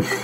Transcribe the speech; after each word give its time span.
What's 0.00 0.14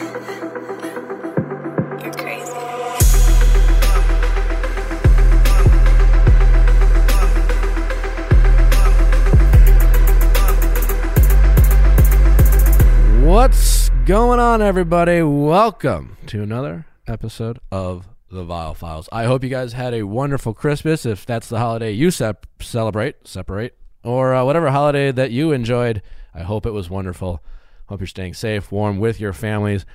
going 14.06 14.40
on, 14.40 14.62
everybody? 14.62 15.20
Welcome 15.20 16.16
to 16.28 16.42
another 16.42 16.86
episode 17.06 17.58
of 17.70 18.08
the 18.30 18.44
Viall 18.44 18.74
Files. 18.74 19.10
I 19.12 19.24
hope 19.24 19.44
you 19.44 19.50
guys 19.50 19.74
had 19.74 19.92
a 19.92 20.04
wonderful 20.04 20.54
Christmas. 20.54 21.04
If 21.04 21.26
that's 21.26 21.50
the 21.50 21.58
holiday 21.58 21.92
you 21.92 22.10
sep- 22.10 22.46
celebrate, 22.60 23.28
separate, 23.28 23.76
or 24.02 24.34
uh, 24.34 24.42
whatever 24.42 24.70
holiday 24.70 25.12
that 25.12 25.32
you 25.32 25.52
enjoyed, 25.52 26.00
I 26.34 26.44
hope 26.44 26.64
it 26.64 26.70
was 26.70 26.88
wonderful. 26.88 27.42
Hope 27.88 28.00
you're 28.00 28.06
staying 28.06 28.34
safe, 28.34 28.72
warm 28.72 28.98
with 28.98 29.20
your 29.20 29.32
families. 29.32 29.86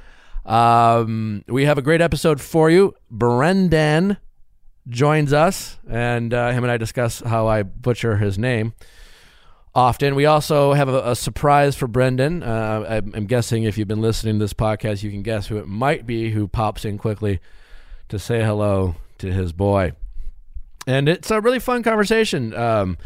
Um, 0.46 1.44
we 1.48 1.66
have 1.66 1.78
a 1.78 1.82
great 1.82 2.02
episode 2.02 2.42
for 2.42 2.70
you. 2.70 2.96
Brendan 3.10 4.18
joins 4.88 5.34
us, 5.34 5.78
and 5.90 6.34
uh, 6.34 6.52
him 6.52 6.64
and 6.64 6.72
I 6.72 6.78
discuss 6.78 7.20
how 7.20 7.48
I 7.48 7.64
butcher 7.64 8.18
his 8.18 8.38
name 8.40 8.74
often. 9.74 10.16
We 10.16 10.26
also 10.26 10.74
have 10.74 10.90
a, 10.90 11.12
a 11.12 11.16
surprise 11.16 11.76
for 11.76 11.88
Brendan. 11.88 12.44
Uh, 12.44 13.02
I'm, 13.14 13.26
guessing 13.26 13.64
if 13.64 13.78
you've 13.78 13.88
been 13.88 14.02
listening 14.02 14.36
to 14.36 14.44
this 14.44 14.54
podcast, 14.54 15.04
you 15.04 15.12
can 15.12 15.22
guess 15.22 15.48
who 15.48 15.58
it 15.58 15.68
might 15.68 16.06
be 16.06 16.32
who 16.32 16.48
pops 16.48 16.86
in 16.86 16.98
quickly 16.98 17.40
to 18.10 18.20
say 18.20 18.44
hello 18.44 18.96
to 19.20 19.32
his 19.32 19.54
boy. 19.54 19.94
And 20.88 21.08
it's 21.08 21.32
a 21.32 21.40
really 21.40 21.60
fun 21.60 21.84
conversation. 21.84 22.54
Um, 22.56 22.98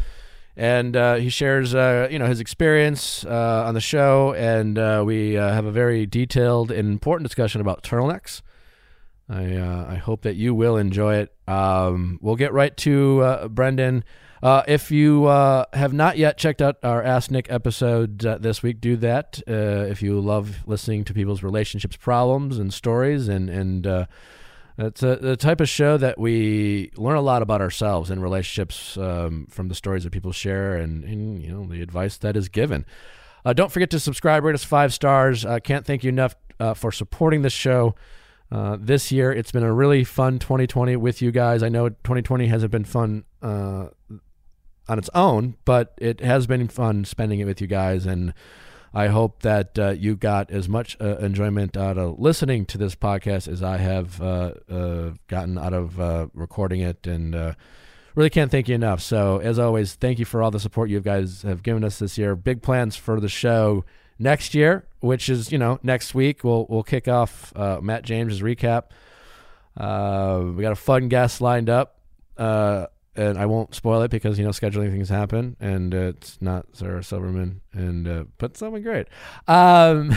and 0.56 0.96
uh, 0.96 1.16
he 1.16 1.28
shares, 1.28 1.74
uh, 1.74 2.08
you 2.10 2.18
know, 2.18 2.26
his 2.26 2.40
experience 2.40 3.24
uh, 3.26 3.64
on 3.66 3.74
the 3.74 3.80
show, 3.80 4.32
and 4.34 4.78
uh, 4.78 5.02
we 5.04 5.36
uh, 5.36 5.52
have 5.52 5.66
a 5.66 5.70
very 5.70 6.06
detailed 6.06 6.70
and 6.70 6.88
important 6.88 7.28
discussion 7.28 7.60
about 7.60 7.82
turtlenecks. 7.82 8.40
I 9.28 9.56
uh, 9.56 9.86
I 9.90 9.96
hope 9.96 10.22
that 10.22 10.36
you 10.36 10.54
will 10.54 10.76
enjoy 10.76 11.16
it. 11.16 11.34
Um, 11.46 12.18
we'll 12.22 12.36
get 12.36 12.52
right 12.52 12.74
to 12.78 13.48
Brendan. 13.50 14.04
If 14.42 14.90
you 14.90 15.24
have 15.26 15.92
not 15.92 16.16
yet 16.16 16.38
checked 16.38 16.62
out 16.62 16.76
our 16.82 17.02
Ask 17.02 17.30
Nick 17.30 17.50
episode 17.50 18.20
this 18.20 18.62
week, 18.62 18.80
do 18.80 18.96
that. 18.98 19.42
If 19.46 20.00
you 20.00 20.20
love 20.20 20.58
listening 20.66 21.04
to 21.04 21.12
people's 21.12 21.42
relationships, 21.42 21.96
problems, 21.96 22.58
and 22.58 22.72
stories, 22.72 23.28
and 23.28 23.50
and 23.50 24.06
it's 24.78 25.02
a, 25.02 25.16
the 25.16 25.36
type 25.36 25.60
of 25.60 25.68
show 25.68 25.96
that 25.96 26.18
we 26.18 26.90
learn 26.96 27.16
a 27.16 27.22
lot 27.22 27.42
about 27.42 27.60
ourselves 27.60 28.10
and 28.10 28.22
relationships 28.22 28.96
um, 28.98 29.46
from 29.50 29.68
the 29.68 29.74
stories 29.74 30.04
that 30.04 30.10
people 30.10 30.32
share 30.32 30.74
and, 30.74 31.02
and 31.04 31.42
you 31.42 31.50
know 31.50 31.64
the 31.64 31.82
advice 31.82 32.18
that 32.18 32.36
is 32.36 32.48
given. 32.48 32.84
Uh, 33.44 33.52
don't 33.52 33.72
forget 33.72 33.90
to 33.90 34.00
subscribe, 34.00 34.44
rate 34.44 34.54
us 34.54 34.64
five 34.64 34.92
stars. 34.92 35.46
I 35.46 35.60
can't 35.60 35.86
thank 35.86 36.04
you 36.04 36.08
enough 36.08 36.34
uh, 36.60 36.74
for 36.74 36.92
supporting 36.92 37.42
this 37.42 37.52
show. 37.52 37.94
Uh, 38.50 38.76
this 38.78 39.10
year, 39.10 39.32
it's 39.32 39.50
been 39.50 39.62
a 39.62 39.72
really 39.72 40.04
fun 40.04 40.38
2020 40.38 40.96
with 40.96 41.22
you 41.22 41.30
guys. 41.30 41.62
I 41.62 41.68
know 41.68 41.88
2020 41.88 42.46
hasn't 42.46 42.70
been 42.70 42.84
fun 42.84 43.24
uh, 43.42 43.88
on 44.88 44.98
its 44.98 45.10
own, 45.14 45.56
but 45.64 45.94
it 45.98 46.20
has 46.20 46.46
been 46.46 46.68
fun 46.68 47.04
spending 47.04 47.40
it 47.40 47.44
with 47.44 47.60
you 47.60 47.66
guys. 47.66 48.06
And 48.06 48.34
I 48.96 49.08
hope 49.08 49.42
that 49.42 49.78
uh, 49.78 49.90
you 49.90 50.16
got 50.16 50.50
as 50.50 50.70
much 50.70 50.96
uh, 51.02 51.18
enjoyment 51.18 51.76
out 51.76 51.98
of 51.98 52.18
listening 52.18 52.64
to 52.64 52.78
this 52.78 52.94
podcast 52.94 53.46
as 53.46 53.62
I 53.62 53.76
have 53.76 54.22
uh, 54.22 54.54
uh, 54.70 55.10
gotten 55.28 55.58
out 55.58 55.74
of 55.74 56.00
uh, 56.00 56.28
recording 56.32 56.80
it. 56.80 57.06
And 57.06 57.34
uh, 57.34 57.52
really 58.14 58.30
can't 58.30 58.50
thank 58.50 58.70
you 58.70 58.74
enough. 58.74 59.02
So, 59.02 59.36
as 59.36 59.58
always, 59.58 59.96
thank 59.96 60.18
you 60.18 60.24
for 60.24 60.42
all 60.42 60.50
the 60.50 60.58
support 60.58 60.88
you 60.88 61.00
guys 61.00 61.42
have 61.42 61.62
given 61.62 61.84
us 61.84 61.98
this 61.98 62.16
year. 62.16 62.34
Big 62.34 62.62
plans 62.62 62.96
for 62.96 63.20
the 63.20 63.28
show 63.28 63.84
next 64.18 64.54
year, 64.54 64.86
which 65.00 65.28
is 65.28 65.52
you 65.52 65.58
know 65.58 65.78
next 65.82 66.14
week. 66.14 66.42
We'll 66.42 66.64
we'll 66.70 66.82
kick 66.82 67.06
off 67.06 67.52
Matt 67.54 68.02
James's 68.02 68.40
recap. 68.40 68.84
We 69.76 70.62
got 70.62 70.72
a 70.72 70.74
fun 70.74 71.08
guest 71.08 71.42
lined 71.42 71.68
up, 71.68 72.00
and 73.16 73.38
I 73.38 73.46
won't 73.46 73.74
spoil 73.74 74.02
it 74.02 74.10
because 74.10 74.38
you 74.38 74.44
know 74.44 74.50
scheduling 74.50 74.90
things 74.90 75.08
happen, 75.08 75.56
and 75.60 75.94
uh, 75.94 75.98
it's 75.98 76.40
not 76.40 76.66
Sarah 76.72 77.02
Silverman, 77.02 77.60
and 77.72 78.08
uh, 78.08 78.24
but 78.38 78.56
something 78.56 78.82
great. 78.82 79.08
Um, 79.48 80.14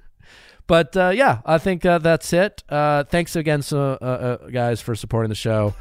but 0.66 0.96
uh, 0.96 1.12
yeah, 1.14 1.40
I 1.44 1.58
think 1.58 1.84
uh, 1.84 1.98
that's 1.98 2.32
it. 2.32 2.62
Uh, 2.68 3.04
thanks 3.04 3.36
again, 3.36 3.62
so, 3.62 3.92
uh, 3.94 4.48
guys, 4.48 4.80
for 4.80 4.94
supporting 4.94 5.28
the 5.28 5.34
show. 5.34 5.74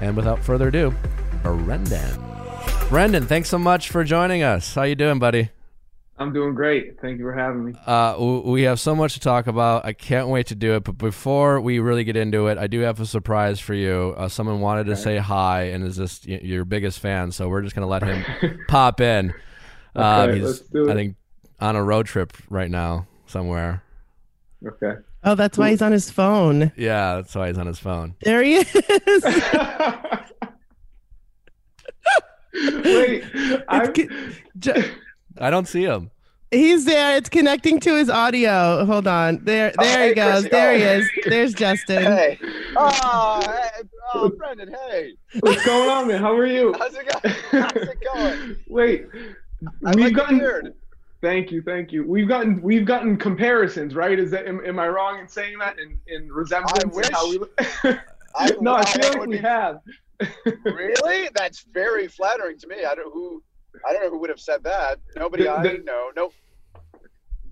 And 0.00 0.16
without 0.16 0.42
further 0.42 0.68
ado, 0.68 0.92
Brendan. 1.42 2.20
Brendan, 2.88 3.26
thanks 3.26 3.48
so 3.48 3.58
much 3.58 3.90
for 3.90 4.02
joining 4.02 4.42
us. 4.42 4.74
How 4.74 4.82
you 4.82 4.96
doing, 4.96 5.20
buddy? 5.20 5.50
I'm 6.16 6.32
doing 6.32 6.54
great. 6.54 7.00
Thank 7.00 7.18
you 7.18 7.24
for 7.24 7.32
having 7.32 7.64
me. 7.64 7.72
Uh, 7.86 8.14
we 8.44 8.62
have 8.62 8.78
so 8.78 8.94
much 8.94 9.14
to 9.14 9.20
talk 9.20 9.48
about. 9.48 9.84
I 9.84 9.92
can't 9.92 10.28
wait 10.28 10.46
to 10.48 10.54
do 10.54 10.74
it. 10.74 10.84
But 10.84 10.96
before 10.96 11.60
we 11.60 11.80
really 11.80 12.04
get 12.04 12.16
into 12.16 12.46
it, 12.46 12.56
I 12.56 12.68
do 12.68 12.80
have 12.80 13.00
a 13.00 13.06
surprise 13.06 13.58
for 13.58 13.74
you. 13.74 14.14
Uh, 14.16 14.28
someone 14.28 14.60
wanted 14.60 14.84
to 14.86 14.92
Okay. 14.92 15.00
say 15.00 15.16
hi 15.18 15.62
and 15.64 15.84
is 15.84 15.96
just 15.96 16.26
your 16.26 16.64
biggest 16.64 17.00
fan, 17.00 17.32
so 17.32 17.48
we're 17.48 17.62
just 17.62 17.74
gonna 17.74 17.88
let 17.88 18.02
him 18.04 18.24
pop 18.68 19.00
in. 19.00 19.34
Um, 19.96 20.04
Okay, 20.30 20.38
he's, 20.38 20.44
let's 20.46 20.58
do 20.60 20.88
it. 20.88 20.92
I 20.92 20.94
think, 20.94 21.16
on 21.60 21.74
a 21.76 21.82
road 21.82 22.06
trip 22.06 22.32
right 22.48 22.70
now 22.70 23.06
somewhere. 23.26 23.82
Okay. 24.64 24.92
Oh, 25.24 25.34
that's 25.34 25.58
why 25.58 25.70
he's 25.70 25.82
on 25.82 25.90
his 25.92 26.10
phone. 26.10 26.70
Yeah, 26.76 27.16
that's 27.16 27.34
why 27.34 27.48
he's 27.48 27.58
on 27.58 27.66
his 27.66 27.78
phone. 27.80 28.14
There 28.22 28.42
he 28.42 28.54
is. 28.56 28.72
Wait, 32.54 33.24
I, 33.68 33.82
It's 33.84 33.98
co- 33.98 34.08
Ju- 34.58 34.84
I 35.38 35.50
don't 35.50 35.66
see 35.68 35.82
him. 35.84 36.10
he's 36.50 36.84
there. 36.84 37.16
It's 37.16 37.28
connecting 37.28 37.80
to 37.80 37.96
his 37.96 38.08
audio. 38.08 38.84
Hold 38.84 39.06
on. 39.08 39.44
There, 39.44 39.72
Oh, 39.78 39.82
there 39.84 39.98
hey, 39.98 40.08
he 40.10 40.14
goes. 40.14 40.32
Chrissy. 40.32 40.48
There 40.50 40.72
Oh. 40.72 40.76
he 40.76 40.82
is. 40.82 41.10
There's 41.26 41.54
Justin. 41.54 42.02
Hey. 42.04 42.38
Oh, 42.76 43.40
hey. 43.44 43.82
oh, 44.14 44.28
Brendan, 44.30 44.74
hey. 44.88 45.14
what's 45.40 45.64
going 45.64 45.88
on, 45.90 46.08
man? 46.08 46.20
How 46.20 46.32
are 46.36 46.46
you? 46.46 46.74
How's 46.78 46.94
it 46.94 47.08
going? 47.08 47.34
How's 47.64 47.88
it 47.88 47.98
going? 48.14 48.56
Wait, 48.68 49.06
I 49.84 49.94
we've 49.94 49.94
like 49.96 49.98
your 49.98 50.10
gotten. 50.12 50.38
beard. 50.38 50.74
Thank 51.22 51.50
you, 51.50 51.62
thank 51.62 51.90
you. 51.90 52.06
We've 52.06 52.28
gotten 52.28 52.60
we've 52.62 52.84
gotten 52.84 53.16
comparisons, 53.16 53.94
right? 53.94 54.18
Is 54.18 54.30
that 54.32 54.46
am, 54.46 54.60
am 54.66 54.78
I 54.78 54.88
wrong 54.88 55.18
in 55.20 55.26
saying 55.28 55.58
that 55.58 55.78
in 55.78 55.98
in 56.06 56.30
resemblance? 56.30 56.84
I 56.84 56.86
wish. 56.96 57.08
How 57.10 57.30
we, 57.30 57.38
I, 58.36 58.52
no, 58.60 58.74
I 58.74 58.80
I 58.80 58.84
feel 58.84 59.08
like 59.10 59.20
we 59.26 59.36
be- 59.38 59.42
have. 59.42 59.78
Really? 60.64 61.28
That's 61.34 61.64
very 61.72 62.08
flattering 62.08 62.58
to 62.58 62.66
me. 62.68 62.84
I 62.84 62.94
don't 62.94 63.12
who. 63.12 63.42
I 63.88 63.92
don't 63.92 64.02
know 64.02 64.10
who 64.10 64.18
would 64.20 64.30
have 64.30 64.40
said 64.40 64.62
that. 64.64 64.98
Nobody 65.16 65.44
The- 65.44 65.50
I 65.52 65.62
the- 65.62 65.78
know. 65.84 66.10
No. 66.16 66.32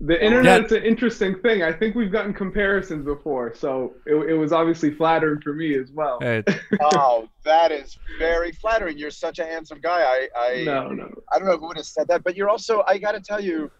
The 0.01 0.21
internet's 0.21 0.71
an 0.73 0.83
interesting 0.83 1.39
thing. 1.39 1.63
I 1.63 1.71
think 1.71 1.95
we've 1.95 2.11
gotten 2.11 2.33
comparisons 2.33 3.05
before, 3.05 3.53
so 3.55 3.93
it, 4.05 4.15
it 4.15 4.33
was 4.33 4.51
obviously 4.51 4.91
flattering 4.91 5.39
for 5.39 5.53
me 5.53 5.75
as 5.75 5.91
well. 5.91 6.17
Hey, 6.19 6.43
Oh, 6.81 7.29
that 7.45 7.71
is 7.71 7.97
very 8.19 8.51
flattering. 8.51 8.97
You're 8.97 9.11
such 9.11 9.39
a 9.39 9.45
handsome 9.45 9.79
guy. 9.81 10.01
I 10.01 10.27
I, 10.35 10.63
No, 10.65 10.89
no. 10.89 11.09
I 11.31 11.39
don't 11.39 11.47
know 11.47 11.57
who 11.57 11.67
would 11.67 11.77
have 11.77 11.85
said 11.85 12.09
that, 12.09 12.23
but 12.25 12.35
you're 12.35 12.49
also. 12.49 12.83
I 12.85 12.97
got 12.97 13.13
to 13.13 13.21
tell 13.21 13.39
you. 13.41 13.71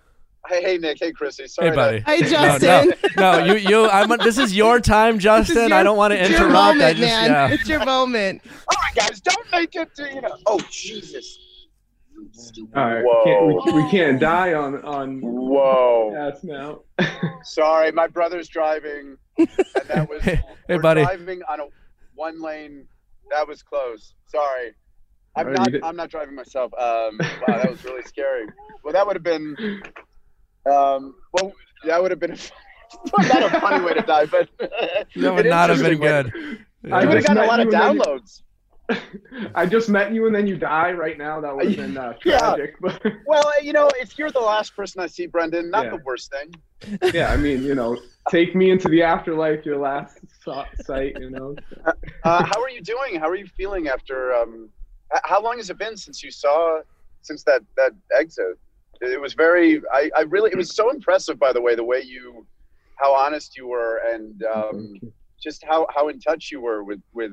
Hey, 0.47 0.61
hey, 0.61 0.77
Nick. 0.77 0.97
Hey, 0.99 1.11
Chrissy. 1.13 1.47
Sorry. 1.47 1.69
hey, 1.69 1.75
buddy. 1.75 1.99
Hi, 2.01 2.17
No, 2.17 2.27
Justin. 2.29 2.93
No, 3.17 3.39
no, 3.39 3.45
you, 3.45 3.55
you. 3.55 3.89
I'm. 3.89 4.09
This 4.19 4.37
is 4.37 4.55
your 4.55 4.79
time, 4.79 5.19
Justin. 5.19 5.69
your- 5.69 5.77
I 5.77 5.83
don't 5.83 5.97
want 5.97 6.11
to 6.13 6.19
it's 6.19 6.29
your 6.29 6.39
interrupt. 6.47 6.53
moment, 6.53 6.81
I 6.83 6.89
just, 6.93 7.01
man. 7.01 7.31
yeah. 7.31 7.47
It's 7.49 7.67
your 7.67 7.83
moment. 7.85 8.41
All 8.45 8.77
right, 8.81 8.95
guys. 8.95 9.19
Don't 9.19 9.51
make 9.51 9.75
it. 9.75 9.93
To, 9.95 10.07
you 10.13 10.21
know. 10.21 10.37
Oh, 10.45 10.59
Jesus. 10.69 11.39
All 12.75 12.85
right, 12.85 13.03
Whoa. 13.05 13.23
can't, 13.23 13.75
we, 13.75 13.83
we 13.83 13.89
can't 13.91 14.19
die 14.19 14.53
on 14.53 14.83
on 14.83 15.19
Whoa. 15.21 16.11
yes 16.13 16.43
now. 16.43 16.81
Sorry, 17.43 17.91
my 17.91 18.07
brother's 18.07 18.47
driving, 18.47 19.17
and 19.37 19.47
that 19.87 20.09
was. 20.09 20.21
Hey, 20.23 20.41
hey, 20.67 20.77
buddy. 20.77 21.03
Driving 21.03 21.41
on 21.49 21.59
a 21.59 21.65
one 22.15 22.41
lane. 22.41 22.85
That 23.29 23.47
was 23.47 23.61
close. 23.63 24.13
Sorry. 24.27 24.71
I'm 25.35 25.47
Alright, 25.47 25.73
not. 25.73 25.83
I'm 25.89 25.95
not 25.95 26.09
driving 26.09 26.35
myself. 26.35 26.71
Um, 26.75 27.19
wow, 27.47 27.57
that 27.57 27.69
was 27.69 27.83
really 27.83 28.03
scary. 28.03 28.45
Well, 28.83 28.93
that 28.93 29.05
would 29.05 29.15
have 29.15 29.23
been. 29.23 29.55
Um, 30.71 31.15
well, 31.33 31.53
that 31.85 32.01
would 32.01 32.11
have 32.11 32.19
been. 32.19 32.31
A, 32.31 32.37
not 33.23 33.43
a 33.55 33.59
funny 33.59 33.83
way 33.85 33.93
to 33.95 34.01
die, 34.01 34.25
but 34.25 34.49
That 34.59 35.33
would 35.35 35.45
not 35.45 35.69
have 35.69 35.79
been 35.79 35.93
interesting 35.93 35.99
way. 35.99 36.07
good. 36.85 36.91
I 36.93 37.01
You 37.01 37.07
would 37.07 37.15
have 37.17 37.23
just 37.23 37.27
gotten 37.27 37.43
a 37.43 37.47
lot 37.47 37.59
of 37.59 37.67
you 37.67 37.73
and 37.73 37.99
downloads. 37.99 38.41
I 39.55 39.65
just 39.65 39.89
met 39.89 40.13
you 40.13 40.25
and 40.27 40.35
then 40.35 40.47
you 40.47 40.57
die 40.57 40.91
right 40.91 41.17
now. 41.17 41.39
That 41.41 41.55
would 41.55 41.65
have 41.67 41.75
been 41.75 41.97
uh, 41.97 42.13
Yeah. 42.25 42.39
tragic. 42.39 42.75
But 42.81 43.01
Well, 43.25 43.63
you 43.63 43.73
know, 43.73 43.89
if 43.99 44.17
you're 44.17 44.31
the 44.31 44.39
last 44.39 44.75
person 44.75 45.01
I 45.01 45.07
see, 45.07 45.25
Brendan, 45.27 45.69
not 45.69 45.85
Yeah. 45.85 45.91
the 45.91 45.97
worst 46.05 46.31
thing. 46.31 46.51
yeah, 47.13 47.31
I 47.31 47.37
mean, 47.37 47.63
you 47.63 47.75
know, 47.75 47.97
take 48.29 48.55
me 48.55 48.71
into 48.71 48.89
the 48.89 49.01
afterlife, 49.03 49.65
your 49.65 49.77
last 49.77 50.19
sight, 50.83 51.15
you 51.19 51.29
know. 51.29 51.55
Uh, 52.23 52.45
how 52.45 52.61
are 52.61 52.69
you 52.69 52.81
doing? 52.81 53.15
How 53.19 53.29
are 53.29 53.35
you 53.35 53.47
feeling 53.47 53.87
after? 53.87 54.33
Um, 54.33 54.69
how 55.23 55.41
long 55.41 55.57
has 55.57 55.69
it 55.69 55.77
been 55.77 55.95
since 55.95 56.21
you 56.21 56.29
saw, 56.31 56.81
since 57.21 57.43
that 57.45 57.61
that 57.77 57.93
exit? 58.17 58.57
It 58.99 59.19
was 59.19 59.33
very. 59.33 59.81
I, 59.93 60.09
I 60.15 60.21
really. 60.21 60.51
It 60.51 60.57
was 60.57 60.75
so 60.75 60.89
impressive, 60.89 61.39
by 61.39 61.53
the 61.53 61.61
way, 61.61 61.73
the 61.75 61.83
way 61.85 62.01
you, 62.01 62.45
how 62.97 63.13
honest 63.15 63.55
you 63.55 63.67
were, 63.67 64.01
and 64.11 64.43
um, 64.43 64.93
just 65.41 65.63
how 65.63 65.87
how 65.95 66.09
in 66.09 66.19
touch 66.19 66.49
you 66.51 66.59
were 66.61 66.83
with 66.83 67.01
with 67.13 67.31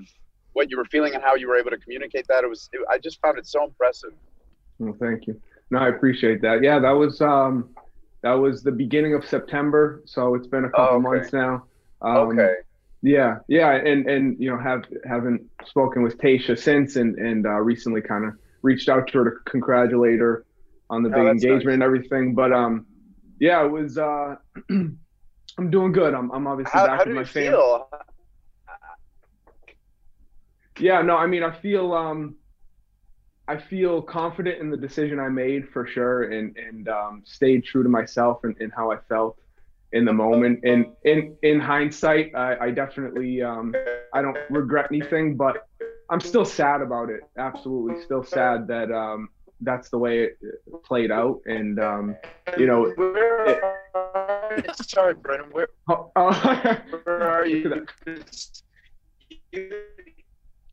what 0.53 0.71
you 0.71 0.77
were 0.77 0.85
feeling 0.87 1.15
and 1.15 1.23
how 1.23 1.35
you 1.35 1.49
were 1.49 1.57
able 1.57 1.71
to 1.71 1.79
communicate 1.79 2.27
that. 2.29 2.45
It 2.45 2.49
was. 2.49 2.69
It, 2.73 2.81
I 2.91 2.99
just 2.99 3.21
found 3.21 3.39
it 3.39 3.47
so 3.47 3.65
impressive. 3.65 4.11
Well, 4.79 4.97
thank 5.01 5.27
you. 5.27 5.41
No, 5.71 5.79
I 5.79 5.89
appreciate 5.89 6.43
that. 6.43 6.63
Yeah, 6.63 6.79
that 6.81 6.91
was 6.93 7.21
um, 7.21 7.71
that 8.23 8.33
was 8.35 8.63
the 8.63 8.73
beginning 8.73 9.15
of 9.15 9.25
September, 9.25 10.03
so 10.07 10.35
it's 10.35 10.47
been 10.47 10.65
a 10.65 10.71
couple 10.71 10.87
Oh, 10.87 10.97
okay. 10.97 11.03
months 11.03 11.33
now. 11.33 11.65
Um, 12.03 12.17
okay. 12.39 12.55
Yeah, 13.03 13.39
yeah, 13.49 13.73
and 13.73 14.07
and 14.09 14.39
you 14.39 14.51
know 14.51 14.59
have 14.59 14.85
haven't 15.09 15.43
spoken 15.65 16.03
with 16.03 16.19
Tayshia 16.19 16.59
since, 16.59 16.97
and 16.97 17.17
and 17.19 17.47
uh, 17.47 17.51
recently 17.61 18.03
kind 18.03 18.25
of 18.27 18.35
reached 18.63 18.89
out 18.91 19.07
to 19.09 19.19
her 19.19 19.25
to 19.25 19.51
congratulate 19.51 20.19
her 20.21 20.45
on 20.91 21.03
the 21.03 21.09
Oh, 21.09 21.13
big 21.15 21.25
that's 21.25 21.45
engagement 21.45 21.67
nice. 21.67 21.75
and 21.75 21.83
everything. 21.83 22.35
But 22.35 22.53
um, 22.53 22.85
yeah, 23.39 23.65
it 23.65 23.69
was. 23.71 23.97
Uh, 23.97 24.37
I'm 25.59 25.71
doing 25.71 25.93
good. 25.93 26.15
I'm 26.15 26.31
I'm 26.31 26.47
obviously 26.47 26.73
How, 26.73 26.87
back 26.87 26.99
how 27.01 27.05
with 27.05 27.09
do 27.09 27.15
my 27.15 27.21
you 27.21 27.27
family. 27.27 27.51
feel? 27.51 27.89
Yeah, 30.81 31.03
no, 31.03 31.17
I 31.17 31.27
mean, 31.27 31.43
I 31.43 31.55
feel 31.61 31.93
um, 31.93 32.37
I 33.47 33.59
feel 33.59 34.01
confident 34.01 34.61
in 34.61 34.71
the 34.71 34.77
decision 34.77 35.19
I 35.19 35.29
made 35.29 35.69
for 35.69 35.87
sure, 35.87 36.31
and 36.31 36.57
and 36.57 36.89
um, 36.89 37.23
stayed 37.25 37.65
true 37.65 37.83
to 37.83 37.89
myself 37.89 38.41
and, 38.45 38.57
and 38.61 38.73
how 38.75 38.91
I 38.91 38.97
felt 39.09 39.37
in 39.93 40.05
the 40.05 40.13
moment. 40.13 40.61
And 40.65 40.87
in 41.05 41.37
in 41.43 41.61
hindsight, 41.61 42.35
I, 42.35 42.67
I 42.67 42.71
definitely 42.71 43.43
um, 43.43 43.75
I 44.15 44.23
don't 44.23 44.39
regret 44.49 44.87
anything, 44.91 45.37
but 45.37 45.69
I'm 46.11 46.21
still 46.21 46.45
sad 46.45 46.81
about 46.81 47.11
it. 47.11 47.21
Absolutely, 47.37 48.03
still 48.03 48.25
sad 48.25 48.67
that 48.69 48.91
um, 48.91 49.29
that's 49.61 49.91
the 49.91 49.99
way 49.99 50.25
it 50.25 50.39
played 50.85 51.11
out. 51.11 51.41
And 51.45 51.79
um, 51.79 52.17
you 52.57 52.67
know, 52.67 52.93
Where 52.97 53.47
it-? 53.47 54.77
Sorry, 54.77 55.15
Brennan. 55.15 55.47
Where, 55.53 55.69
oh, 55.89 56.11
oh, 56.17 56.33
where 57.05 57.23
are 57.23 57.47
you? 57.47 57.87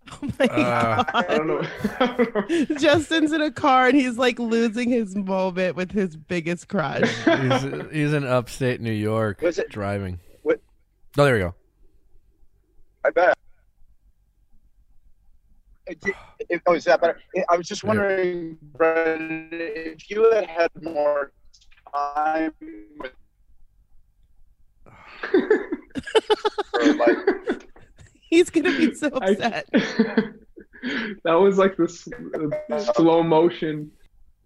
Oh 0.22 0.30
my 0.40 0.46
Uh, 0.48 1.04
I. 1.14 1.26
I 1.28 1.38
don't 1.38 1.48
know. 1.48 1.68
God. 2.00 2.68
Justin's 2.80 3.32
in 3.34 3.42
a 3.42 3.52
car 3.52 3.88
and 3.88 3.96
he's 3.98 4.18
like 4.18 4.40
losing 4.40 4.90
his 4.90 5.16
moment 5.16 5.76
with 5.76 5.92
his 5.92 6.16
biggest 6.16 6.68
crush. 6.70 7.02
he's, 7.26 7.92
he's 7.92 8.14
in 8.14 8.26
upstate 8.26 8.80
New 8.82 8.92
York 8.92 9.42
Was 9.42 9.60
it- 9.60 9.70
driving. 9.70 10.20
what- 10.44 10.62
Oh, 11.18 11.24
there 11.26 11.34
we 11.34 11.40
go. 11.42 11.56
I 13.06 13.10
bet. 13.10 13.38
It- 15.88 16.04
it- 16.50 16.62
oh, 16.68 16.74
is 16.74 16.84
that 16.86 17.00
better? 17.02 17.20
I 17.50 17.56
was 17.58 17.68
just 17.68 17.84
wondering, 17.84 18.58
Brennan, 18.74 19.50
if 19.52 20.10
you 20.10 20.32
had 20.34 20.46
had 20.48 20.70
more 20.82 21.32
time 21.94 22.54
with 23.00 23.12
her, 25.22 25.70
like, 26.96 27.67
He's 28.30 28.50
gonna 28.50 28.78
be 28.78 28.94
so 28.94 29.10
I- 29.22 29.32
upset. 29.32 29.70
that 31.24 31.34
was 31.34 31.58
like 31.58 31.78
this 31.78 32.08
slow 32.96 33.24
motion. 33.24 33.92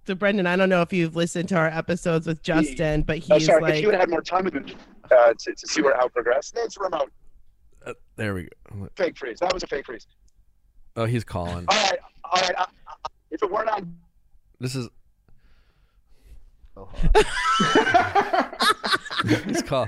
So 0.07 0.16
Brendan, 0.16 0.48
I 0.48 0.56
don't 0.56 0.69
know 0.69 0.81
if 0.81 0.92
you've 0.92 1.16
listened 1.16 1.50
to 1.50 1.56
our 1.56 1.68
episodes 1.68 2.25
with 2.25 2.42
Justin, 2.42 3.04
but 3.04 3.19
he's 3.19 3.31
oh, 3.31 3.36
he's 3.36 3.45
sorry, 3.45 3.57
if 3.57 3.69
like 3.69 3.81
you 3.81 3.92
had 3.92 4.00
had 4.00 4.10
more 4.10 4.22
time 4.22 4.45
with 4.45 4.56
him 4.56 4.66
uh, 5.12 5.33
to, 5.38 5.54
to 5.54 5.68
see 5.68 5.81
where 5.81 5.95
how 5.95 6.07
it 6.07 6.13
progressed. 6.13 6.56
It's 6.57 6.78
remote. 6.78 7.12
Uh, 7.86 7.94
there 8.16 8.33
we 8.33 8.44
go. 8.44 8.89
Fake 8.95 9.18
freeze. 9.18 9.39
That 9.39 9.54
was 9.54 9.63
a 9.63 9.68
fake 9.68 9.86
freeze. 9.86 10.07
Oh, 10.95 11.06
he's 11.06 11.24
calling. 11.24 11.66
All 11.68 11.78
right, 11.78 12.00
all 12.24 12.42
right. 12.42 12.56
Uh, 12.57 12.66
uh, 12.88 13.10
if 13.30 13.44
it 13.44 13.51
weren't 13.51 13.69
on 13.69 13.95
This 14.60 14.75
is. 14.75 14.89
Oh, 16.78 16.89
He's 19.45 19.62
call. 19.62 19.88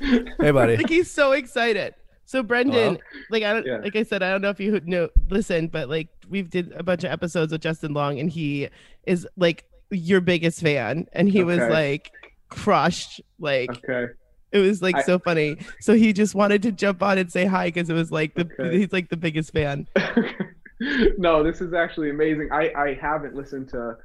Hey, 0.00 0.50
buddy. 0.50 0.76
like 0.76 0.88
he's 0.88 1.10
so 1.10 1.32
excited. 1.32 1.94
So 2.30 2.44
Brendan, 2.44 2.94
Hello? 2.94 2.96
like 3.30 3.42
I 3.42 3.52
don't 3.52 3.66
Yeah. 3.66 3.78
like 3.78 3.96
I 3.96 4.04
said, 4.04 4.22
I 4.22 4.30
don't 4.30 4.40
know 4.40 4.50
if 4.50 4.60
you 4.60 4.80
know 4.84 5.08
listen, 5.30 5.66
but 5.66 5.88
like 5.88 6.06
we've 6.28 6.48
did 6.48 6.70
a 6.76 6.84
bunch 6.84 7.02
of 7.02 7.10
episodes 7.10 7.50
with 7.50 7.60
Justin 7.60 7.92
Long 7.92 8.20
and 8.20 8.30
he 8.30 8.68
is 9.04 9.26
like 9.36 9.64
your 9.90 10.20
biggest 10.20 10.60
fan 10.60 11.08
and 11.12 11.28
he 11.28 11.42
was 11.42 11.58
like 11.58 12.12
crushed. 12.48 13.20
Like 13.40 13.70
okay. 13.84 14.12
it 14.52 14.58
was 14.60 14.80
like 14.80 14.94
I- 14.94 15.02
so 15.02 15.18
funny. 15.18 15.56
So 15.80 15.94
he 15.94 16.12
just 16.12 16.36
wanted 16.36 16.62
to 16.62 16.70
jump 16.70 17.02
on 17.02 17.18
and 17.18 17.32
say 17.32 17.46
hi 17.46 17.66
because 17.66 17.90
it 17.90 17.94
was 17.94 18.12
like 18.12 18.36
the 18.36 18.42
Okay. 18.42 18.78
he's 18.78 18.92
like 18.92 19.08
the 19.08 19.16
biggest 19.16 19.52
fan. 19.52 19.88
no, 21.18 21.42
this 21.42 21.60
is 21.60 21.74
actually 21.74 22.10
amazing. 22.10 22.50
I 22.52 22.70
I 22.76 22.94
haven't 22.94 23.34
listened 23.34 23.70
to 23.70 23.96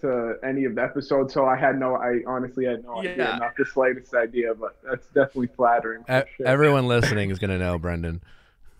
to 0.00 0.36
any 0.44 0.64
of 0.64 0.74
the 0.74 0.82
episodes, 0.82 1.32
so 1.32 1.46
I 1.46 1.56
had 1.56 1.78
no. 1.78 1.96
I 1.96 2.20
honestly 2.26 2.64
had 2.64 2.82
no 2.84 2.98
idea, 2.98 3.36
not 3.38 3.56
the 3.56 3.64
slightest 3.64 4.14
idea. 4.14 4.54
But 4.54 4.76
that's 4.88 5.06
definitely 5.08 5.48
flattering. 5.56 6.04
for 6.04 6.18
E- 6.20 6.22
sure. 6.36 6.46
Everyone 6.46 6.86
listening 6.88 7.30
is 7.30 7.38
gonna 7.38 7.58
know, 7.58 7.78
Brendan. 7.78 8.22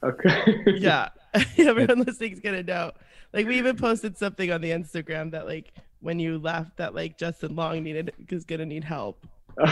Okay. 0.03 0.63
Yeah. 0.77 1.09
Everyone 1.59 2.01
listening's 2.01 2.41
gonna 2.41 2.63
know. 2.63 2.93
Like 3.33 3.47
we 3.47 3.59
even 3.59 3.77
posted 3.77 4.17
something 4.19 4.51
on 4.53 4.61
the 4.61 4.71
Instagram 4.71 5.31
that 5.33 5.47
like 5.47 5.73
when 6.01 6.19
you 6.19 6.39
left 6.39 6.77
that 6.77 6.95
like 6.95 7.17
Justin 7.17 7.57
Long 7.57 7.83
needed 7.83 8.13
is 8.29 8.45
gonna 8.45 8.67
need 8.67 8.85
help. 8.85 9.25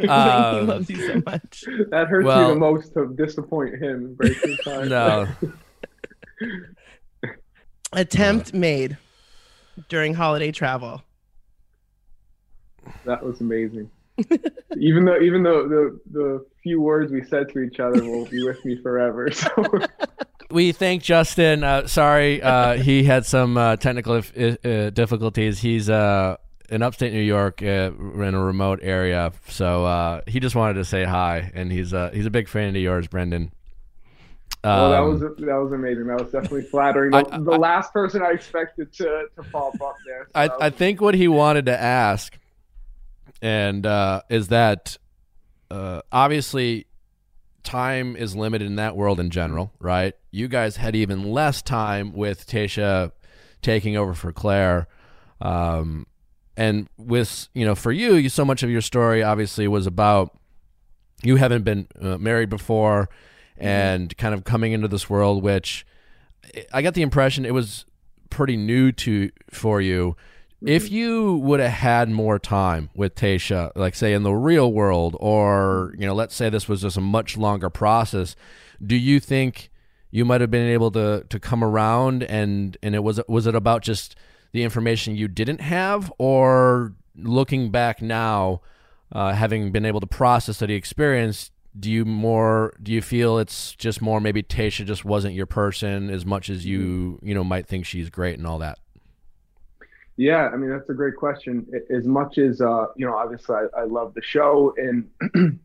he 0.00 0.08
Um, 0.08 0.66
loves 0.66 0.90
you 0.90 0.96
so 1.06 1.22
much. 1.24 1.64
that 1.90 2.08
hurts 2.08 2.26
me 2.26 2.48
the 2.48 2.54
most 2.56 2.92
to 2.94 3.14
disappoint 3.16 3.74
him 3.76 4.04
and 4.04 4.16
break. 4.16 4.36
No, 4.88 5.28
Attempt 7.92 8.52
made 8.52 8.98
during 9.88 10.14
holiday 10.14 10.52
travel. 10.52 11.02
that 13.04 13.22
was 13.24 13.40
amazing. 13.40 13.90
even 14.78 15.04
though 15.04 15.20
even 15.20 15.42
though 15.42 15.68
the 15.68 16.00
the 16.10 16.46
few 16.62 16.80
words 16.80 17.12
we 17.12 17.22
said 17.24 17.48
to 17.50 17.60
each 17.60 17.78
other 17.78 18.02
will 18.04 18.26
be 18.26 18.44
with 18.44 18.64
me 18.64 18.80
forever. 18.82 19.30
So 20.50 20.56
we 20.56 20.72
thank 20.72 21.02
Justin. 21.02 21.62
Uh, 21.62 21.86
sorry, 21.86 22.40
uh, 22.42 22.78
he 22.78 23.04
had 23.04 23.26
some 23.26 23.58
uh, 23.58 23.76
technical 23.76 24.14
if, 24.14 24.64
uh, 24.64 24.90
difficulties. 24.90 25.60
He's 25.60 25.90
uh, 25.90 26.36
in 26.70 26.82
upstate 26.82 27.12
New 27.12 27.20
York, 27.20 27.62
uh, 27.62 27.92
in 27.94 28.34
a 28.34 28.42
remote 28.42 28.80
area, 28.82 29.32
so 29.48 29.84
uh, 29.84 30.20
he 30.26 30.40
just 30.40 30.54
wanted 30.54 30.74
to 30.74 30.84
say 30.84 31.04
hi, 31.04 31.50
and 31.54 31.70
he's 31.70 31.92
uh, 31.92 32.10
he's 32.12 32.26
a 32.26 32.30
big 32.30 32.48
fan 32.48 32.70
of 32.70 32.82
yours, 32.82 33.06
Brendan. 33.08 33.52
Well, 34.64 34.90
that 34.90 35.00
Um, 35.00 35.10
was 35.12 35.20
that 35.20 35.38
was 35.62 35.72
amazing. 35.72 36.06
That 36.08 36.20
was 36.20 36.30
definitely 36.32 36.62
flattering. 36.62 37.12
The, 37.12 37.18
I- 37.32 37.38
the 37.38 37.58
last 37.58 37.92
person 37.92 38.22
I 38.22 38.30
expected 38.30 38.92
to 38.94 39.26
to 39.36 39.42
pop 39.50 39.80
up 39.80 39.96
there. 40.06 40.28
so 40.34 40.40
I, 40.60 40.66
I 40.66 40.70
think 40.70 41.00
what 41.00 41.14
he 41.14 41.28
wanted 41.28 41.66
to 41.66 41.80
ask, 41.80 42.36
and 43.40 43.86
uh, 43.86 44.22
is 44.28 44.48
that 44.48 44.96
uh, 45.70 46.02
obviously 46.10 46.86
time 47.62 48.16
is 48.16 48.34
limited 48.34 48.66
in 48.66 48.76
that 48.76 48.96
world 48.96 49.20
in 49.20 49.30
general, 49.30 49.72
right? 49.78 50.14
You 50.30 50.48
guys 50.48 50.76
had 50.76 50.96
even 50.96 51.30
less 51.30 51.62
time 51.62 52.12
with 52.12 52.46
Tayshia 52.46 53.12
taking 53.62 53.96
over 53.96 54.14
for 54.14 54.32
Claire, 54.32 54.88
um, 55.40 56.06
and 56.56 56.88
with 56.96 57.48
you 57.54 57.64
know 57.64 57.74
for 57.76 57.92
you, 57.92 58.14
you 58.14 58.28
so 58.28 58.44
much 58.44 58.62
of 58.64 58.70
your 58.70 58.80
story 58.80 59.22
obviously 59.22 59.68
was 59.68 59.86
about 59.86 60.36
you 61.22 61.36
haven't 61.36 61.62
been 61.62 61.86
uh, 62.00 62.16
married 62.18 62.48
before, 62.48 63.08
and 63.58 64.16
kind 64.16 64.34
of 64.34 64.44
coming 64.44 64.72
into 64.72 64.88
this 64.88 65.10
world, 65.10 65.42
which 65.42 65.86
I 66.72 66.82
got 66.82 66.94
the 66.94 67.02
impression 67.02 67.44
it 67.44 67.54
was 67.54 67.84
pretty 68.30 68.56
new 68.56 68.92
to 68.92 69.30
for 69.50 69.80
you. 69.80 70.16
If 70.60 70.90
you 70.90 71.36
would 71.36 71.60
have 71.60 71.70
had 71.70 72.10
more 72.10 72.38
time 72.38 72.90
with 72.94 73.14
Tayshia, 73.14 73.70
like 73.76 73.94
say 73.94 74.12
in 74.12 74.24
the 74.24 74.32
real 74.32 74.72
world, 74.72 75.16
or 75.20 75.94
you 75.96 76.06
know, 76.06 76.14
let's 76.14 76.34
say 76.34 76.50
this 76.50 76.68
was 76.68 76.82
just 76.82 76.96
a 76.96 77.00
much 77.00 77.36
longer 77.36 77.70
process, 77.70 78.34
do 78.84 78.96
you 78.96 79.20
think 79.20 79.70
you 80.10 80.24
might 80.24 80.40
have 80.40 80.50
been 80.50 80.68
able 80.68 80.90
to 80.92 81.24
to 81.28 81.38
come 81.38 81.62
around 81.62 82.22
and 82.24 82.76
and 82.82 82.94
it 82.94 83.04
was 83.04 83.20
was 83.28 83.46
it 83.46 83.54
about 83.54 83.82
just 83.82 84.16
the 84.52 84.62
information 84.64 85.14
you 85.14 85.28
didn't 85.28 85.60
have, 85.60 86.12
or 86.18 86.94
looking 87.14 87.70
back 87.70 88.00
now, 88.00 88.60
uh, 89.12 89.32
having 89.32 89.70
been 89.70 89.84
able 89.84 90.00
to 90.00 90.06
process 90.06 90.58
the 90.58 90.72
experience, 90.72 91.50
do 91.78 91.90
you 91.90 92.04
more 92.04 92.74
do 92.82 92.92
you 92.92 93.02
feel 93.02 93.38
it's 93.38 93.74
just 93.74 94.02
more 94.02 94.20
maybe 94.20 94.42
Tayshia 94.42 94.84
just 94.84 95.04
wasn't 95.04 95.34
your 95.34 95.46
person 95.46 96.10
as 96.10 96.24
much 96.24 96.50
as 96.50 96.64
you 96.64 97.18
you 97.22 97.34
know 97.34 97.44
might 97.44 97.66
think 97.66 97.86
she's 97.86 98.10
great 98.10 98.38
and 98.38 98.46
all 98.46 98.58
that? 98.58 98.78
Yeah, 100.16 100.48
I 100.52 100.56
mean 100.56 100.70
that's 100.70 100.90
a 100.90 100.94
great 100.94 101.16
question. 101.16 101.66
As 101.96 102.04
much 102.04 102.38
as 102.38 102.60
uh, 102.60 102.86
you 102.96 103.06
know, 103.06 103.16
obviously 103.16 103.54
I, 103.54 103.82
I 103.82 103.84
love 103.84 104.14
the 104.14 104.22
show 104.22 104.74
and 104.76 105.08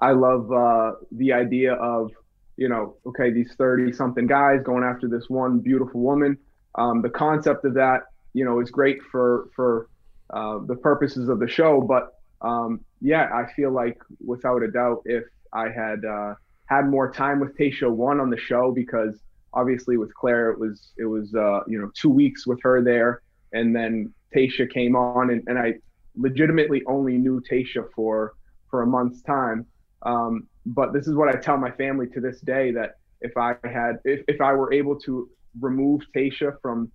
I 0.00 0.12
love 0.12 0.52
uh, 0.52 0.92
the 1.10 1.32
idea 1.32 1.74
of 1.74 2.12
you 2.56 2.68
know, 2.68 2.96
okay, 3.04 3.30
these 3.32 3.54
thirty 3.58 3.92
something 3.92 4.26
guys 4.26 4.62
going 4.62 4.84
after 4.84 5.08
this 5.08 5.28
one 5.28 5.58
beautiful 5.58 6.00
woman. 6.00 6.38
Um, 6.76 7.02
the 7.02 7.10
concept 7.10 7.64
of 7.64 7.74
that, 7.74 8.02
you 8.34 8.44
know, 8.44 8.60
is 8.60 8.70
great 8.70 9.02
for 9.10 9.48
for 9.56 9.88
uh, 10.30 10.60
the 10.64 10.76
purposes 10.76 11.28
of 11.28 11.40
the 11.40 11.48
show. 11.48 11.80
But 11.80 12.14
um, 12.40 12.80
yeah, 13.00 13.28
I 13.32 13.52
feel 13.54 13.70
like 13.70 13.98
without 14.24 14.62
a 14.62 14.70
doubt, 14.70 15.02
if 15.04 15.24
I 15.52 15.68
had 15.68 16.04
uh, 16.04 16.34
had 16.66 16.88
more 16.88 17.10
time 17.12 17.40
with 17.40 17.56
Tayshia 17.56 17.90
one 17.90 18.20
on 18.20 18.30
the 18.30 18.38
show, 18.38 18.72
because 18.72 19.20
obviously 19.52 19.96
with 19.96 20.14
Claire 20.14 20.50
it 20.50 20.58
was 20.58 20.92
it 20.96 21.06
was 21.06 21.34
uh, 21.34 21.60
you 21.66 21.80
know 21.80 21.90
two 21.94 22.10
weeks 22.10 22.46
with 22.46 22.60
her 22.62 22.82
there 22.82 23.22
and 23.52 23.74
then 23.74 24.12
Tayshia 24.34 24.70
came 24.70 24.96
on, 24.96 25.30
and, 25.30 25.42
and 25.46 25.58
I 25.58 25.74
legitimately 26.16 26.82
only 26.86 27.18
knew 27.18 27.42
Tayshia 27.50 27.84
for 27.94 28.34
for 28.70 28.82
a 28.82 28.86
month's 28.86 29.22
time. 29.22 29.66
Um, 30.02 30.46
but 30.66 30.92
this 30.92 31.06
is 31.06 31.14
what 31.14 31.28
I 31.28 31.38
tell 31.38 31.56
my 31.56 31.70
family 31.70 32.06
to 32.08 32.20
this 32.20 32.40
day 32.40 32.72
that 32.72 32.96
if 33.20 33.36
I 33.36 33.54
had 33.64 33.98
if, 34.04 34.22
if 34.28 34.40
I 34.40 34.52
were 34.52 34.72
able 34.72 34.98
to 35.00 35.28
remove 35.60 36.02
Tayshia 36.14 36.60
from 36.60 36.90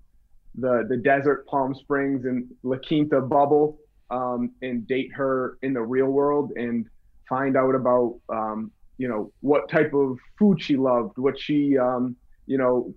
the 0.56 0.86
the 0.88 0.98
desert 0.98 1.48
Palm 1.48 1.74
Springs 1.74 2.26
and 2.26 2.48
La 2.64 2.78
Quinta 2.78 3.22
bubble, 3.22 3.80
um, 4.12 4.52
and 4.62 4.86
date 4.86 5.12
her 5.14 5.58
in 5.62 5.74
the 5.74 5.82
real 5.82 6.08
world 6.08 6.52
and 6.56 6.86
find 7.28 7.56
out 7.56 7.74
about 7.74 8.20
um, 8.30 8.72
you 8.98 9.08
know 9.08 9.32
what 9.40 9.70
type 9.70 9.94
of 9.94 10.18
food 10.38 10.62
she 10.62 10.76
loved, 10.76 11.18
what 11.18 11.40
she 11.40 11.78
um, 11.78 12.16
you 12.46 12.58
know 12.58 12.94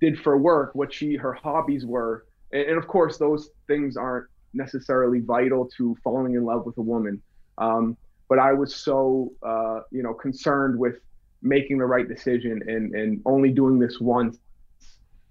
did 0.00 0.18
for 0.18 0.36
work, 0.36 0.74
what 0.74 0.92
she 0.92 1.14
her 1.16 1.32
hobbies 1.32 1.86
were, 1.86 2.26
and, 2.52 2.62
and 2.62 2.78
of 2.78 2.86
course 2.88 3.16
those 3.16 3.50
things 3.66 3.96
aren't 3.96 4.26
necessarily 4.52 5.20
vital 5.20 5.70
to 5.76 5.96
falling 6.02 6.34
in 6.34 6.44
love 6.44 6.66
with 6.66 6.76
a 6.78 6.82
woman. 6.82 7.22
Um, 7.58 7.96
but 8.28 8.38
I 8.38 8.52
was 8.52 8.74
so 8.74 9.32
uh, 9.42 9.80
you 9.90 10.02
know 10.02 10.12
concerned 10.12 10.78
with 10.78 10.96
making 11.42 11.78
the 11.78 11.86
right 11.86 12.08
decision 12.08 12.60
and 12.66 12.94
and 12.94 13.22
only 13.24 13.50
doing 13.50 13.78
this 13.78 14.00
once. 14.00 14.36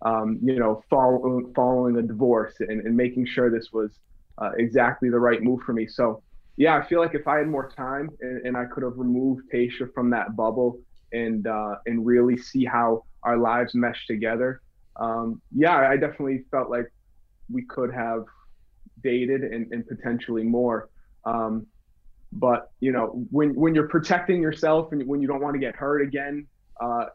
Um, 0.01 0.38
you 0.44 0.60
know, 0.60 0.84
follow, 0.88 1.42
following 1.56 1.98
a 1.98 2.01
divorce 2.01 2.54
and, 2.60 2.86
and 2.86 2.96
making 2.96 3.25
sure 3.25 3.50
this 3.50 3.72
was 3.72 3.98
uh, 4.38 4.51
exactly 4.58 5.10
the 5.10 5.20
right 5.20 5.42
move 5.42 5.62
for 5.62 5.74
me. 5.74 5.88
So, 5.88 6.22
yeah, 6.58 6.77
I 6.77 6.88
feel 6.88 7.00
like 7.00 7.15
if 7.15 7.27
I 7.27 7.38
had 7.38 7.48
more 7.48 7.70
time 7.70 8.10
and, 8.22 8.46
and 8.46 8.58
I 8.58 8.65
could 8.65 8.84
have 8.84 8.98
removed 8.98 9.44
Tayshia 9.54 9.94
from 9.94 10.10
that 10.12 10.36
bubble 10.36 10.80
and 11.12 11.46
uh, 11.48 11.75
and 11.86 12.06
really 12.06 12.38
see 12.38 12.65
how 12.65 13.04
our 13.24 13.38
lives 13.38 13.74
mesh 13.75 14.08
together, 14.08 14.62
um, 14.98 15.42
yeah, 15.56 15.75
I 15.75 15.98
definitely 15.98 16.44
felt 16.51 16.70
like 16.70 16.86
we 17.51 17.65
could 17.65 17.94
have 17.94 18.24
dated 19.04 19.42
and, 19.42 19.72
and 19.72 19.86
potentially 19.88 20.44
more. 20.44 20.89
Um, 21.25 21.68
but 22.32 22.72
you 22.80 22.92
know, 22.92 23.25
when 23.32 23.56
when 23.56 23.75
you're 23.75 23.88
protecting 23.88 24.42
yourself 24.42 24.92
and 24.92 25.06
when 25.08 25.22
you 25.22 25.27
don't 25.27 25.42
want 25.42 25.56
to 25.56 25.60
get 25.60 25.75
hurt 25.75 26.01
again, 26.01 26.48
uh, 26.82 27.06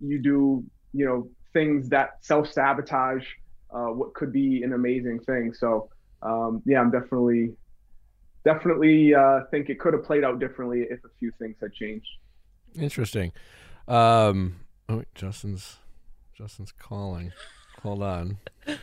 you 0.00 0.18
do 0.22 0.64
you 0.92 1.04
know 1.04 1.28
things 1.52 1.88
that 1.90 2.10
self 2.22 2.50
sabotage 2.50 3.26
uh, 3.72 3.86
what 3.86 4.14
could 4.14 4.32
be 4.32 4.62
an 4.62 4.72
amazing 4.72 5.20
thing. 5.20 5.52
So 5.52 5.88
um, 6.22 6.62
yeah, 6.64 6.80
I'm 6.80 6.90
definitely 6.90 7.54
definitely 8.44 9.14
uh, 9.14 9.40
think 9.50 9.68
it 9.68 9.78
could 9.78 9.94
have 9.94 10.04
played 10.04 10.24
out 10.24 10.40
differently 10.40 10.86
if 10.88 11.04
a 11.04 11.08
few 11.18 11.30
things 11.38 11.56
had 11.60 11.72
changed. 11.72 12.08
Interesting. 12.74 13.32
Um, 13.86 14.60
oh, 14.88 14.98
wait, 14.98 15.14
Justin's 15.14 15.76
Justin's 16.34 16.72
calling. 16.72 17.32
Hold 17.82 18.02
on. 18.02 18.38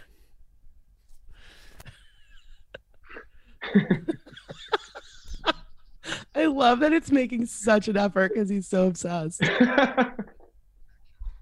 I 6.35 6.45
love 6.45 6.79
that 6.79 6.93
it's 6.93 7.11
making 7.11 7.47
such 7.47 7.87
an 7.87 7.97
effort 7.97 8.33
because 8.33 8.49
he's 8.49 8.67
so 8.67 8.87
obsessed. 8.87 9.41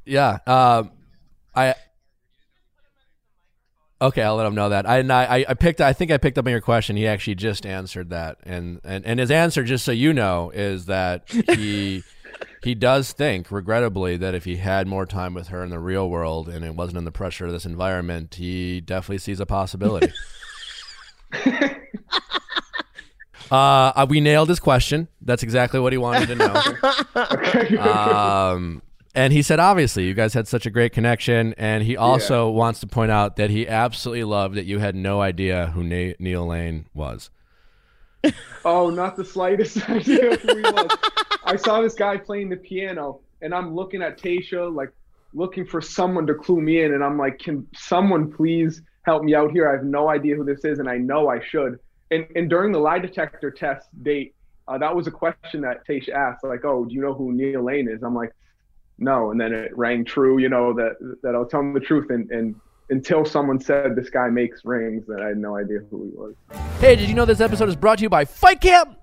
Yeah. 0.06 0.38
Um, 0.46 0.92
I. 1.56 1.76
Okay, 4.02 4.22
I'll 4.22 4.36
let 4.36 4.46
him 4.46 4.56
know 4.56 4.70
that. 4.70 4.88
I, 4.88 5.00
and 5.00 5.12
I 5.12 5.46
I 5.48 5.54
picked. 5.54 5.80
I 5.80 5.94
think 5.94 6.12
I 6.12 6.18
picked 6.18 6.38
up 6.38 6.46
on 6.46 6.52
your 6.52 6.62
question. 6.62 6.98
He 6.98 7.08
actually 7.08 7.36
just 7.36 7.66
answered 7.66 8.10
that, 8.10 8.38
and 8.44 8.82
and 8.84 9.06
and 9.06 9.20
his 9.20 9.32
answer, 9.32 9.64
just 9.64 9.86
so 9.86 9.94
you 9.94 10.14
know, 10.14 10.52
is 10.54 10.86
that 10.88 11.30
he 11.30 12.04
he 12.64 12.76
does 12.76 13.14
think, 13.14 13.52
regrettably, 13.52 14.18
that 14.18 14.36
if 14.36 14.44
he 14.44 14.58
had 14.58 14.88
more 14.88 15.06
time 15.06 15.34
with 15.34 15.48
her 15.50 15.64
in 15.64 15.70
the 15.70 15.80
real 15.80 16.10
world 16.10 16.50
and 16.50 16.66
it 16.66 16.76
wasn't 16.76 16.98
in 16.98 17.06
the 17.06 17.12
pressure 17.12 17.46
of 17.46 17.52
this 17.52 17.66
environment, 17.66 18.36
he 18.36 18.82
definitely 18.82 19.20
sees 19.20 19.40
a 19.40 19.46
possibility. 19.46 20.12
uh, 23.52 24.06
we 24.10 24.20
nailed 24.20 24.50
his 24.50 24.60
question. 24.60 25.08
That's 25.22 25.44
exactly 25.44 25.80
what 25.80 25.94
he 25.94 25.98
wanted 25.98 26.28
to 26.28 26.36
know. 26.36 26.64
Um, 27.80 28.82
and 29.16 29.32
he 29.32 29.42
said, 29.42 29.60
obviously, 29.60 30.06
you 30.06 30.14
guys 30.14 30.34
had 30.34 30.48
such 30.48 30.66
a 30.66 30.70
great 30.70 30.92
connection. 30.92 31.54
And 31.58 31.84
he 31.84 31.96
also 31.96 32.50
wants 32.50 32.82
to 32.82 32.88
point 32.88 33.12
out 33.12 33.38
that 33.38 33.50
he 33.50 33.68
absolutely 33.68 34.26
loved 34.26 34.56
that 34.56 34.66
you 34.66 34.80
had 34.80 34.94
no 34.94 35.22
idea 35.22 35.68
who 35.68 35.84
Na- 35.84 36.14
Neil 36.20 36.46
Lane 36.46 36.86
was. 36.94 37.30
Oh, 38.68 38.90
not 38.90 39.16
the 39.16 39.24
slightest 39.24 39.88
idea 39.90 40.38
who 40.38 40.56
he 40.56 40.64
was. 40.64 40.98
I 41.44 41.56
saw 41.56 41.82
this 41.82 41.94
guy 41.94 42.18
playing 42.18 42.50
the 42.50 42.58
piano, 42.58 43.20
and 43.44 43.54
I'm 43.54 43.76
looking 43.76 44.02
at 44.02 44.20
Tayshia, 44.20 44.74
like 44.74 44.90
looking 45.36 45.68
for 45.68 45.82
someone 45.82 46.26
to 46.26 46.34
clue 46.34 46.60
me 46.60 46.82
in, 46.82 46.96
and 46.96 47.04
I'm 47.04 47.16
like, 47.16 47.38
can 47.38 47.68
someone 47.76 48.32
please 48.32 48.82
help 49.04 49.24
me 49.24 49.36
out 49.36 49.52
here? 49.52 49.70
I 49.70 49.74
have 49.74 49.84
no 49.84 50.10
idea 50.10 50.36
who 50.36 50.44
this 50.44 50.66
is, 50.66 50.80
and 50.80 50.90
I 50.90 50.98
know 50.98 51.30
I 51.30 51.40
should. 51.46 51.78
And 52.10 52.26
and 52.36 52.50
during 52.50 52.72
the 52.72 52.80
lie 52.80 52.98
detector 52.98 53.52
test 53.52 53.88
date, 54.02 54.34
uh, 54.68 54.80
that 54.80 54.96
was 54.96 55.06
a 55.06 55.12
question 55.12 55.62
that 55.62 55.86
Tayshia 55.88 56.16
asked, 56.16 56.44
like, 56.44 56.66
oh, 56.66 56.86
do 56.86 56.96
you 56.96 57.02
know 57.02 57.14
who 57.14 57.34
Neil 57.34 57.64
Lane 57.64 57.88
is? 57.88 58.02
I'm 58.02 58.16
like, 58.16 58.34
no, 58.98 59.32
and 59.32 59.40
then 59.40 59.54
it 59.54 59.76
rang 59.78 60.06
true, 60.06 60.38
you 60.38 60.50
know, 60.50 60.74
that 60.74 61.18
that 61.22 61.36
I 61.36 61.40
was 61.40 61.50
telling 61.50 61.74
the 61.74 61.80
truth, 61.80 62.10
and 62.10 62.30
and 62.32 62.56
until 62.90 63.26
someone 63.26 63.60
said 63.60 63.96
this 63.96 64.10
guy 64.10 64.30
makes 64.30 64.64
rings, 64.64 65.06
that 65.08 65.22
I 65.22 65.30
had 65.30 65.38
no 65.38 65.58
idea 65.58 65.80
who 65.90 66.04
he 66.04 66.12
was. 66.12 66.36
Hey, 66.80 66.96
did 66.96 67.10
you 67.10 67.16
know 67.16 67.26
this 67.26 67.42
episode 67.42 67.70
is 67.70 67.76
brought 67.76 67.98
to 67.98 68.04
you 68.04 68.10
by 68.10 68.26
Fight 68.26 68.62
Camp? 68.62 68.98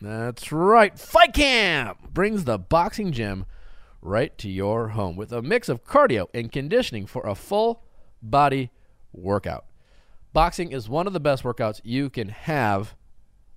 That's 0.00 0.52
right. 0.52 0.98
Fight 0.98 1.32
Camp 1.34 2.12
brings 2.12 2.44
the 2.44 2.58
boxing 2.58 3.12
gym 3.12 3.46
right 4.00 4.36
to 4.38 4.50
your 4.50 4.88
home 4.88 5.16
with 5.16 5.32
a 5.32 5.42
mix 5.42 5.68
of 5.68 5.84
cardio 5.84 6.26
and 6.34 6.52
conditioning 6.52 7.06
for 7.06 7.26
a 7.26 7.34
full 7.34 7.84
body 8.22 8.70
workout. 9.12 9.64
Boxing 10.32 10.72
is 10.72 10.88
one 10.88 11.06
of 11.06 11.12
the 11.12 11.20
best 11.20 11.44
workouts 11.44 11.80
you 11.84 12.10
can 12.10 12.28
have, 12.28 12.96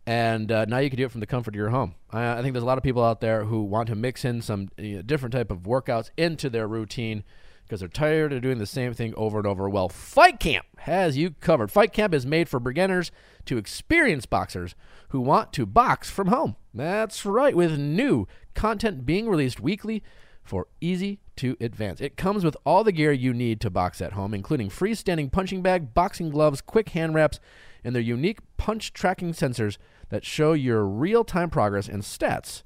and 0.07 0.53
uh, 0.53 0.63
now 0.65 0.77
you 0.77 0.89
can 0.89 0.97
do 0.97 1.05
it 1.05 1.11
from 1.11 1.19
the 1.19 1.27
comfort 1.27 1.53
of 1.53 1.57
your 1.57 1.69
home. 1.69 1.93
I, 2.11 2.39
I 2.39 2.41
think 2.41 2.53
there's 2.53 2.63
a 2.63 2.67
lot 2.67 2.77
of 2.77 2.83
people 2.83 3.03
out 3.03 3.19
there 3.19 3.43
who 3.43 3.61
want 3.63 3.89
to 3.89 3.95
mix 3.95 4.23
in 4.23 4.41
some 4.41 4.69
you 4.77 4.95
know, 4.95 5.01
different 5.01 5.33
type 5.33 5.51
of 5.51 5.63
workouts 5.63 6.11
into 6.15 6.49
their 6.49 6.65
routine 6.65 7.25
because 7.63 7.81
they're 7.81 7.89
tired 7.89 8.31
of 8.31 8.41
doing 8.41 8.57
the 8.57 8.65
same 8.65 8.93
thing 8.93 9.13
over 9.17 9.39
and 9.39 9.45
over. 9.45 9.69
Well, 9.69 9.89
Fight 9.89 10.39
Camp 10.39 10.65
has 10.79 11.17
you 11.17 11.31
covered. 11.41 11.69
Fight 11.69 11.91
Camp 11.91 12.13
is 12.13 12.25
made 12.25 12.47
for 12.47 12.61
beginners 12.61 13.11
to 13.47 13.57
experienced 13.57 14.29
boxers 14.29 14.75
who 15.09 15.19
want 15.19 15.51
to 15.53 15.65
box 15.65 16.09
from 16.09 16.27
home. 16.27 16.55
That's 16.73 17.25
right, 17.25 17.55
with 17.55 17.77
new 17.77 18.29
content 18.53 19.05
being 19.05 19.27
released 19.27 19.59
weekly 19.59 20.03
for 20.41 20.67
easy 20.79 21.19
to 21.35 21.57
advance. 21.59 21.99
It 21.99 22.15
comes 22.15 22.45
with 22.45 22.55
all 22.65 22.85
the 22.85 22.93
gear 22.93 23.11
you 23.11 23.33
need 23.33 23.59
to 23.59 23.69
box 23.69 24.01
at 24.01 24.13
home, 24.13 24.33
including 24.33 24.69
freestanding 24.69 25.29
punching 25.29 25.61
bag, 25.61 25.93
boxing 25.93 26.29
gloves, 26.29 26.61
quick 26.61 26.89
hand 26.89 27.13
wraps, 27.13 27.41
and 27.83 27.93
their 27.93 28.01
unique 28.01 28.39
punch 28.55 28.93
tracking 28.93 29.33
sensors 29.33 29.77
that 30.09 30.25
show 30.25 30.53
your 30.53 30.85
real 30.85 31.23
time 31.23 31.49
progress 31.49 31.87
and 31.87 32.03
stats 32.03 32.63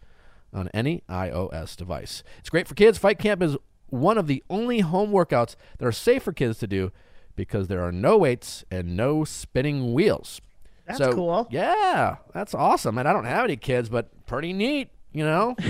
on 0.53 0.69
any 0.73 1.03
iOS 1.09 1.75
device. 1.75 2.23
It's 2.39 2.49
great 2.49 2.67
for 2.67 2.75
kids. 2.75 2.97
Fight 2.97 3.19
Camp 3.19 3.41
is 3.41 3.55
one 3.87 4.17
of 4.17 4.27
the 4.27 4.43
only 4.49 4.79
home 4.81 5.11
workouts 5.11 5.55
that 5.77 5.85
are 5.85 5.91
safe 5.91 6.23
for 6.23 6.33
kids 6.33 6.59
to 6.59 6.67
do 6.67 6.91
because 7.35 7.67
there 7.67 7.81
are 7.81 7.91
no 7.91 8.17
weights 8.17 8.63
and 8.69 8.95
no 8.97 9.23
spinning 9.23 9.93
wheels. 9.93 10.41
That's 10.85 10.97
So, 10.97 11.13
cool. 11.13 11.47
Yeah, 11.51 12.17
that's 12.33 12.53
awesome. 12.53 12.97
And 12.97 13.07
I 13.07 13.13
don't 13.13 13.25
have 13.25 13.45
any 13.45 13.55
kids, 13.55 13.87
but 13.89 14.09
pretty 14.25 14.51
neat, 14.53 14.89
you 15.13 15.23
know? 15.23 15.55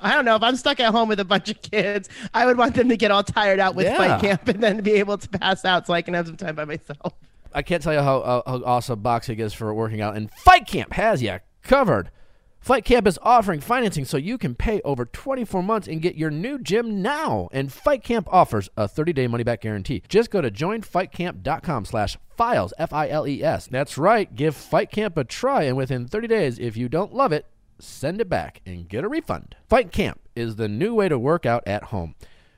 I 0.00 0.12
don't 0.12 0.24
know 0.24 0.36
if 0.36 0.42
I'm 0.42 0.56
stuck 0.56 0.78
at 0.80 0.92
home 0.92 1.08
with 1.08 1.20
a 1.20 1.24
bunch 1.24 1.48
of 1.48 1.62
kids. 1.62 2.08
I 2.34 2.44
would 2.46 2.58
want 2.58 2.74
them 2.74 2.88
to 2.90 2.96
get 2.96 3.10
all 3.10 3.22
tired 3.22 3.60
out 3.60 3.74
with 3.74 3.86
Yeah. 3.86 3.96
fight 3.96 4.20
camp 4.20 4.48
and 4.48 4.62
then 4.62 4.80
be 4.82 4.92
able 4.94 5.16
to 5.18 5.28
pass 5.28 5.64
out 5.64 5.86
so 5.86 5.94
I 5.94 6.02
can 6.02 6.14
have 6.14 6.26
some 6.26 6.36
time 6.36 6.54
by 6.56 6.64
myself. 6.64 7.14
I 7.52 7.62
can't 7.62 7.82
tell 7.82 7.92
you 7.92 8.00
how, 8.00 8.42
how 8.46 8.62
awesome 8.64 9.00
boxing 9.00 9.38
is 9.38 9.52
for 9.52 9.72
working 9.72 10.00
out. 10.00 10.16
And 10.16 10.30
Fight 10.30 10.66
Camp 10.66 10.92
has 10.92 11.22
you 11.22 11.38
covered. 11.62 12.10
Fight 12.60 12.84
Camp 12.84 13.06
is 13.06 13.18
offering 13.22 13.60
financing 13.60 14.04
so 14.04 14.16
you 14.16 14.38
can 14.38 14.56
pay 14.56 14.80
over 14.80 15.04
24 15.04 15.62
months 15.62 15.86
and 15.86 16.02
get 16.02 16.16
your 16.16 16.30
new 16.30 16.58
gym 16.58 17.00
now. 17.00 17.48
And 17.52 17.72
Fight 17.72 18.02
Camp 18.02 18.26
offers 18.30 18.68
a 18.76 18.88
30-day 18.88 19.28
money-back 19.28 19.60
guarantee. 19.60 20.02
Just 20.08 20.32
go 20.32 20.40
to 20.40 20.50
joinfightcamp.com 20.50 21.84
slash 21.84 22.18
files, 22.36 22.74
F-I-L-E-S. 22.76 23.68
That's 23.68 23.96
right. 23.96 24.34
Give 24.34 24.54
Fight 24.54 24.90
Camp 24.90 25.16
a 25.16 25.22
try, 25.22 25.62
and 25.62 25.76
within 25.76 26.08
30 26.08 26.26
days, 26.26 26.58
if 26.58 26.76
you 26.76 26.88
don't 26.88 27.14
love 27.14 27.30
it, 27.30 27.46
send 27.78 28.20
it 28.20 28.28
back 28.28 28.60
and 28.66 28.88
get 28.88 29.04
a 29.04 29.08
refund. 29.08 29.54
Fight 29.68 29.92
Camp 29.92 30.20
is 30.34 30.56
the 30.56 30.68
new 30.68 30.92
way 30.92 31.08
to 31.08 31.20
work 31.20 31.46
out 31.46 31.62
at 31.68 31.84
home. 31.84 32.16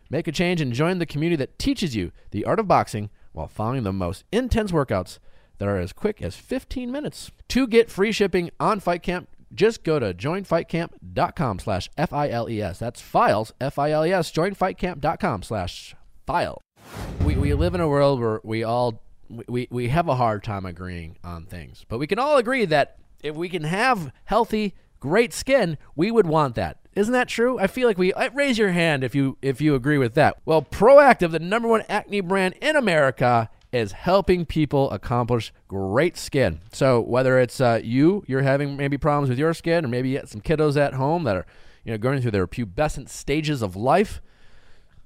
Make 0.08 0.26
a 0.26 0.32
change 0.32 0.62
and 0.62 0.72
join 0.72 1.00
the 1.00 1.06
community 1.06 1.36
that 1.36 1.58
teaches 1.58 1.94
you 1.94 2.12
the 2.30 2.46
art 2.46 2.60
of 2.60 2.66
boxing 2.66 3.10
while 3.38 3.46
following 3.46 3.84
the 3.84 3.92
most 3.92 4.24
intense 4.32 4.72
workouts 4.72 5.20
that 5.58 5.68
are 5.68 5.78
as 5.78 5.92
quick 5.92 6.20
as 6.20 6.34
15 6.34 6.90
minutes. 6.90 7.30
To 7.48 7.68
get 7.68 7.88
free 7.88 8.10
shipping 8.10 8.50
on 8.58 8.80
Fight 8.80 9.02
Camp, 9.02 9.28
just 9.54 9.84
go 9.84 10.00
to 10.00 10.12
joinfightcamp.com 10.12 11.60
slash 11.60 11.88
F-I-L-E-S. 11.96 12.78
That's 12.80 13.00
files, 13.00 13.52
F-I-L-E-S, 13.60 14.32
joinfightcamp.com 14.32 15.42
slash 15.44 15.94
file. 16.26 16.60
We, 17.24 17.36
we 17.36 17.54
live 17.54 17.74
in 17.74 17.80
a 17.80 17.88
world 17.88 18.20
where 18.20 18.40
we 18.42 18.64
all, 18.64 19.02
we, 19.28 19.68
we 19.70 19.88
have 19.88 20.08
a 20.08 20.16
hard 20.16 20.42
time 20.42 20.66
agreeing 20.66 21.16
on 21.22 21.46
things. 21.46 21.86
But 21.88 21.98
we 21.98 22.08
can 22.08 22.18
all 22.18 22.38
agree 22.38 22.64
that 22.64 22.98
if 23.22 23.36
we 23.36 23.48
can 23.48 23.64
have 23.64 24.12
healthy, 24.24 24.74
great 24.98 25.32
skin, 25.32 25.78
we 25.94 26.10
would 26.10 26.26
want 26.26 26.56
that. 26.56 26.77
Isn't 26.94 27.12
that 27.12 27.28
true? 27.28 27.58
I 27.58 27.66
feel 27.66 27.86
like 27.86 27.98
we 27.98 28.12
uh, 28.12 28.30
raise 28.34 28.58
your 28.58 28.70
hand 28.70 29.04
if 29.04 29.14
you 29.14 29.38
if 29.40 29.60
you 29.60 29.74
agree 29.74 29.98
with 29.98 30.14
that. 30.14 30.38
Well, 30.44 30.62
Proactiv, 30.62 31.30
the 31.30 31.38
number 31.38 31.68
one 31.68 31.82
acne 31.88 32.20
brand 32.20 32.54
in 32.60 32.74
America, 32.76 33.50
is 33.72 33.92
helping 33.92 34.46
people 34.46 34.90
accomplish 34.90 35.52
great 35.68 36.16
skin. 36.16 36.60
So 36.72 37.00
whether 37.00 37.38
it's 37.38 37.60
uh, 37.60 37.80
you, 37.84 38.24
you're 38.26 38.42
having 38.42 38.76
maybe 38.76 38.98
problems 38.98 39.28
with 39.28 39.38
your 39.38 39.54
skin, 39.54 39.84
or 39.84 39.88
maybe 39.88 40.08
you 40.08 40.18
got 40.18 40.28
some 40.28 40.40
kiddos 40.40 40.76
at 40.76 40.94
home 40.94 41.24
that 41.24 41.36
are 41.36 41.46
you 41.84 41.92
know 41.92 41.98
going 41.98 42.20
through 42.20 42.32
their 42.32 42.46
pubescent 42.46 43.08
stages 43.08 43.62
of 43.62 43.76
life, 43.76 44.20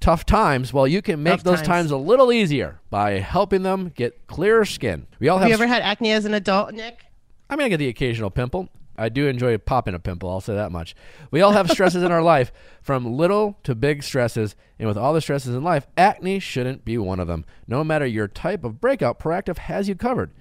tough 0.00 0.24
times. 0.24 0.72
Well, 0.72 0.86
you 0.86 1.02
can 1.02 1.22
make 1.22 1.34
Tough 1.34 1.44
those 1.44 1.56
times. 1.58 1.68
times 1.68 1.90
a 1.90 1.96
little 1.96 2.32
easier 2.32 2.80
by 2.90 3.18
helping 3.18 3.62
them 3.64 3.90
get 3.94 4.26
clearer 4.26 4.64
skin. 4.64 5.06
We 5.18 5.28
all 5.28 5.38
have 5.38 5.50
Have 5.50 5.58
you 5.58 5.64
ever 5.64 5.72
had 5.72 5.82
acne 5.82 6.12
as 6.12 6.24
an 6.24 6.34
adult, 6.34 6.72
Nick? 6.72 7.04
I 7.50 7.56
mean, 7.56 7.66
I 7.66 7.68
get 7.68 7.78
the 7.78 7.88
occasional 7.88 8.30
pimple. 8.30 8.68
I 8.96 9.08
do 9.08 9.26
enjoy 9.26 9.56
popping 9.58 9.94
a 9.94 9.98
pimple, 9.98 10.30
I'll 10.30 10.40
say 10.40 10.54
that 10.54 10.72
much. 10.72 10.94
We 11.30 11.40
all 11.40 11.52
have 11.52 11.70
stresses 11.70 12.02
in 12.02 12.12
our 12.12 12.22
life, 12.22 12.52
from 12.82 13.16
little 13.16 13.58
to 13.64 13.74
big 13.74 14.02
stresses, 14.02 14.54
and 14.78 14.88
with 14.88 14.98
all 14.98 15.12
the 15.12 15.20
stresses 15.20 15.54
in 15.54 15.62
life, 15.62 15.86
acne 15.96 16.38
shouldn't 16.38 16.84
be 16.84 16.98
one 16.98 17.20
of 17.20 17.28
them. 17.28 17.44
No 17.66 17.82
matter 17.84 18.06
your 18.06 18.28
type 18.28 18.64
of 18.64 18.80
breakout, 18.80 19.18
Proactiv 19.18 19.58
has 19.58 19.88
you 19.88 19.94
covered. 19.94 20.32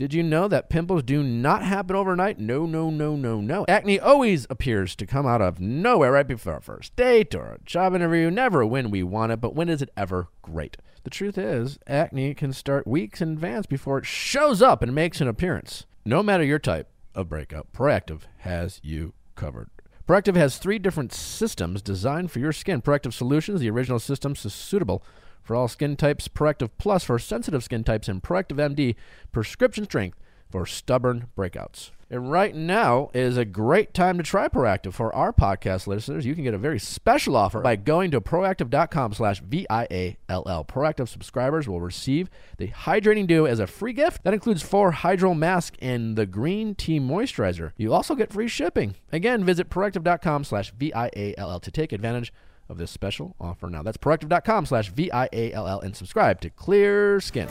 Did 0.00 0.14
you 0.14 0.22
know 0.22 0.48
that 0.48 0.70
pimples 0.70 1.02
do 1.02 1.22
not 1.22 1.62
happen 1.62 1.94
overnight? 1.94 2.38
No, 2.38 2.64
no, 2.64 2.88
no, 2.88 3.16
no, 3.16 3.38
no. 3.42 3.66
Acne 3.68 4.00
always 4.00 4.46
appears 4.48 4.96
to 4.96 5.04
come 5.04 5.26
out 5.26 5.42
of 5.42 5.60
nowhere 5.60 6.12
right 6.12 6.26
before 6.26 6.54
our 6.54 6.60
first 6.62 6.96
date 6.96 7.34
or 7.34 7.48
a 7.48 7.58
job 7.66 7.94
interview. 7.94 8.30
Never 8.30 8.64
when 8.64 8.90
we 8.90 9.02
want 9.02 9.32
it, 9.32 9.42
but 9.42 9.54
when 9.54 9.68
is 9.68 9.82
it 9.82 9.90
ever 9.98 10.28
great? 10.40 10.78
The 11.04 11.10
truth 11.10 11.36
is, 11.36 11.78
acne 11.86 12.32
can 12.32 12.54
start 12.54 12.86
weeks 12.86 13.20
in 13.20 13.32
advance 13.32 13.66
before 13.66 13.98
it 13.98 14.06
shows 14.06 14.62
up 14.62 14.82
and 14.82 14.94
makes 14.94 15.20
an 15.20 15.28
appearance. 15.28 15.84
No 16.06 16.22
matter 16.22 16.44
your 16.44 16.58
type 16.58 16.88
of 17.14 17.28
breakup, 17.28 17.72
Proactiv 17.72 18.22
has 18.38 18.80
you 18.82 19.14
covered. 19.34 19.70
Proactiv 20.06 20.36
has 20.36 20.58
three 20.58 20.78
different 20.78 21.12
systems 21.12 21.82
designed 21.82 22.30
for 22.30 22.40
your 22.40 22.52
skin. 22.52 22.82
Proactiv 22.82 23.12
Solutions, 23.12 23.60
the 23.60 23.70
original 23.70 23.98
system, 23.98 24.32
is 24.32 24.52
suitable 24.52 25.04
for 25.42 25.54
all 25.54 25.68
skin 25.68 25.96
types. 25.96 26.28
Proactiv 26.28 26.70
Plus 26.78 27.04
for 27.04 27.18
sensitive 27.18 27.62
skin 27.62 27.84
types, 27.84 28.08
and 28.08 28.22
Proactiv 28.22 28.56
MD, 28.56 28.96
prescription 29.32 29.84
strength 29.84 30.18
for 30.50 30.66
stubborn 30.66 31.28
breakouts. 31.36 31.90
And 32.12 32.28
right 32.28 32.56
now 32.56 33.10
is 33.14 33.36
a 33.36 33.44
great 33.44 33.94
time 33.94 34.16
to 34.18 34.24
try 34.24 34.48
Proactiv 34.48 34.94
for 34.94 35.14
our 35.14 35.32
podcast 35.32 35.86
listeners. 35.86 36.26
You 36.26 36.34
can 36.34 36.42
get 36.42 36.54
a 36.54 36.58
very 36.58 36.80
special 36.80 37.36
offer 37.36 37.60
by 37.60 37.76
going 37.76 38.10
to 38.10 38.20
proactiv.com 38.20 39.12
slash 39.12 39.40
V-I-A-L-L. 39.40 40.64
Proactiv 40.64 41.06
subscribers 41.06 41.68
will 41.68 41.80
receive 41.80 42.28
the 42.58 42.66
Hydrating 42.68 43.28
Dew 43.28 43.46
as 43.46 43.60
a 43.60 43.68
free 43.68 43.92
gift. 43.92 44.24
That 44.24 44.34
includes 44.34 44.60
four 44.60 44.90
hydro 44.90 45.34
masks 45.34 45.76
and 45.80 46.16
the 46.16 46.26
green 46.26 46.74
tea 46.74 46.98
moisturizer. 46.98 47.70
You 47.76 47.94
also 47.94 48.16
get 48.16 48.32
free 48.32 48.48
shipping. 48.48 48.96
Again, 49.12 49.44
visit 49.44 49.70
proactiv.com 49.70 50.42
slash 50.42 50.72
V-I-A-L-L 50.72 51.60
to 51.60 51.70
take 51.70 51.92
advantage 51.92 52.32
of 52.68 52.78
this 52.78 52.90
special 52.90 53.36
offer 53.40 53.68
now. 53.68 53.84
That's 53.84 53.98
proactiv.com 53.98 54.66
slash 54.66 54.90
V-I-A-L-L 54.90 55.80
and 55.80 55.94
subscribe 55.94 56.40
to 56.40 56.50
Clear 56.50 57.20
Skin. 57.20 57.48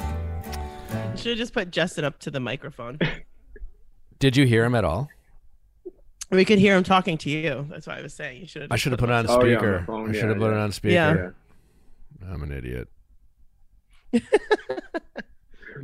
You 0.92 1.18
should 1.18 1.30
have 1.32 1.38
just 1.38 1.54
put 1.54 1.72
Justin 1.72 2.06
up 2.06 2.20
to 2.20 2.32
the 2.32 2.40
microphone. 2.40 3.00
Did 4.20 4.38
you 4.38 4.46
hear 4.46 4.64
him 4.66 4.76
at 4.76 4.84
all? 4.84 5.10
We 6.32 6.46
could 6.46 6.60
hear 6.60 6.76
him 6.76 6.84
talking 6.84 7.18
to 7.20 7.30
you. 7.30 7.66
That's 7.70 7.88
why 7.88 7.98
I 7.98 8.02
was 8.02 8.14
saying 8.14 8.42
you 8.42 8.48
should. 8.48 8.68
I 8.72 8.76
should 8.76 8.92
have 8.92 9.00
put 9.00 9.10
it 9.10 9.14
on 9.14 9.26
Oh, 9.30 9.44
yeah, 9.44 9.56
on 9.56 9.60
speaker. 9.60 9.80
the 9.80 9.86
phone, 9.86 10.14
should 10.14 10.30
have 10.30 10.38
put 10.38 10.52
it 10.52 10.58
on 10.58 10.72
speaker. 10.72 11.36
Yeah, 12.22 12.28
I'm 12.32 12.44
an 12.44 12.52
idiot. 12.52 12.88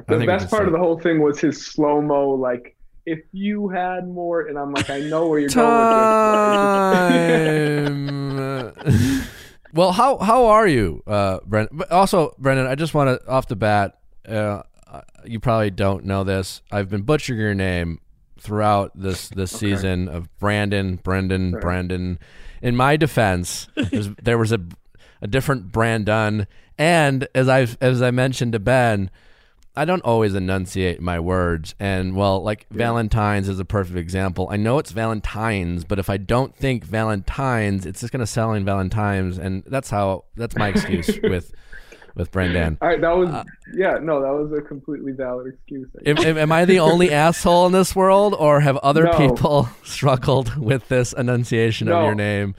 The 0.07 0.25
best 0.25 0.49
part 0.49 0.65
of 0.65 0.73
the 0.73 0.79
whole 0.79 0.99
thing 0.99 1.21
was 1.21 1.39
his 1.39 1.65
slow 1.65 2.01
mo, 2.01 2.29
like 2.31 2.75
if 3.05 3.19
you 3.31 3.69
had 3.69 4.07
more, 4.07 4.41
and 4.41 4.57
I'm 4.57 4.73
like, 4.73 4.89
I 4.89 4.99
know 4.99 5.27
where 5.27 5.39
you're 5.39 5.49
going 5.49 5.67
with 5.67 5.85
this. 8.75 8.83
Time. 8.83 9.27
well, 9.73 9.91
how 9.91 10.17
how 10.17 10.47
are 10.47 10.67
you, 10.67 11.01
uh, 11.07 11.39
Brendan? 11.45 11.77
But 11.77 11.91
also, 11.91 12.35
Brendan, 12.37 12.67
I 12.67 12.75
just 12.75 12.93
want 12.93 13.21
to 13.21 13.27
off 13.27 13.47
the 13.47 13.55
bat. 13.55 13.99
Uh, 14.27 14.63
Uh, 14.95 15.01
you 15.25 15.39
probably 15.39 15.71
don't 15.71 16.05
know 16.05 16.23
this. 16.23 16.61
I've 16.71 16.89
been 16.89 17.01
butchering 17.01 17.39
your 17.39 17.53
name 17.53 17.99
throughout 18.39 18.91
this 18.95 19.29
this 19.29 19.51
season 19.51 20.07
of 20.07 20.29
Brandon, 20.39 20.97
Brendan, 20.97 21.51
Sure. 21.51 21.59
Brendan. 21.61 22.19
In 22.61 22.75
my 22.75 22.95
defense, 22.95 23.67
there 24.23 24.37
was 24.37 24.51
a 24.51 24.61
a 25.21 25.27
different 25.27 25.71
Brandon, 25.71 26.47
and 26.77 27.27
as 27.35 27.49
I 27.49 27.67
as 27.81 28.01
I 28.01 28.11
mentioned 28.11 28.53
to 28.53 28.59
Ben. 28.59 29.09
I 29.77 29.83
don't 29.83 30.03
always 30.05 30.33
enunciate 30.35 31.01
my 31.01 31.19
words. 31.19 31.75
And 31.81 32.15
well, 32.15 32.41
like 32.41 32.65
Valentine's 32.71 33.49
is 33.49 33.59
a 33.59 33.65
perfect 33.65 33.97
example. 33.97 34.47
I 34.49 34.55
know 34.55 34.79
it's 34.79 34.91
Valentine's, 34.93 35.83
but 35.83 35.99
if 35.99 36.09
I 36.09 36.15
don't 36.15 36.55
think 36.55 36.85
Valentine's, 36.85 37.85
it's 37.85 37.99
just 37.99 38.13
going 38.13 38.21
to 38.21 38.25
sell 38.25 38.53
in 38.53 38.63
Valentine's. 38.63 39.37
And 39.37 39.63
that's 39.67 39.89
how, 39.89 40.23
that's 40.37 40.55
my 40.55 40.69
excuse 40.69 41.19
with, 41.23 41.51
with 42.15 42.31
Brendan. 42.31 42.77
All 42.81 42.87
right, 42.87 43.01
that 43.01 43.15
was 43.15 43.29
Uh, 43.29 43.43
yeah, 43.73 43.97
no, 44.01 44.21
that 44.21 44.31
was 44.31 44.51
a 44.57 44.61
completely 44.61 45.11
valid 45.11 45.53
excuse. 45.53 45.87
I 46.05 46.09
Am, 46.09 46.37
am- 46.37 46.51
I 46.51 46.65
the 46.65 46.79
only 46.79 47.11
asshole 47.25 47.65
in 47.67 47.73
this 47.73 47.95
world, 47.95 48.33
or 48.37 48.61
have 48.61 48.77
other 48.77 49.03
No. 49.03 49.17
people 49.17 49.69
struggled 49.83 50.55
with 50.57 50.87
this 50.87 51.13
enunciation 51.13 51.89
of 51.89 52.03
your 52.03 52.15
name? 52.15 52.55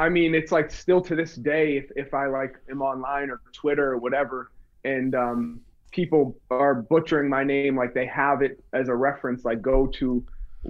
I 0.00 0.08
mean, 0.08 0.34
it's 0.34 0.52
like 0.52 0.70
still 0.70 1.00
to 1.02 1.16
this 1.16 1.34
day, 1.34 1.76
if, 1.76 1.90
if 1.96 2.14
I 2.14 2.26
like 2.26 2.56
am 2.70 2.82
online 2.82 3.30
or 3.30 3.40
Twitter 3.52 3.92
or 3.92 3.98
whatever, 3.98 4.50
and 4.84 5.14
um, 5.14 5.60
people 5.90 6.36
are 6.50 6.74
butchering 6.74 7.28
my 7.28 7.42
name, 7.44 7.76
like 7.76 7.94
they 7.94 8.06
have 8.06 8.42
it 8.42 8.62
as 8.72 8.88
a 8.88 8.94
reference, 8.94 9.44
like 9.44 9.60
go 9.60 9.86
to 9.98 10.24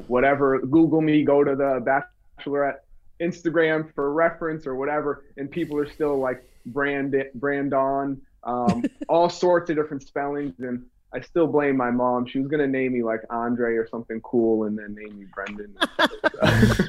whatever, 0.07 0.59
Google 0.61 1.01
me, 1.03 1.25
go 1.25 1.45
to 1.45 1.55
the 1.57 2.03
Bachelorette 2.41 2.79
Instagram 3.21 3.93
for 3.95 4.13
reference 4.13 4.67
or 4.67 4.75
whatever, 4.77 5.25
and 5.37 5.51
people 5.51 5.79
are 5.79 5.91
still 5.91 6.19
like 6.19 6.45
brand 6.67 7.15
Brandon, 7.35 8.21
um, 8.45 8.85
all 9.09 9.29
sorts 9.29 9.71
of 9.71 9.77
different 9.77 10.03
spellings, 10.03 10.55
and 10.61 10.85
I 11.13 11.21
still 11.21 11.47
blame 11.47 11.77
my 11.77 11.91
mom. 11.91 12.27
She 12.27 12.39
was 12.39 12.49
gonna 12.49 12.67
name 12.67 12.93
me 12.93 13.03
like 13.03 13.21
Andre 13.31 13.75
or 13.77 13.89
something 13.89 14.21
cool, 14.21 14.65
and 14.65 14.79
then 14.79 14.95
name 14.95 15.19
me 15.19 15.27
Brendan. 15.35 15.77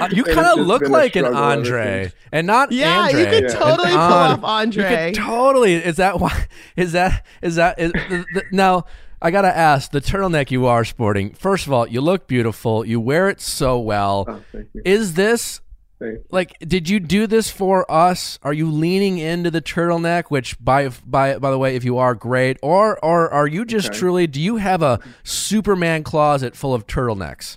Uh, 0.00 0.08
you 0.12 0.24
kind 0.24 0.46
of 0.46 0.66
look 0.66 0.88
like 0.88 1.14
an 1.16 1.26
Andre, 1.26 2.10
and 2.32 2.46
not 2.46 2.72
Yeah, 2.72 3.02
Andre. 3.06 3.20
you 3.20 3.26
could 3.26 3.42
Yeah. 3.44 3.48
totally 3.58 3.90
An 3.90 3.98
pull 3.98 4.16
off 4.16 4.44
Andre. 4.44 5.08
You 5.08 5.14
could 5.14 5.22
totally. 5.22 5.74
Is 5.74 5.96
that 5.96 6.20
why? 6.20 6.46
Is 6.76 6.92
that 6.92 7.24
is 7.42 7.56
that 7.56 7.78
is 7.78 7.92
the, 7.92 8.24
the, 8.32 8.42
now? 8.50 8.84
I 9.24 9.30
gotta 9.30 9.56
ask 9.56 9.90
the 9.90 10.02
turtleneck 10.02 10.50
you 10.50 10.66
are 10.66 10.84
sporting. 10.84 11.32
First 11.32 11.66
of 11.66 11.72
all, 11.72 11.88
you 11.88 12.02
look 12.02 12.26
beautiful. 12.26 12.84
You 12.84 13.00
wear 13.00 13.30
it 13.30 13.40
so 13.40 13.78
well. 13.78 14.26
Oh. 14.28 14.64
Is 14.84 15.14
this 15.14 15.62
like? 16.30 16.58
Did 16.58 16.90
you 16.90 17.00
do 17.00 17.26
this 17.26 17.50
for 17.50 17.90
us? 17.90 18.38
Are 18.42 18.52
you 18.52 18.70
leaning 18.70 19.16
into 19.16 19.50
the 19.50 19.62
turtleneck? 19.62 20.24
Which, 20.28 20.62
by 20.62 20.90
by 21.06 21.38
by 21.38 21.50
the 21.50 21.56
way, 21.56 21.74
if 21.74 21.84
you 21.84 21.96
are 21.96 22.14
great, 22.14 22.58
or 22.60 23.02
or 23.02 23.30
are 23.30 23.46
you 23.46 23.64
just 23.64 23.88
Okay. 23.88 23.98
truly? 23.98 24.26
Do 24.26 24.42
you 24.42 24.56
have 24.56 24.82
a 24.82 25.00
Superman 25.22 26.02
closet 26.02 26.54
full 26.54 26.74
of 26.74 26.86
turtlenecks? 26.86 27.56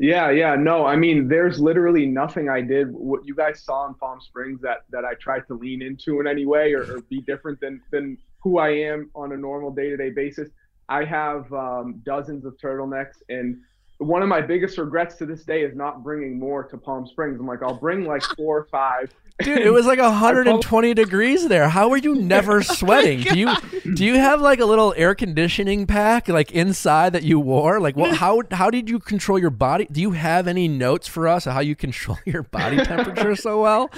Yeah, 0.00 0.30
yeah, 0.30 0.56
no. 0.56 0.84
I 0.84 0.96
mean, 0.96 1.28
there's 1.28 1.60
literally 1.60 2.06
nothing 2.06 2.48
I 2.48 2.60
did. 2.60 2.90
What 2.90 3.24
you 3.24 3.36
guys 3.36 3.62
saw 3.62 3.86
in 3.86 3.94
Palm 3.94 4.20
Springs 4.20 4.60
that 4.62 4.78
that 4.90 5.04
I 5.04 5.14
tried 5.14 5.46
to 5.46 5.54
lean 5.54 5.80
into 5.80 6.18
in 6.18 6.26
any 6.26 6.44
way 6.44 6.72
or, 6.72 6.82
or 6.96 7.00
be 7.02 7.20
different 7.20 7.60
than 7.60 7.80
than 7.92 8.18
who 8.44 8.58
I 8.58 8.68
am 8.68 9.10
on 9.14 9.32
a 9.32 9.36
normal 9.36 9.72
day 9.72 9.88
to 9.88 9.96
day 9.96 10.10
basis. 10.10 10.50
I 10.88 11.04
have 11.04 11.50
um, 11.52 12.02
dozens 12.04 12.44
of 12.44 12.56
turtlenecks, 12.58 13.22
and 13.30 13.56
one 13.98 14.22
of 14.22 14.28
my 14.28 14.42
biggest 14.42 14.76
regrets 14.76 15.16
to 15.16 15.26
this 15.26 15.44
day 15.44 15.62
is 15.62 15.74
not 15.74 16.04
bringing 16.04 16.38
more 16.38 16.62
to 16.64 16.76
Palm 16.76 17.06
Springs. 17.06 17.40
I'm 17.40 17.46
like, 17.46 17.62
I'll 17.62 17.78
bring 17.78 18.04
like 18.04 18.22
four 18.36 18.58
or 18.58 18.64
five. 18.64 19.10
Dude, 19.42 19.58
it 19.58 19.70
was 19.70 19.86
like 19.86 19.98
120 20.00 20.94
degrees 20.94 21.48
there. 21.48 21.70
How 21.70 21.90
are 21.90 21.96
you 21.96 22.14
never 22.14 22.62
sweating? 22.62 23.20
do 23.22 23.38
you 23.38 23.54
do 23.94 24.04
you 24.04 24.14
have 24.16 24.42
like 24.42 24.60
a 24.60 24.66
little 24.66 24.92
air 24.96 25.14
conditioning 25.14 25.86
pack 25.86 26.28
like 26.28 26.52
inside 26.52 27.14
that 27.14 27.22
you 27.22 27.40
wore? 27.40 27.80
Like 27.80 27.96
what 27.96 28.16
how 28.16 28.42
how 28.52 28.70
did 28.70 28.90
you 28.90 28.98
control 28.98 29.38
your 29.38 29.50
body? 29.50 29.88
Do 29.90 30.02
you 30.02 30.12
have 30.12 30.46
any 30.46 30.68
notes 30.68 31.08
for 31.08 31.26
us 31.26 31.46
on 31.46 31.54
how 31.54 31.60
you 31.60 31.74
control 31.74 32.18
your 32.26 32.42
body 32.42 32.76
temperature 32.76 33.34
so 33.34 33.62
well? 33.62 33.90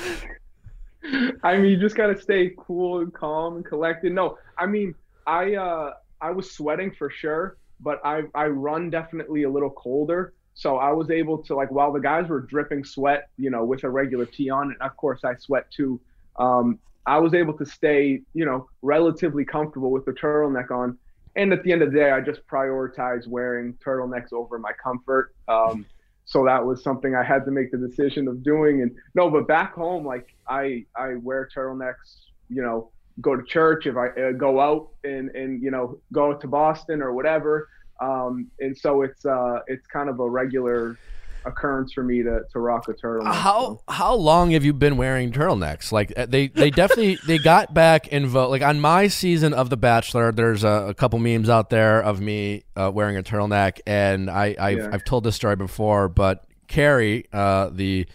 I 1.43 1.57
mean, 1.57 1.71
you 1.71 1.77
just 1.77 1.97
gotta 1.97 2.21
stay 2.21 2.53
cool 2.59 3.01
and 3.01 3.13
calm 3.13 3.57
and 3.57 3.65
collected. 3.65 4.13
No, 4.13 4.39
I 4.59 4.67
mean, 4.67 4.95
I 5.27 5.55
uh, 5.55 5.93
I 6.21 6.31
was 6.31 6.53
sweating 6.53 6.93
for 6.93 7.11
sure, 7.11 7.57
but 7.81 8.01
I 8.05 8.23
I 8.35 8.47
run 8.47 8.91
definitely 8.91 9.45
a 9.45 9.51
little 9.51 9.71
colder, 9.71 10.35
so 10.55 10.77
I 10.77 10.93
was 10.93 11.11
able 11.11 11.39
to 11.45 11.55
like 11.55 11.71
while 11.71 11.93
the 11.93 12.01
guys 12.01 12.29
were 12.29 12.41
dripping 12.41 12.85
sweat, 12.85 13.29
you 13.37 13.51
know, 13.51 13.65
with 13.65 13.85
a 13.85 13.91
regular 13.91 14.27
tee 14.27 14.51
on, 14.51 14.73
and 14.73 14.81
of 14.81 14.97
course 14.97 15.25
I 15.25 15.35
sweat 15.37 15.71
too. 15.71 16.01
Um, 16.39 16.79
I 17.07 17.19
was 17.19 17.35
able 17.35 17.55
to 17.55 17.65
stay, 17.65 18.23
you 18.35 18.45
know, 18.45 18.69
relatively 18.83 19.45
comfortable 19.45 19.91
with 19.91 20.05
the 20.05 20.13
turtleneck 20.13 20.71
on. 20.71 20.99
And 21.37 21.53
at 21.53 21.63
the 21.63 21.73
end 21.73 21.83
of 21.83 21.93
the 21.93 21.99
day, 21.99 22.11
I 22.11 22.21
just 22.21 22.47
prioritize 22.49 23.29
wearing 23.29 23.75
turtlenecks 23.75 24.33
over 24.33 24.59
my 24.59 24.73
comfort. 24.83 25.35
Um, 25.47 25.87
so 26.27 26.45
that 26.45 26.65
was 26.65 26.83
something 26.83 27.15
I 27.15 27.23
had 27.23 27.45
to 27.45 27.53
make 27.53 27.71
the 27.71 27.79
decision 27.79 28.27
of 28.29 28.43
doing. 28.43 28.83
And 28.83 28.91
no, 29.15 29.31
but 29.31 29.47
back 29.47 29.75
home, 29.75 30.05
like 30.05 30.35
I 30.49 30.85
I 30.97 31.15
wear 31.15 31.49
turtlenecks. 31.55 32.27
You 32.51 32.63
know, 32.63 32.91
go 33.21 33.37
to 33.37 33.43
church 33.45 33.87
if 33.87 33.97
I 33.97 34.09
uh, 34.09 34.33
go 34.33 34.61
out 34.61 34.89
and 35.05 35.31
and 35.31 35.63
you 35.63 35.71
know 35.71 35.99
go 36.13 36.35
to 36.35 36.47
Boston 36.47 37.01
or 37.01 37.13
whatever. 37.13 37.69
Um, 38.01 38.51
and 38.61 38.77
so 38.77 39.03
it's 39.03 39.25
uh 39.25 39.61
it's 39.69 39.87
kind 39.87 40.11
of 40.11 40.19
a 40.21 40.29
regular 40.29 40.99
occurrence 41.47 41.93
for 41.93 42.03
me 42.03 42.23
to 42.23 42.41
to 42.53 42.59
rock 42.59 42.89
a 42.89 42.95
turtleneck. 42.95 43.33
How 43.35 43.81
how 43.89 44.15
long 44.15 44.51
have 44.51 44.65
you 44.65 44.73
been 44.73 44.97
wearing 44.97 45.33
turtlenecks? 45.33 45.93
Like 45.93 46.13
uh, 46.17 46.27
they 46.27 46.49
they 46.49 46.71
definitely 46.71 47.19
they 47.27 47.39
got 47.39 47.73
back 47.73 48.09
in 48.09 48.27
vote. 48.27 48.51
Like 48.51 48.63
on 48.63 48.81
my 48.81 49.09
season 49.09 49.55
of 49.55 49.71
The 49.71 49.77
Bachelor, 49.77 50.33
there's 50.33 50.65
a, 50.65 50.87
a 50.89 50.95
couple 50.95 51.19
memes 51.19 51.49
out 51.49 51.71
there 51.71 52.03
of 52.03 52.21
me 52.21 52.65
uh, 52.77 52.91
wearing 52.93 53.17
a 53.17 53.23
turtleneck, 53.23 53.81
and 53.87 54.29
I 54.31 54.55
I've, 54.59 54.79
Yeah. 54.79 54.91
I've 54.93 55.05
told 55.05 55.25
this 55.25 55.37
story 55.37 55.57
before, 55.57 56.09
but 56.09 56.45
Carrie, 56.69 57.27
uh, 57.33 57.71
the 57.73 58.07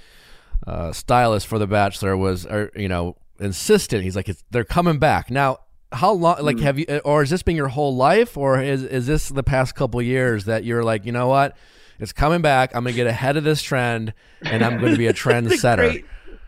uh, 0.68 0.92
stylist 0.92 1.48
for 1.48 1.58
The 1.58 1.68
Bachelor, 1.68 2.16
was 2.18 2.46
uh, 2.46 2.68
you 2.76 2.88
know 2.88 3.16
insistent. 3.40 4.04
He's 4.04 4.16
like, 4.16 4.30
it's, 4.30 4.44
they're 4.52 4.64
coming 4.64 5.00
back 5.00 5.32
now. 5.32 5.58
how 5.94 6.12
long? 6.12 6.38
Like, 6.42 6.58
Hmm. 6.58 6.64
have 6.64 6.80
you, 6.80 6.86
or 7.04 7.22
has 7.22 7.30
this 7.32 7.42
been 7.44 7.56
your 7.56 7.70
whole 7.70 7.96
life, 7.96 8.38
or 8.38 8.62
is 8.62 8.84
is 8.84 9.08
this 9.08 9.30
the 9.30 9.44
past 9.44 9.74
couple 9.76 10.02
years 10.02 10.46
that 10.46 10.64
you're 10.64 10.84
like, 10.84 11.06
you 11.06 11.12
know 11.12 11.28
what, 11.28 11.58
it's 12.02 12.14
coming 12.14 12.42
back. 12.42 12.76
I'm 12.76 12.84
gonna 12.84 12.96
get 12.96 13.08
ahead 13.08 13.38
of 13.38 13.44
this 13.44 13.62
trend, 13.62 14.14
and 14.42 14.64
I'm 14.64 14.80
going 14.80 14.92
to 14.92 14.98
be 14.98 15.08
a 15.08 15.14
The 15.14 15.20
trendsetter. 15.20 15.76
great 15.78 16.06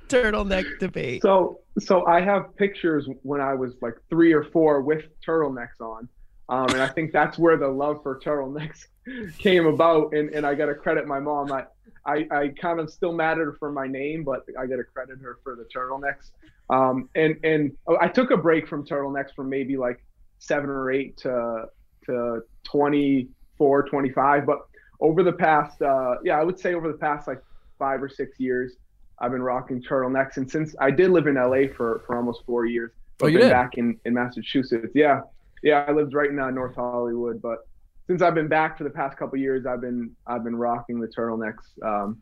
turtleneck 0.10 0.80
debate. 0.80 1.22
So 1.22 1.60
so 1.80 2.06
I 2.06 2.22
have 2.22 2.56
pictures 2.56 3.08
when 3.24 3.42
I 3.42 3.54
was 3.54 3.74
like 3.82 3.96
three 4.10 4.34
or 4.34 4.44
four 4.44 4.82
with 4.82 5.06
turtlenecks 5.26 5.80
on, 5.80 6.08
um, 6.50 6.70
and 6.70 6.82
I 6.82 6.88
think 6.88 7.12
that's 7.12 7.38
where 7.38 7.58
the 7.58 7.68
love 7.68 8.02
for 8.04 8.20
turtlenecks 8.20 8.86
came 9.38 9.66
about. 9.66 10.14
And, 10.14 10.30
and 10.30 10.46
I 10.46 10.56
got 10.56 10.68
to 10.68 10.76
credit 10.76 11.08
my 11.08 11.20
mom. 11.20 11.52
I, 11.52 11.66
I 12.06 12.28
I 12.32 12.48
kind 12.60 12.80
of 12.80 12.90
still 12.92 13.14
mad 13.14 13.34
at 13.34 13.46
her 13.46 13.56
for 13.60 13.72
my 13.72 13.88
name, 13.88 14.24
but 14.24 14.46
I 14.60 14.66
got 14.68 14.78
to 14.78 14.84
credit 14.84 15.20
her 15.22 15.40
for 15.44 15.56
the 15.56 15.66
turtlenecks. 15.76 16.32
Um, 16.70 17.10
and 17.16 17.38
and 17.44 17.72
I 18.00 18.08
took 18.08 18.32
a 18.32 18.38
break 18.38 18.68
from 18.68 18.86
turtlenecks 18.86 19.34
from 19.36 19.50
maybe 19.50 19.78
like 19.78 20.04
seven 20.40 20.70
or 20.70 20.92
eight 20.92 21.18
to 21.18 21.66
to 22.06 22.42
24, 22.66 23.88
25. 23.88 24.46
But 24.46 24.60
over 25.04 25.22
the 25.22 25.34
past, 25.34 25.80
uh, 25.82 26.16
yeah, 26.24 26.40
I 26.40 26.44
would 26.44 26.58
say 26.58 26.74
over 26.74 26.88
the 26.92 26.98
past 26.98 27.28
like 27.28 27.44
five 27.78 28.02
or 28.02 28.10
six 28.10 28.40
years, 28.40 28.78
I've 29.20 29.32
been 29.32 29.44
rocking 29.44 29.84
turtlenecks. 29.84 30.38
And 30.38 30.50
since 30.50 30.76
I 30.80 30.90
did 30.90 31.12
live 31.12 31.28
in 31.28 31.36
LA 31.36 31.68
for, 31.78 32.02
for 32.08 32.16
almost 32.18 32.44
four 32.48 32.66
years, 32.66 32.92
Oh, 33.22 33.28
I've 33.28 33.34
been 33.34 33.42
did? 33.44 33.50
back 33.52 33.78
in, 33.78 34.00
in 34.06 34.14
Massachusetts. 34.16 34.92
Yeah. 34.96 35.22
Yeah. 35.62 35.86
I 35.88 35.92
lived 35.92 36.14
right 36.16 36.30
in 36.30 36.40
uh, 36.40 36.50
North 36.50 36.76
Hollywood, 36.76 37.42
but 37.42 37.60
since 38.08 38.22
I've 38.22 38.34
been 38.34 38.48
back 38.48 38.78
for 38.78 38.84
the 38.86 38.90
past 38.90 39.18
couple 39.18 39.38
years, 39.38 39.66
I've 39.66 39.82
been, 39.82 40.12
I've 40.26 40.44
been 40.44 40.56
rocking 40.56 41.00
the 41.00 41.08
turtlenecks. 41.08 41.64
Um, 41.86 42.22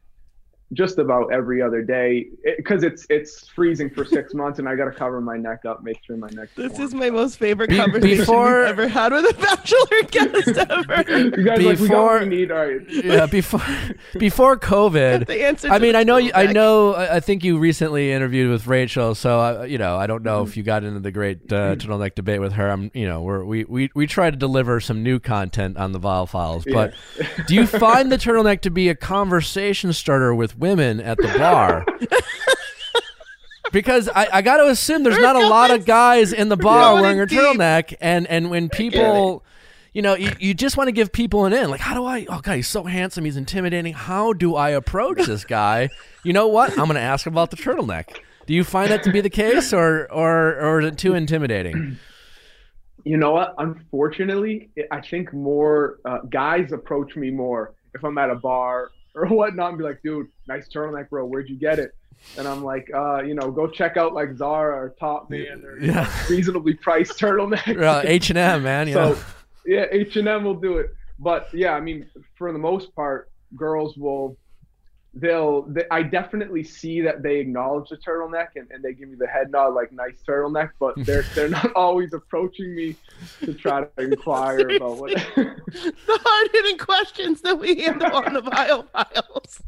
just 0.73 0.97
about 0.99 1.33
every 1.33 1.61
other 1.61 1.81
day 1.81 2.27
because 2.57 2.83
it's 2.83 3.05
it's 3.09 3.47
freezing 3.49 3.89
for 3.89 4.05
six 4.05 4.33
months 4.41 4.57
and 4.59 4.69
I 4.69 4.75
got 4.75 4.85
to 4.85 4.91
cover 4.91 5.19
my 5.19 5.35
neck 5.37 5.65
up, 5.65 5.83
make 5.83 6.01
sure 6.03 6.15
my 6.17 6.29
neck's 6.29 6.53
This 6.55 6.71
warm. 6.73 6.83
is 6.83 6.93
my 6.93 7.09
most 7.09 7.37
favorite 7.37 7.69
Be- 7.69 7.77
conversation 7.77 8.17
before- 8.19 8.59
we've 8.59 8.67
ever 8.69 8.87
had 8.87 9.11
with 9.11 9.25
a 9.29 9.33
bachelor 9.33 10.01
guest 10.11 10.47
ever. 10.57 11.17
you 11.19 11.31
guys 11.43 11.61
like 11.61 11.79
we 11.79 11.87
got 11.87 11.87
Before- 11.87 12.05
what 12.05 12.21
we 12.21 12.29
need. 12.29 12.51
All 12.51 12.57
right. 12.65 12.81
yeah, 12.89 13.25
before 13.25 13.61
before 14.19 14.57
COVID. 14.57 15.27
the 15.27 15.43
answer. 15.45 15.67
I 15.69 15.79
mean, 15.79 15.95
I 15.95 16.03
know, 16.03 16.17
you, 16.17 16.31
I 16.33 16.51
know. 16.53 16.93
I 16.93 17.17
I 17.17 17.19
think 17.19 17.43
you 17.43 17.57
recently 17.59 18.11
interviewed 18.11 18.49
with 18.49 18.65
Rachel, 18.67 19.13
so 19.15 19.39
I, 19.39 19.65
you 19.65 19.77
know, 19.77 19.97
I 19.97 20.07
don't 20.07 20.23
know 20.23 20.43
if 20.43 20.55
you 20.55 20.63
got 20.63 20.83
into 20.83 20.99
the 21.01 21.11
great 21.11 21.51
uh, 21.51 21.75
turtleneck 21.75 22.15
debate 22.15 22.39
with 22.39 22.53
her. 22.53 22.69
I'm, 22.69 22.89
you 22.93 23.07
know, 23.07 23.21
we're, 23.21 23.43
we 23.43 23.65
we 23.65 23.89
we 23.93 24.07
try 24.07 24.31
to 24.31 24.37
deliver 24.37 24.79
some 24.79 25.03
new 25.03 25.19
content 25.19 25.77
on 25.77 25.91
the 25.91 25.99
Viall 25.99 26.27
Files, 26.29 26.63
but 26.71 26.93
do 27.47 27.55
you 27.55 27.67
find 27.67 28.11
the 28.11 28.17
turtleneck 28.17 28.61
to 28.61 28.69
be 28.71 28.87
a 28.89 28.95
conversation 28.95 29.91
starter 29.93 30.33
with 30.33 30.57
women 30.61 31.01
at 31.01 31.17
the 31.17 31.27
bar? 31.37 31.85
Because 33.71 34.09
I, 34.09 34.27
I 34.33 34.41
got 34.41 34.57
to 34.57 34.67
assume 34.67 35.03
there's 35.03 35.17
not 35.17 35.37
a 35.37 35.47
lot 35.47 35.71
of 35.71 35.85
guys 35.85 36.33
in 36.33 36.49
the 36.49 36.57
bar 36.57 36.93
Going 36.93 37.01
wearing 37.01 37.19
a 37.21 37.25
deep. 37.25 37.39
turtleneck, 37.39 37.95
and 38.01 38.27
and 38.27 38.49
when 38.49 38.67
people, 38.67 39.45
you 39.93 40.01
know, 40.01 40.13
you, 40.13 40.29
you 40.39 40.53
just 40.53 40.75
want 40.75 40.89
to 40.89 40.91
give 40.91 41.13
people 41.13 41.45
an 41.45 41.53
in. 41.53 41.69
Like, 41.69 41.79
how 41.79 41.93
do 41.93 42.05
I? 42.05 42.25
Oh 42.27 42.41
God, 42.41 42.55
he's 42.55 42.67
so 42.67 42.83
handsome, 42.83 43.23
he's 43.23 43.37
intimidating. 43.37 43.93
How 43.93 44.33
do 44.33 44.55
I 44.55 44.71
approach 44.71 45.25
this 45.25 45.45
guy? 45.45 45.89
You 46.25 46.33
know 46.33 46.47
what? 46.47 46.71
I'm 46.71 46.85
going 46.87 46.95
to 46.95 46.99
ask 46.99 47.25
him 47.25 47.33
about 47.33 47.49
the 47.51 47.55
turtleneck. 47.57 48.17
Do 48.45 48.53
you 48.53 48.65
find 48.65 48.91
that 48.91 49.03
to 49.03 49.11
be 49.11 49.21
the 49.21 49.29
case, 49.29 49.71
or 49.71 50.11
or 50.11 50.59
or 50.59 50.81
is 50.81 50.87
it 50.87 50.97
too 50.97 51.13
intimidating? 51.13 51.97
You 53.05 53.17
know 53.17 53.31
what? 53.31 53.55
Unfortunately, 53.57 54.69
I 54.91 54.99
think 54.99 55.31
more 55.31 55.99
uh, 56.03 56.19
guys 56.29 56.73
approach 56.73 57.15
me 57.15 57.31
more 57.31 57.73
if 57.95 58.03
I'm 58.03 58.17
at 58.17 58.29
a 58.29 58.35
bar 58.35 58.91
or 59.15 59.25
whatnot 59.27 59.69
and 59.69 59.77
be 59.77 59.83
like, 59.83 60.01
dude, 60.03 60.27
nice 60.47 60.67
turtleneck, 60.69 61.09
bro. 61.09 61.25
Where'd 61.25 61.49
you 61.49 61.55
get 61.57 61.79
it? 61.79 61.93
And 62.37 62.47
I'm 62.47 62.63
like, 62.63 62.89
uh, 62.93 63.23
you 63.23 63.33
know, 63.33 63.49
go 63.51 63.67
check 63.67 63.97
out 63.97 64.13
like 64.13 64.35
Zara 64.35 64.75
or 64.75 64.95
Top 64.99 65.29
Man 65.29 65.63
or 65.65 65.79
Yeah. 65.79 66.09
reasonably 66.29 66.73
priced 66.75 67.19
turtleneck. 67.19 68.03
H 68.05 68.29
and 68.29 68.37
M, 68.37 68.63
man. 68.63 68.87
You 68.87 68.93
so 68.93 69.09
know. 69.13 69.17
yeah, 69.65 69.85
H 69.91 70.15
and 70.17 70.27
M 70.27 70.43
will 70.43 70.53
do 70.55 70.77
it. 70.77 70.93
But 71.19 71.49
yeah, 71.53 71.73
I 71.73 71.79
mean, 71.79 72.09
for 72.35 72.51
the 72.53 72.59
most 72.59 72.93
part, 72.95 73.29
girls 73.55 73.97
will. 73.97 74.37
They'll. 75.13 75.63
They, 75.63 75.83
I 75.91 76.03
definitely 76.03 76.63
see 76.63 77.01
that 77.01 77.21
they 77.21 77.39
acknowledge 77.39 77.89
the 77.89 77.97
turtleneck 77.97 78.49
and, 78.55 78.71
and 78.71 78.81
they 78.81 78.93
give 78.93 79.09
me 79.09 79.15
the 79.15 79.27
head 79.27 79.51
nod, 79.51 79.73
like 79.73 79.91
nice 79.91 80.23
turtleneck. 80.25 80.71
But 80.79 80.95
they're 81.05 81.25
they're 81.35 81.49
not 81.49 81.73
always 81.75 82.13
approaching 82.13 82.73
me 82.73 82.95
to 83.43 83.53
try 83.53 83.83
to 83.83 83.89
inquire 83.97 84.69
about 84.69 84.97
what. 84.97 85.11
the 85.35 85.99
hard 86.07 86.49
hitting 86.53 86.77
questions 86.77 87.41
that 87.41 87.59
we 87.59 87.81
handle 87.81 88.15
on 88.15 88.33
the 88.33 88.41
Viall 88.41 88.87
Files. 88.91 89.61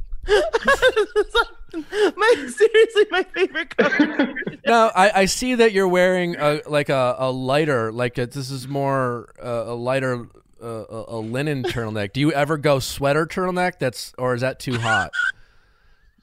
My 2.15 2.47
seriously 2.55 3.05
my 3.11 3.23
favorite 3.23 3.75
conversation. 3.75 4.61
Now 4.65 4.91
I, 4.95 5.21
I 5.21 5.25
see 5.25 5.55
that 5.55 5.73
you're 5.73 5.87
wearing 5.87 6.37
a 6.37 6.61
like 6.67 6.87
a, 6.87 7.15
a 7.17 7.31
lighter 7.31 7.91
like 7.91 8.17
a, 8.17 8.27
this 8.27 8.49
is 8.49 8.67
more 8.67 9.33
uh, 9.43 9.65
a 9.67 9.75
lighter 9.75 10.27
uh, 10.63 10.85
a, 10.89 11.17
a 11.17 11.19
linen 11.19 11.63
turtleneck. 11.63 12.13
Do 12.13 12.19
you 12.21 12.31
ever 12.31 12.57
go 12.57 12.79
sweater 12.79 13.25
turtleneck? 13.25 13.79
That's 13.79 14.13
or 14.17 14.33
is 14.33 14.41
that 14.41 14.59
too 14.59 14.77
hot? 14.79 15.11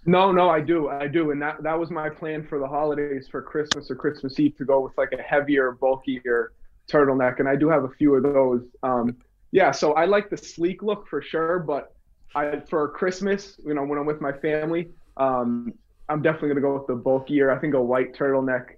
No, 0.06 0.32
no, 0.32 0.48
I 0.48 0.60
do, 0.62 0.88
I 0.88 1.06
do, 1.06 1.30
and 1.30 1.42
that 1.42 1.62
that 1.62 1.78
was 1.78 1.90
my 1.90 2.08
plan 2.08 2.46
for 2.46 2.58
the 2.58 2.66
holidays 2.66 3.28
for 3.30 3.42
Christmas 3.42 3.90
or 3.90 3.94
Christmas 3.96 4.40
Eve 4.40 4.56
to 4.56 4.64
go 4.64 4.80
with 4.80 4.96
like 4.96 5.12
a 5.12 5.20
heavier, 5.22 5.72
bulkier 5.72 6.52
turtleneck, 6.90 7.38
and 7.38 7.46
I 7.46 7.54
do 7.54 7.68
have 7.68 7.84
a 7.84 7.90
few 7.90 8.14
of 8.14 8.22
those. 8.22 8.62
Um, 8.82 9.18
yeah, 9.52 9.70
so 9.72 9.92
I 9.92 10.06
like 10.06 10.30
the 10.30 10.38
sleek 10.38 10.82
look 10.82 11.06
for 11.06 11.20
sure, 11.20 11.58
but 11.58 11.92
I 12.34 12.60
for 12.60 12.88
Christmas, 12.88 13.60
you 13.62 13.74
know, 13.74 13.84
when 13.84 13.98
I'm 13.98 14.06
with 14.06 14.22
my 14.22 14.32
family, 14.32 14.88
um, 15.18 15.74
I'm 16.08 16.22
definitely 16.22 16.48
gonna 16.48 16.60
go 16.62 16.78
with 16.78 16.86
the 16.86 16.94
bulkier. 16.94 17.50
I 17.50 17.58
think 17.58 17.74
a 17.74 17.82
white 17.82 18.14
turtleneck. 18.14 18.68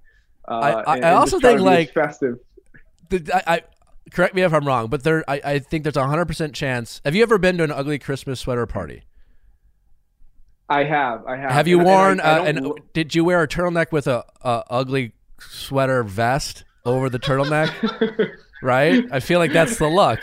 Uh, 0.49 0.55
I- 0.55 0.73
I- 0.73 0.97
and- 0.97 1.05
I 1.05 1.11
also 1.13 1.39
think, 1.39 1.59
to 1.59 1.65
be 1.65 1.71
as 1.71 1.77
like- 1.79 1.93
festive. 1.93 2.39
The- 3.11 3.43
I 3.49 3.63
correct 4.11 4.35
me 4.35 4.43
if 4.43 4.53
I'm 4.53 4.67
wrong, 4.67 4.89
but 4.89 5.05
there 5.05 5.25
I, 5.29 5.41
I 5.45 5.59
think 5.59 5.85
there's 5.85 5.97
a 5.97 6.07
hundred 6.07 6.27
percent 6.27 6.55
chance. 6.55 7.01
Have 7.05 7.15
you 7.15 7.23
ever 7.23 7.39
been 7.39 7.59
to 7.59 7.65
an 7.65 7.71
ugly 7.73 7.99
Christmas 7.99 8.41
sweater 8.41 8.67
party? 8.67 9.03
I 10.69 10.85
have, 10.85 11.27
I 11.27 11.37
have. 11.37 11.51
Have 11.51 11.69
you 11.69 11.79
And 11.79 11.87
worn? 11.87 12.11
and 12.13 12.21
I- 12.23 12.25
uh, 12.25 12.37
don't 12.39 12.47
and 12.57 12.67
lo- 12.67 12.77
did 12.95 13.15
you 13.15 13.25
wear 13.25 13.43
a 13.43 13.49
turtleneck 13.49 13.93
with 13.93 14.07
a, 14.07 14.25
a 14.43 14.65
ugly 14.71 15.13
sweater 15.39 16.03
vest 16.03 16.65
over 16.85 17.11
the 17.11 17.19
turtleneck? 17.19 17.71
right. 18.63 19.05
I 19.13 19.21
feel 19.21 19.39
like 19.39 19.53
that's 19.53 19.77
the 19.79 19.89
look. 19.89 20.21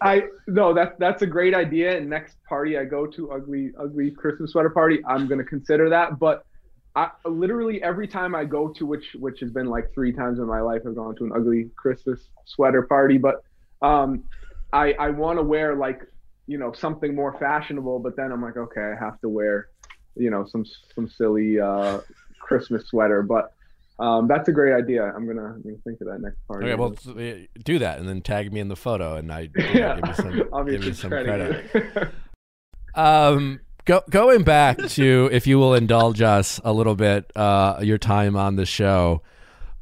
I 0.00 0.22
no, 0.48 0.74
that's 0.74 0.96
that's 0.98 1.22
a 1.22 1.26
great 1.26 1.54
idea. 1.54 1.96
And 1.96 2.10
next 2.10 2.36
party 2.48 2.76
I 2.76 2.84
go 2.84 3.06
to, 3.06 3.30
ugly 3.30 3.72
ugly 3.78 4.10
Christmas 4.10 4.50
sweater 4.52 4.70
party, 4.70 4.98
I'm 5.06 5.28
gonna 5.28 5.44
consider 5.44 5.88
that. 5.90 6.18
But 6.18 6.44
I 6.94 7.10
literally 7.24 7.82
every 7.82 8.06
time 8.06 8.34
I 8.34 8.44
go 8.44 8.68
to, 8.68 8.84
which 8.84 9.16
which 9.18 9.40
has 9.40 9.50
been 9.50 9.66
like 9.66 9.92
three 9.94 10.12
times 10.12 10.38
in 10.38 10.46
my 10.46 10.60
life, 10.60 10.82
I've 10.86 10.94
gone 10.94 11.16
to 11.16 11.24
an 11.24 11.32
ugly 11.34 11.70
Christmas 11.76 12.28
sweater 12.44 12.82
party. 12.82 13.18
But 13.18 13.42
um, 13.80 14.24
I 14.72 14.92
I 14.92 15.10
want 15.10 15.38
to 15.38 15.42
wear 15.42 15.74
like 15.74 16.02
you 16.46 16.58
know 16.58 16.72
something 16.72 17.14
more 17.14 17.38
fashionable. 17.38 18.00
But 18.00 18.16
then 18.16 18.30
I'm 18.30 18.42
like, 18.42 18.56
okay, 18.56 18.92
I 18.96 19.02
have 19.02 19.20
to 19.22 19.28
wear 19.28 19.68
you 20.16 20.30
know 20.30 20.44
some 20.46 20.64
some 20.94 21.08
silly 21.08 21.58
uh, 21.58 22.00
Christmas 22.40 22.86
sweater. 22.88 23.22
But 23.22 23.54
um, 23.98 24.26
that's 24.28 24.48
a 24.48 24.52
great 24.52 24.74
idea. 24.74 25.04
I'm 25.04 25.26
gonna, 25.26 25.44
I'm 25.44 25.62
gonna 25.62 25.76
think 25.84 26.00
of 26.00 26.08
that 26.08 26.20
next 26.20 26.38
party. 26.46 26.66
Okay, 26.66 26.74
well, 26.74 26.94
do 27.64 27.78
that 27.78 27.98
and 28.00 28.08
then 28.08 28.20
tag 28.20 28.52
me 28.52 28.60
in 28.60 28.68
the 28.68 28.76
photo, 28.76 29.16
and 29.16 29.32
I 29.32 29.48
yeah, 29.54 29.96
give 29.96 30.08
you 30.08 30.14
some, 30.14 30.48
I'll 30.52 30.64
give 30.64 30.84
you 30.84 30.92
some 30.92 31.10
credit. 31.10 31.70
credit. 31.70 32.12
Um, 32.94 33.60
go, 33.84 34.02
going 34.10 34.42
back 34.42 34.78
to, 34.78 35.28
if 35.32 35.46
you 35.46 35.58
will 35.58 35.74
indulge 35.74 36.20
us 36.22 36.60
a 36.64 36.72
little 36.72 36.94
bit, 36.94 37.30
uh, 37.36 37.78
your 37.82 37.98
time 37.98 38.36
on 38.36 38.56
the 38.56 38.66
show. 38.66 39.22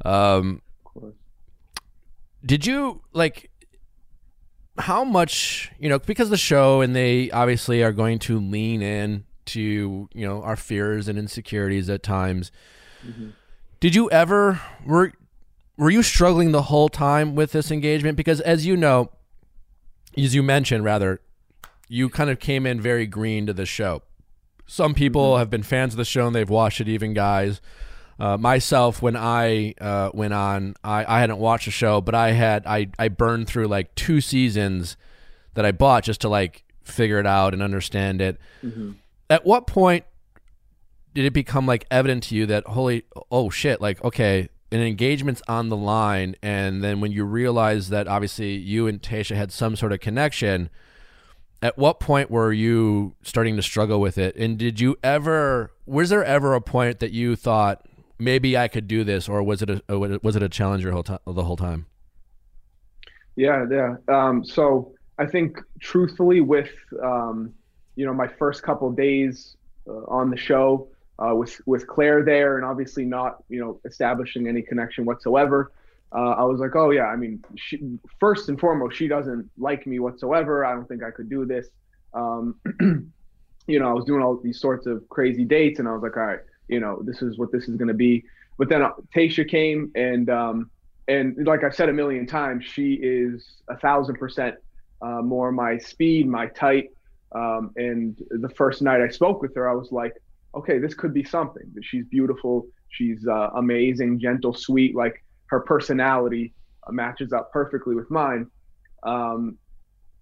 Um, 0.05 0.63
course. 0.85 1.15
did 2.45 2.65
you 2.67 3.03
like 3.13 3.51
how 4.79 5.05
much 5.05 5.71
you 5.79 5.91
know 5.91 5.99
because 5.99 6.31
the 6.31 6.39
show 6.39 6.81
and 6.81 6.97
they 6.97 7.31
obviously 7.33 7.83
are 7.83 7.93
going 7.93 8.19
to 8.19 8.41
lean 8.41 8.81
in 8.81 9.25
to 9.45 10.09
you 10.15 10.27
know 10.27 10.43
our 10.43 10.57
fears 10.57 11.07
and 11.07 11.19
insecurities 11.19 11.91
at 11.91 12.03
times 12.03 12.51
Mhm. 13.07 13.33
did 13.79 13.95
you 13.95 14.11
ever 14.11 14.59
were 14.87 15.13
were 15.77 15.91
you 15.91 16.03
struggling 16.03 16.53
the 16.53 16.63
whole 16.63 16.89
time 16.89 17.35
with 17.35 17.53
this 17.53 17.71
engagement 17.71 18.17
because 18.17 18.41
as 18.41 18.65
you 18.65 18.75
know 18.75 19.11
as 20.17 20.35
you 20.35 20.43
mentioned 20.43 20.83
rather 20.83 21.21
you 21.93 22.09
kind 22.09 22.31
of 22.31 22.39
came 22.39 22.67
in 22.67 22.81
very 22.81 23.05
green 23.05 23.47
to 23.47 23.53
the 23.53 23.67
show. 23.67 24.01
Some 24.65 24.95
people 24.95 25.39
have 25.39 25.51
been 25.51 25.65
fans 25.65 25.93
of 25.93 25.99
the 25.99 26.05
show 26.05 26.29
and 26.29 26.35
they've 26.37 26.49
watched 26.49 26.81
it 26.81 26.89
even 26.89 27.13
guys. 27.13 27.61
Uh, 28.21 28.37
myself 28.37 29.01
when 29.01 29.17
i 29.17 29.73
uh, 29.81 30.11
went 30.13 30.35
on 30.35 30.75
I, 30.85 31.07
I 31.17 31.21
hadn't 31.21 31.39
watched 31.39 31.65
the 31.65 31.71
show 31.71 32.03
but 32.03 32.15
i 32.15 32.33
had 32.33 32.67
I, 32.67 32.89
I 32.99 33.09
burned 33.09 33.47
through 33.49 33.65
like 33.69 33.95
two 33.95 34.21
seasons 34.21 34.99
that 35.55 35.65
i 35.65 35.73
bought 35.73 36.05
just 36.05 36.21
to 36.21 36.29
like 36.29 36.63
figure 36.83 37.19
it 37.19 37.25
out 37.27 37.55
and 37.55 37.63
understand 37.63 38.21
it. 38.21 38.37
Mhm. 38.63 38.97
at 39.31 39.47
what 39.47 39.67
point 39.67 40.05
did 41.15 41.25
it 41.25 41.33
become 41.33 41.65
like 41.65 41.87
evident 41.91 42.25
to 42.25 42.35
you 42.35 42.45
that 42.45 42.67
holy 42.67 43.05
oh 43.33 43.49
shit 43.49 43.81
like 43.81 44.05
okay 44.05 44.51
an 44.71 44.81
engagement's 44.81 45.41
on 45.49 45.71
the 45.71 45.77
line 45.79 46.37
and 46.43 46.85
then 46.85 47.01
when 47.01 47.13
you 47.13 47.25
realize 47.25 47.89
that 47.89 48.07
obviously 48.07 48.51
you 48.53 48.87
and 48.87 49.01
Tayshia 49.01 49.37
had 49.37 49.51
some 49.51 49.77
sort 49.77 49.93
of 49.93 50.01
connection 50.01 50.69
at 51.63 51.77
what 51.77 52.01
point 52.01 52.31
were 52.31 52.53
you 52.53 53.15
starting 53.23 53.57
to 53.57 53.63
struggle 53.63 54.01
with 54.01 54.17
it 54.19 54.35
and 54.37 54.59
did 54.59 54.81
you 54.81 54.97
ever 55.03 55.73
was 55.87 56.11
there 56.11 56.25
ever 56.25 56.55
a 56.55 56.61
point 56.61 57.01
that 57.01 57.13
you 57.13 57.37
thought 57.37 57.87
maybe 58.21 58.57
I 58.57 58.69
could 58.69 58.87
do 58.87 59.03
this, 59.03 59.29
or 59.29 59.43
was 59.43 59.63
it 59.63 59.71
a 59.89 59.99
was 59.99 60.37
it 60.37 60.43
a 60.43 60.49
challenge 60.49 60.85
your 60.85 60.93
whole 60.93 61.03
time 61.03 61.19
the 61.27 61.43
whole 61.43 61.57
time? 61.57 61.87
Yeah, 63.37 63.65
yeah. 63.71 63.97
Um, 64.09 64.45
so 64.45 64.93
I 65.19 65.27
think 65.27 65.59
truthfully, 65.81 66.41
with 66.41 66.71
um, 67.03 67.53
you 67.97 68.07
know 68.07 68.13
my 68.13 68.29
first 68.29 68.63
couple 68.63 68.91
days 68.93 69.57
uh, 69.89 70.05
on 70.07 70.31
the 70.31 70.37
show 70.37 70.89
uh, 71.19 71.35
with 71.35 71.61
with 71.67 71.87
Claire 71.87 72.23
there, 72.23 72.57
and 72.57 72.65
obviously 72.65 73.05
not 73.05 73.43
you 73.49 73.61
know 73.61 73.81
establishing 73.85 74.47
any 74.47 74.63
connection 74.63 75.05
whatsoever. 75.05 75.73
Uh, 76.13 76.31
I 76.31 76.43
was 76.43 76.59
like, 76.59 76.75
oh 76.75 76.91
yeah, 76.91 77.07
I 77.07 77.17
mean, 77.17 77.43
she, 77.57 77.81
first 78.19 78.49
and 78.49 78.59
foremost, 78.59 78.97
she 78.97 79.07
doesn't 79.07 79.49
like 79.57 79.87
me 79.87 80.01
whatsoever. 80.01 80.65
I 80.65 80.73
don't 80.75 80.89
think 80.89 81.05
I 81.05 81.11
could 81.11 81.31
do 81.31 81.47
this. 81.47 81.69
Um, 82.15 82.57
you 83.67 83.79
know, 83.79 83.89
I 83.89 83.93
was 83.93 84.05
doing 84.05 84.23
all 84.23 84.37
these 84.43 84.61
sorts 84.61 84.87
of 84.87 85.09
crazy 85.09 85.45
dates, 85.45 85.79
and 85.79 85.89
I 85.89 85.93
was 85.93 86.03
like, 86.03 86.17
all 86.17 86.25
right, 86.25 86.41
you 86.69 86.81
know, 86.81 87.01
this 87.03 87.23
is 87.23 87.39
what 87.39 87.53
this 87.53 87.69
is 87.69 87.77
going 87.77 87.89
to 87.89 87.95
be. 87.95 88.25
But 88.59 88.69
then 88.69 88.83
uh, 88.83 88.91
Tayshia 89.15 89.49
came, 89.49 89.93
and 89.95 90.29
um, 90.29 90.71
and 91.07 91.47
like 91.47 91.63
I've 91.63 91.75
said 91.75 91.89
a 91.89 91.93
million 91.93 92.27
times, 92.27 92.65
she 92.65 92.95
is 92.95 93.63
a 93.69 93.77
thousand 93.77 94.17
percent 94.17 94.57
uh, 95.03 95.23
more 95.23 95.53
my 95.53 95.79
speed, 95.79 96.27
my 96.27 96.47
type. 96.47 96.93
Um, 97.33 97.71
and 97.77 98.21
the 98.31 98.49
first 98.51 98.83
night 98.83 99.01
I 99.01 99.09
spoke 99.09 99.41
with 99.41 99.55
her, 99.55 99.69
I 99.69 99.75
was 99.75 99.93
like, 99.93 100.15
okay, 100.55 100.79
this 100.79 100.95
could 100.95 101.15
be 101.15 101.23
something. 101.23 101.73
She's 101.83 102.05
beautiful, 102.07 102.67
she's 102.89 103.27
uh, 103.27 103.51
amazing, 103.55 104.19
gentle, 104.19 104.53
sweet. 104.53 104.95
Like 104.97 105.23
her 105.51 105.61
personality 105.61 106.55
uh, 106.87 106.93
matches 106.93 107.33
up 107.33 107.53
perfectly 107.53 107.95
with 107.95 108.11
mine. 108.11 108.47
Um, 109.03 109.59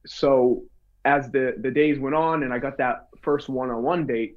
so 0.07 0.65
as 1.05 1.31
the 1.31 1.55
the 1.61 1.71
days 1.71 1.99
went 1.99 2.15
on, 2.15 2.43
and 2.43 2.53
I 2.53 2.59
got 2.59 2.79
that 2.79 3.09
first 3.23 3.49
one-on-one 3.49 4.07
date, 4.07 4.37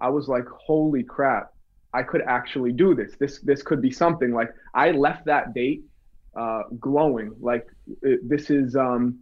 I 0.00 0.08
was 0.08 0.28
like, 0.28 0.46
holy 0.48 1.02
crap, 1.02 1.52
I 1.92 2.02
could 2.02 2.22
actually 2.22 2.72
do 2.72 2.94
this. 2.94 3.12
This 3.18 3.40
this 3.40 3.62
could 3.62 3.82
be 3.82 3.90
something. 3.90 4.32
Like 4.32 4.50
I 4.74 4.92
left 4.92 5.26
that 5.26 5.54
date 5.54 5.82
uh, 6.36 6.62
glowing. 6.78 7.34
Like 7.40 7.66
it, 8.02 8.26
this 8.28 8.50
is 8.50 8.76
um, 8.76 9.18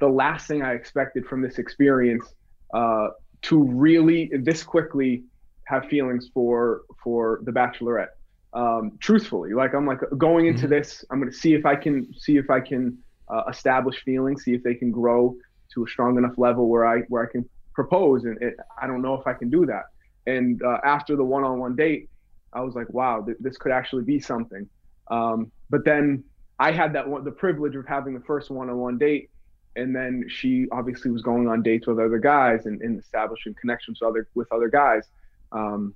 the 0.00 0.08
last 0.08 0.46
thing 0.46 0.62
I 0.62 0.74
expected 0.74 1.26
from 1.26 1.42
this 1.42 1.58
experience. 1.58 2.26
Uh, 2.72 3.08
to 3.40 3.62
really 3.62 4.30
this 4.42 4.62
quickly 4.62 5.24
have 5.64 5.84
feelings 5.86 6.30
for 6.34 6.82
for 7.02 7.40
the 7.44 7.52
Bachelorette. 7.52 8.17
Um, 8.54 8.92
truthfully, 8.98 9.52
like 9.52 9.74
I'm 9.74 9.86
like 9.86 10.00
going 10.16 10.46
into 10.46 10.62
mm-hmm. 10.62 10.70
this, 10.70 11.04
I'm 11.10 11.20
going 11.20 11.30
to 11.30 11.36
see 11.36 11.54
if 11.54 11.66
I 11.66 11.76
can 11.76 12.12
see 12.14 12.36
if 12.38 12.48
I 12.48 12.60
can 12.60 12.96
uh, 13.28 13.42
establish 13.50 14.02
feelings, 14.02 14.44
see 14.44 14.54
if 14.54 14.62
they 14.62 14.74
can 14.74 14.90
grow 14.90 15.36
to 15.74 15.84
a 15.84 15.88
strong 15.88 16.16
enough 16.16 16.38
level 16.38 16.68
where 16.68 16.86
I 16.86 17.00
where 17.08 17.22
I 17.22 17.30
can 17.30 17.48
propose. 17.74 18.24
And 18.24 18.40
it, 18.42 18.56
I 18.80 18.86
don't 18.86 19.02
know 19.02 19.14
if 19.14 19.26
I 19.26 19.34
can 19.34 19.50
do 19.50 19.66
that. 19.66 19.84
And 20.26 20.62
uh, 20.62 20.78
after 20.82 21.14
the 21.16 21.24
one-on-one 21.24 21.76
date, 21.76 22.08
I 22.52 22.60
was 22.62 22.74
like, 22.74 22.88
wow, 22.92 23.22
th- 23.22 23.36
this 23.40 23.56
could 23.56 23.72
actually 23.72 24.04
be 24.04 24.18
something. 24.18 24.68
Um, 25.10 25.50
but 25.70 25.84
then 25.84 26.24
I 26.58 26.72
had 26.72 26.92
that 26.94 27.06
one, 27.06 27.24
the 27.24 27.30
privilege 27.30 27.76
of 27.76 27.86
having 27.86 28.14
the 28.14 28.24
first 28.26 28.50
one-on-one 28.50 28.98
date, 28.98 29.30
and 29.76 29.94
then 29.94 30.24
she 30.28 30.66
obviously 30.72 31.10
was 31.10 31.22
going 31.22 31.48
on 31.48 31.62
dates 31.62 31.86
with 31.86 31.98
other 31.98 32.18
guys 32.18 32.66
and, 32.66 32.80
and 32.80 32.98
establishing 32.98 33.54
connections 33.60 33.98
with 34.00 34.08
other 34.08 34.28
with 34.34 34.50
other 34.52 34.68
guys. 34.68 35.04
Um, 35.52 35.94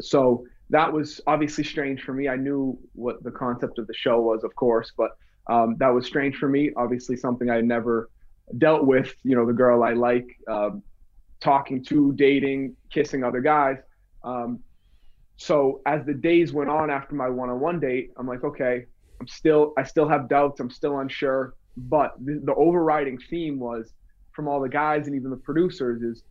so 0.00 0.46
that 0.70 0.92
was 0.92 1.20
obviously 1.26 1.64
strange 1.64 2.02
for 2.02 2.12
me. 2.12 2.28
I 2.28 2.36
knew 2.36 2.78
what 2.92 3.22
the 3.22 3.30
concept 3.30 3.78
of 3.78 3.86
the 3.86 3.94
show 3.94 4.20
was, 4.20 4.44
of 4.44 4.54
course, 4.54 4.92
but 4.96 5.12
um, 5.48 5.76
that 5.78 5.88
was 5.88 6.06
strange 6.06 6.36
for 6.36 6.48
me. 6.48 6.70
Obviously, 6.76 7.16
something 7.16 7.48
I 7.48 7.60
never 7.60 8.10
dealt 8.58 8.84
with. 8.86 9.14
You 9.24 9.34
know, 9.36 9.46
the 9.46 9.52
girl 9.52 9.82
I 9.82 9.94
like, 9.94 10.26
um, 10.46 10.82
talking 11.40 11.82
to, 11.84 12.12
dating, 12.14 12.76
kissing 12.92 13.24
other 13.24 13.40
guys. 13.40 13.78
Um, 14.22 14.60
so 15.36 15.80
as 15.86 16.04
the 16.04 16.14
days 16.14 16.52
went 16.52 16.68
on 16.68 16.90
after 16.90 17.14
my 17.14 17.28
one-on-one 17.28 17.80
date, 17.80 18.10
I'm 18.18 18.26
like, 18.26 18.44
okay, 18.44 18.84
I'm 19.20 19.28
still 19.28 19.72
I 19.78 19.84
still 19.84 20.08
have 20.08 20.28
doubts. 20.28 20.60
I'm 20.60 20.70
still 20.70 20.98
unsure. 20.98 21.54
But 21.76 22.14
the, 22.22 22.40
the 22.44 22.54
overriding 22.54 23.18
theme 23.30 23.58
was 23.58 23.92
from 24.32 24.48
all 24.48 24.60
the 24.60 24.68
guys 24.68 25.06
and 25.06 25.16
even 25.16 25.30
the 25.30 25.36
producers 25.36 26.02
is 26.02 26.24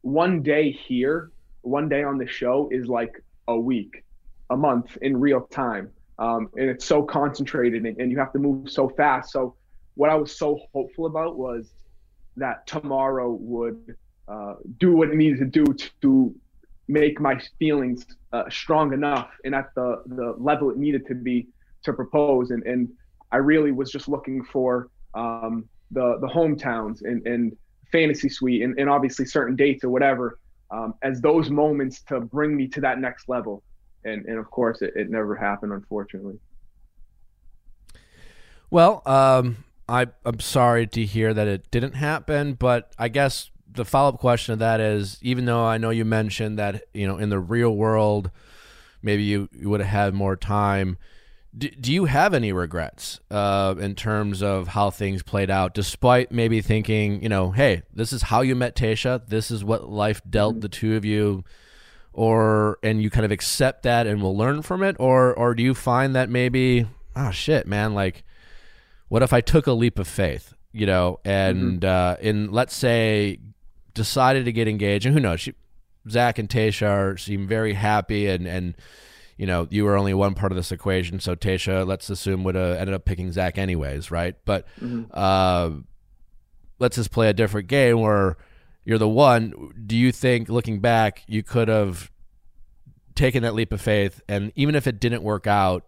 one 0.00 0.42
day 0.42 0.72
here, 0.72 1.30
one 1.62 1.88
day 1.88 2.02
on 2.02 2.18
the 2.18 2.26
show 2.26 2.68
is 2.72 2.86
like 2.86 3.22
a 3.48 3.58
week, 3.58 4.04
a 4.50 4.56
month 4.56 4.96
in 5.02 5.18
real 5.18 5.42
time. 5.42 5.90
Um, 6.18 6.48
and 6.56 6.70
it's 6.70 6.84
so 6.84 7.02
concentrated 7.02 7.84
and, 7.84 7.98
and 7.98 8.10
you 8.10 8.18
have 8.18 8.32
to 8.32 8.38
move 8.38 8.70
so 8.70 8.88
fast. 8.88 9.32
So 9.32 9.54
what 9.94 10.10
I 10.10 10.14
was 10.14 10.36
so 10.36 10.60
hopeful 10.72 11.06
about 11.06 11.36
was 11.36 11.70
that 12.36 12.66
tomorrow 12.66 13.32
would 13.32 13.96
uh, 14.28 14.54
do 14.78 14.96
what 14.96 15.10
it 15.10 15.14
needed 15.14 15.38
to 15.38 15.44
do 15.46 15.74
to, 16.02 16.34
make 16.88 17.20
my 17.20 17.40
feelings 17.58 18.06
uh, 18.32 18.44
strong 18.48 18.92
enough 18.92 19.30
and 19.44 19.54
at 19.54 19.74
the, 19.74 20.02
the 20.06 20.34
level 20.38 20.70
it 20.70 20.76
needed 20.76 21.06
to 21.06 21.14
be 21.14 21.46
to 21.82 21.92
propose 21.92 22.50
and 22.50 22.62
and 22.64 22.88
I 23.32 23.38
really 23.38 23.72
was 23.72 23.90
just 23.90 24.08
looking 24.08 24.44
for 24.44 24.88
um, 25.14 25.68
the 25.90 26.18
the 26.20 26.28
hometowns 26.28 27.02
and 27.02 27.26
and 27.26 27.56
fantasy 27.90 28.28
suite 28.28 28.62
and, 28.62 28.78
and 28.78 28.88
obviously 28.88 29.24
certain 29.24 29.56
dates 29.56 29.82
or 29.84 29.90
whatever 29.90 30.38
um, 30.70 30.94
as 31.02 31.20
those 31.20 31.50
moments 31.50 32.02
to 32.02 32.20
bring 32.20 32.56
me 32.56 32.68
to 32.68 32.80
that 32.80 32.98
next 32.98 33.28
level. 33.28 33.62
And 34.04 34.24
and 34.26 34.38
of 34.38 34.50
course 34.50 34.82
it, 34.82 34.92
it 34.96 35.10
never 35.10 35.34
happened 35.34 35.72
unfortunately. 35.72 36.38
Well 38.70 39.02
um, 39.06 39.64
I, 39.88 40.06
I'm 40.24 40.40
sorry 40.40 40.86
to 40.88 41.04
hear 41.04 41.32
that 41.32 41.46
it 41.46 41.70
didn't 41.70 41.94
happen, 41.94 42.54
but 42.54 42.92
I 42.98 43.08
guess 43.08 43.50
the 43.70 43.84
follow 43.84 44.10
up 44.10 44.18
question 44.18 44.52
of 44.52 44.58
that 44.58 44.80
is 44.80 45.18
even 45.22 45.44
though 45.44 45.64
I 45.64 45.78
know 45.78 45.90
you 45.90 46.04
mentioned 46.04 46.58
that, 46.58 46.84
you 46.92 47.06
know, 47.06 47.18
in 47.18 47.28
the 47.28 47.38
real 47.38 47.76
world, 47.76 48.30
maybe 49.02 49.22
you, 49.22 49.48
you 49.52 49.68
would 49.70 49.80
have 49.80 49.88
had 49.88 50.14
more 50.14 50.34
time 50.34 50.98
do, 51.56 51.68
do 51.70 51.92
you 51.92 52.04
have 52.04 52.34
any 52.34 52.52
regrets 52.52 53.20
uh, 53.30 53.74
in 53.78 53.94
terms 53.94 54.42
of 54.42 54.68
how 54.68 54.90
things 54.90 55.22
played 55.22 55.50
out, 55.50 55.74
despite 55.74 56.30
maybe 56.30 56.60
thinking, 56.60 57.22
you 57.22 57.28
know, 57.28 57.50
hey, 57.50 57.82
this 57.92 58.12
is 58.12 58.22
how 58.22 58.42
you 58.42 58.54
met 58.54 58.76
Tayshia, 58.76 59.26
this 59.26 59.50
is 59.50 59.64
what 59.64 59.88
life 59.88 60.20
dealt 60.28 60.54
mm-hmm. 60.54 60.60
the 60.60 60.68
two 60.68 60.96
of 60.96 61.04
you, 61.04 61.44
or 62.12 62.78
and 62.82 63.02
you 63.02 63.10
kind 63.10 63.24
of 63.24 63.30
accept 63.30 63.84
that 63.84 64.06
and 64.06 64.22
will 64.22 64.36
learn 64.36 64.62
from 64.62 64.82
it, 64.82 64.96
or 64.98 65.34
or 65.34 65.54
do 65.54 65.62
you 65.62 65.74
find 65.74 66.14
that 66.14 66.28
maybe, 66.28 66.86
oh 67.14 67.30
shit, 67.30 67.66
man, 67.66 67.94
like, 67.94 68.24
what 69.08 69.22
if 69.22 69.32
I 69.32 69.40
took 69.40 69.66
a 69.66 69.72
leap 69.72 69.98
of 69.98 70.08
faith, 70.08 70.54
you 70.72 70.86
know, 70.86 71.20
and 71.24 71.80
mm-hmm. 71.80 71.88
uh, 71.88 72.16
in 72.20 72.50
let's 72.52 72.76
say 72.76 73.38
decided 73.94 74.44
to 74.44 74.52
get 74.52 74.68
engaged, 74.68 75.06
and 75.06 75.14
who 75.14 75.20
knows, 75.20 75.40
she, 75.40 75.54
Zach 76.08 76.38
and 76.38 76.48
Tayshia 76.48 77.18
seem 77.18 77.46
very 77.46 77.72
happy 77.72 78.26
and 78.28 78.46
and 78.46 78.74
you 79.36 79.46
know, 79.46 79.66
you 79.70 79.84
were 79.84 79.96
only 79.96 80.14
one 80.14 80.34
part 80.34 80.52
of 80.52 80.56
this 80.56 80.72
equation. 80.72 81.20
So 81.20 81.34
Tayshia, 81.34 81.86
let's 81.86 82.08
assume, 82.08 82.44
would 82.44 82.54
have 82.54 82.76
ended 82.76 82.94
up 82.94 83.04
picking 83.04 83.32
Zach 83.32 83.58
anyways, 83.58 84.10
right? 84.10 84.34
But 84.44 84.66
mm-hmm. 84.80 85.04
uh, 85.12 85.70
let's 86.78 86.96
just 86.96 87.10
play 87.10 87.28
a 87.28 87.34
different 87.34 87.68
game 87.68 88.00
where 88.00 88.36
you're 88.84 88.98
the 88.98 89.08
one. 89.08 89.72
Do 89.86 89.96
you 89.96 90.12
think, 90.12 90.48
looking 90.48 90.80
back, 90.80 91.22
you 91.26 91.42
could 91.42 91.68
have 91.68 92.10
taken 93.14 93.42
that 93.42 93.54
leap 93.54 93.72
of 93.72 93.80
faith, 93.80 94.20
and 94.28 94.52
even 94.54 94.74
if 94.74 94.86
it 94.86 95.00
didn't 95.00 95.22
work 95.22 95.46
out, 95.46 95.84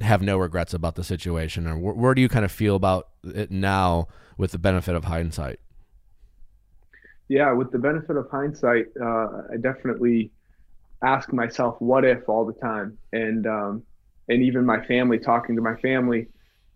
have 0.00 0.22
no 0.22 0.36
regrets 0.36 0.74
about 0.74 0.94
the 0.94 1.04
situation? 1.04 1.66
Or 1.66 1.78
where, 1.78 1.94
where 1.94 2.14
do 2.14 2.20
you 2.20 2.28
kind 2.28 2.44
of 2.44 2.52
feel 2.52 2.76
about 2.76 3.08
it 3.24 3.50
now 3.50 4.08
with 4.36 4.52
the 4.52 4.58
benefit 4.58 4.94
of 4.94 5.04
hindsight? 5.04 5.58
Yeah, 7.28 7.52
with 7.52 7.72
the 7.72 7.78
benefit 7.78 8.16
of 8.16 8.30
hindsight, 8.30 8.86
uh, 9.00 9.42
I 9.52 9.56
definitely 9.60 10.30
ask 11.02 11.32
myself 11.32 11.76
what 11.80 12.04
if 12.04 12.28
all 12.28 12.44
the 12.44 12.54
time? 12.54 12.98
And 13.12 13.46
um, 13.46 13.82
and 14.28 14.42
even 14.42 14.64
my 14.66 14.84
family 14.84 15.18
talking 15.18 15.56
to 15.56 15.62
my 15.62 15.76
family 15.76 16.28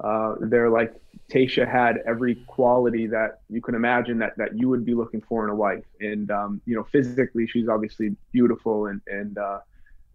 uh, 0.02 0.34
they're 0.40 0.70
like 0.70 0.94
Tayshia 1.30 1.70
had 1.70 1.98
every 2.06 2.36
quality 2.46 3.06
that 3.08 3.40
you 3.48 3.60
can 3.60 3.74
imagine 3.74 4.18
that 4.18 4.36
that 4.36 4.56
you 4.56 4.68
would 4.68 4.84
be 4.84 4.94
looking 4.94 5.20
for 5.20 5.44
in 5.44 5.50
a 5.50 5.54
wife. 5.54 5.84
And 6.00 6.30
um, 6.30 6.60
you 6.64 6.74
know 6.74 6.84
physically 6.84 7.46
she's 7.46 7.68
obviously 7.68 8.16
beautiful 8.32 8.86
and 8.86 9.00
and 9.06 9.36
uh, 9.36 9.58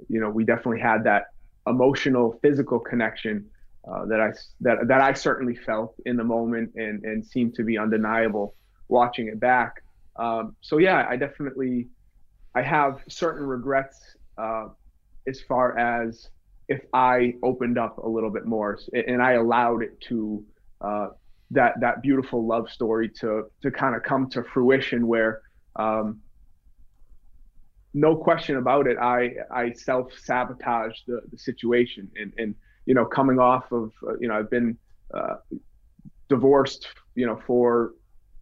you 0.10 0.20
know 0.20 0.30
we 0.30 0.44
definitely 0.44 0.80
had 0.80 1.04
that 1.04 1.28
emotional 1.68 2.40
physical 2.42 2.80
connection 2.80 3.46
uh, 3.88 4.06
that 4.06 4.20
I 4.20 4.32
that 4.62 4.88
that 4.88 5.02
I 5.02 5.14
certainly 5.14 5.56
felt 5.56 5.96
in 6.06 6.18
the 6.18 6.24
moment 6.24 6.72
and 6.76 7.04
and 7.04 7.26
seemed 7.26 7.54
to 7.56 7.64
be 7.64 7.78
undeniable 7.78 8.56
watching 8.88 9.28
it 9.28 9.40
back. 9.40 9.84
Um, 10.16 10.56
so 10.62 10.80
yeah 10.80 11.06
I 11.08 11.16
definitely 11.16 11.90
I 12.56 12.62
have 12.62 13.02
certain 13.10 13.46
regrets 13.46 14.00
uh, 14.38 14.70
as 15.28 15.42
far 15.42 15.78
as 15.78 16.30
if 16.68 16.82
I 16.94 17.36
opened 17.44 17.78
up 17.78 17.98
a 18.00 18.08
little 18.08 18.32
bit 18.32 18.46
more 18.46 18.80
and 18.94 19.22
I 19.22 19.34
allowed 19.34 19.84
it 19.84 20.00
to 20.02 20.44
uh, 20.82 21.08
that 21.52 21.80
that 21.82 22.02
beautiful 22.02 22.46
love 22.48 22.70
story 22.70 23.10
to 23.20 23.44
to 23.62 23.72
kind 23.72 23.96
of 23.96 24.04
come 24.04 24.30
to 24.32 24.44
fruition 24.44 25.06
where 25.06 25.42
um, 25.76 26.22
no 27.94 28.16
question 28.16 28.58
about 28.58 28.88
it 28.88 28.98
I 28.98 29.36
I 29.52 29.74
self 29.74 30.12
sabotaged 30.18 31.04
the, 31.08 31.22
the 31.32 31.38
situation. 31.38 32.10
And 32.16 32.34
and 32.38 32.56
you 32.86 32.96
know 32.96 33.06
coming 33.06 33.38
off 33.38 33.72
of 33.72 33.92
uh, 34.08 34.18
you 34.20 34.28
know 34.28 34.36
I've 34.36 34.50
been 34.50 34.78
uh, 35.14 35.36
divorced 36.30 36.88
you 37.16 37.26
know 37.26 37.40
for 37.46 37.94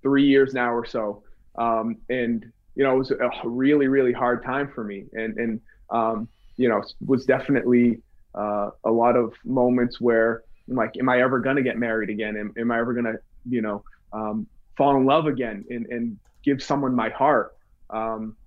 three 0.02 0.26
years 0.26 0.54
now 0.54 0.71
or 0.71 0.86
so 0.86 1.23
um, 1.58 1.97
and 2.10 2.52
you 2.76 2.84
know, 2.84 2.96
it 2.96 2.98
was 2.98 3.12
a 3.12 3.48
really, 3.48 3.88
really 3.88 4.14
hard 4.14 4.44
time 4.44 4.72
for 4.74 4.84
me. 4.84 5.06
And, 5.14 5.38
and, 5.38 5.62
um, 5.90 6.28
you 6.58 6.70
know, 6.70 6.82
was 7.06 7.26
definitely 7.26 8.02
uh, 8.38 8.70
a 8.84 8.92
lot 8.92 9.16
of 9.16 9.34
moments 9.46 10.02
where 10.02 10.44
I'm 10.70 10.76
like, 10.76 10.98
am 10.98 11.10
I 11.10 11.22
ever 11.22 11.40
going 11.40 11.58
to 11.58 11.64
get 11.64 11.78
married 11.78 12.10
again? 12.10 12.38
Am, 12.38 12.54
am 12.58 12.72
I 12.72 12.80
ever 12.80 12.94
going 12.94 13.06
to, 13.06 13.16
you 13.48 13.62
know, 13.62 13.84
um, 14.12 14.48
fall 14.78 14.98
in 14.98 15.06
love 15.06 15.28
again 15.28 15.66
and, 15.70 15.86
and 15.88 16.20
give 16.44 16.64
someone 16.64 16.96
my 16.96 17.10
heart? 17.10 17.52
Um, 17.90 18.38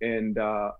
and, 0.00 0.38
uh, 0.38 0.70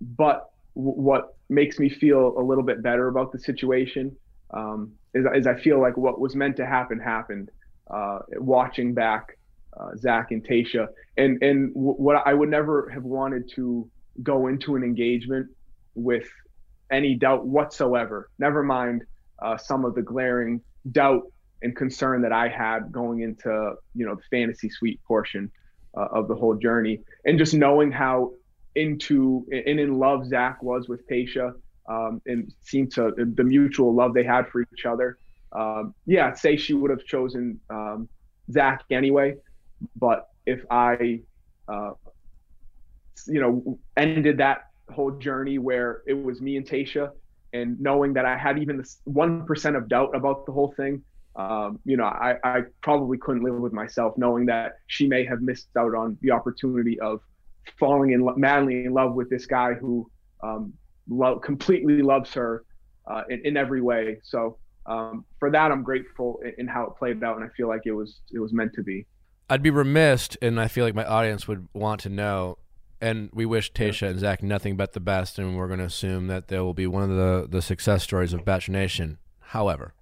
but 0.00 0.44
w- 0.76 1.00
what 1.00 1.28
makes 1.48 1.78
me 1.78 1.88
feel 1.88 2.38
a 2.38 2.42
little 2.42 2.64
bit 2.64 2.82
better 2.82 3.08
about 3.08 3.32
the 3.32 3.38
situation 3.38 4.16
um, 4.54 4.92
is, 5.14 5.24
is 5.34 5.46
I 5.46 5.60
feel 5.60 5.80
like 5.80 5.96
what 5.96 6.20
was 6.20 6.36
meant 6.36 6.56
to 6.58 6.66
happen 6.66 7.00
happened. 7.00 7.50
Uh, 7.90 8.18
watching 8.36 8.92
back 8.92 9.37
uh, 9.78 9.96
Zach 9.96 10.30
and 10.30 10.46
Tayshia. 10.46 10.88
and 11.16 11.42
and 11.42 11.72
w- 11.74 11.94
what 11.94 12.16
I 12.26 12.34
would 12.34 12.48
never 12.50 12.90
have 12.90 13.04
wanted 13.04 13.50
to 13.56 13.88
go 14.22 14.46
into 14.48 14.76
an 14.76 14.82
engagement 14.82 15.48
with 15.94 16.28
any 16.90 17.14
doubt 17.14 17.46
whatsoever. 17.46 18.30
Never 18.38 18.62
mind 18.62 19.04
uh, 19.42 19.56
some 19.56 19.84
of 19.84 19.94
the 19.94 20.02
glaring 20.02 20.60
doubt 20.90 21.22
and 21.62 21.74
concern 21.76 22.22
that 22.22 22.32
I 22.32 22.48
had 22.48 22.92
going 22.92 23.20
into 23.22 23.74
you 23.94 24.06
know 24.06 24.14
the 24.16 24.22
fantasy 24.30 24.70
suite 24.70 25.00
portion 25.06 25.50
uh, 25.96 26.06
of 26.12 26.28
the 26.28 26.34
whole 26.34 26.56
journey, 26.56 27.00
and 27.24 27.38
just 27.38 27.54
knowing 27.54 27.92
how 27.92 28.32
into 28.74 29.46
and 29.50 29.80
in 29.80 29.98
love 29.98 30.26
Zach 30.26 30.62
was 30.62 30.88
with 30.88 31.06
Tayshia. 31.08 31.52
um, 31.88 32.20
and 32.26 32.52
seemed 32.62 32.92
to 32.92 33.12
the 33.16 33.44
mutual 33.44 33.94
love 33.94 34.12
they 34.14 34.24
had 34.24 34.48
for 34.48 34.60
each 34.62 34.84
other. 34.86 35.18
Um, 35.52 35.94
yeah, 36.06 36.34
say 36.34 36.56
she 36.56 36.74
would 36.74 36.90
have 36.90 37.04
chosen 37.04 37.60
um, 37.70 38.08
Zach 38.52 38.82
anyway, 38.90 39.34
but 39.96 40.28
if 40.46 40.60
I, 40.70 41.20
uh, 41.68 41.92
you 43.26 43.40
know, 43.40 43.78
ended 43.96 44.38
that 44.38 44.66
whole 44.90 45.12
journey 45.12 45.58
where 45.58 46.02
it 46.06 46.14
was 46.14 46.40
me 46.40 46.56
and 46.56 46.66
Tayshia, 46.66 47.10
and 47.52 47.80
knowing 47.80 48.12
that 48.14 48.24
I 48.24 48.36
had 48.36 48.58
even 48.58 48.84
one 49.04 49.46
percent 49.46 49.76
of 49.76 49.88
doubt 49.88 50.14
about 50.14 50.46
the 50.46 50.52
whole 50.52 50.74
thing, 50.76 51.02
um, 51.36 51.78
you 51.84 51.96
know, 51.96 52.04
I, 52.04 52.36
I 52.42 52.60
probably 52.82 53.16
couldn't 53.18 53.42
live 53.42 53.54
with 53.54 53.72
myself 53.72 54.14
knowing 54.16 54.46
that 54.46 54.78
she 54.86 55.06
may 55.06 55.24
have 55.24 55.40
missed 55.40 55.68
out 55.76 55.94
on 55.94 56.18
the 56.20 56.32
opportunity 56.32 56.98
of 57.00 57.20
falling 57.78 58.12
in 58.12 58.26
madly 58.36 58.84
in 58.84 58.92
love 58.92 59.14
with 59.14 59.30
this 59.30 59.46
guy 59.46 59.74
who 59.74 60.10
um, 60.42 60.72
love 61.08 61.40
completely 61.42 62.02
loves 62.02 62.32
her 62.34 62.64
uh, 63.06 63.22
in, 63.30 63.40
in 63.44 63.56
every 63.56 63.80
way. 63.80 64.18
So 64.22 64.58
um, 64.86 65.24
for 65.38 65.50
that, 65.50 65.70
I'm 65.70 65.82
grateful 65.82 66.40
in, 66.44 66.54
in 66.58 66.66
how 66.66 66.84
it 66.84 66.96
played 66.98 67.22
out, 67.22 67.36
and 67.36 67.44
I 67.44 67.48
feel 67.56 67.68
like 67.68 67.82
it 67.84 67.92
was 67.92 68.20
it 68.32 68.38
was 68.38 68.52
meant 68.52 68.72
to 68.74 68.82
be. 68.82 69.06
I'd 69.50 69.62
be 69.62 69.70
remiss, 69.70 70.30
and 70.42 70.60
I 70.60 70.68
feel 70.68 70.84
like 70.84 70.94
my 70.94 71.04
audience 71.04 71.48
would 71.48 71.68
want 71.72 72.00
to 72.02 72.08
know. 72.08 72.58
And 73.00 73.30
we 73.32 73.46
wish 73.46 73.72
Tayshia 73.72 74.10
and 74.10 74.18
Zach 74.18 74.42
nothing 74.42 74.76
but 74.76 74.92
the 74.92 75.00
best, 75.00 75.38
and 75.38 75.56
we're 75.56 75.68
going 75.68 75.78
to 75.78 75.84
assume 75.86 76.26
that 76.26 76.48
they 76.48 76.58
will 76.58 76.74
be 76.74 76.86
one 76.86 77.04
of 77.10 77.16
the, 77.16 77.46
the 77.48 77.62
success 77.62 78.02
stories 78.02 78.32
of 78.32 78.44
Bachelor 78.44 78.72
Nation. 78.72 79.18
However, 79.40 79.94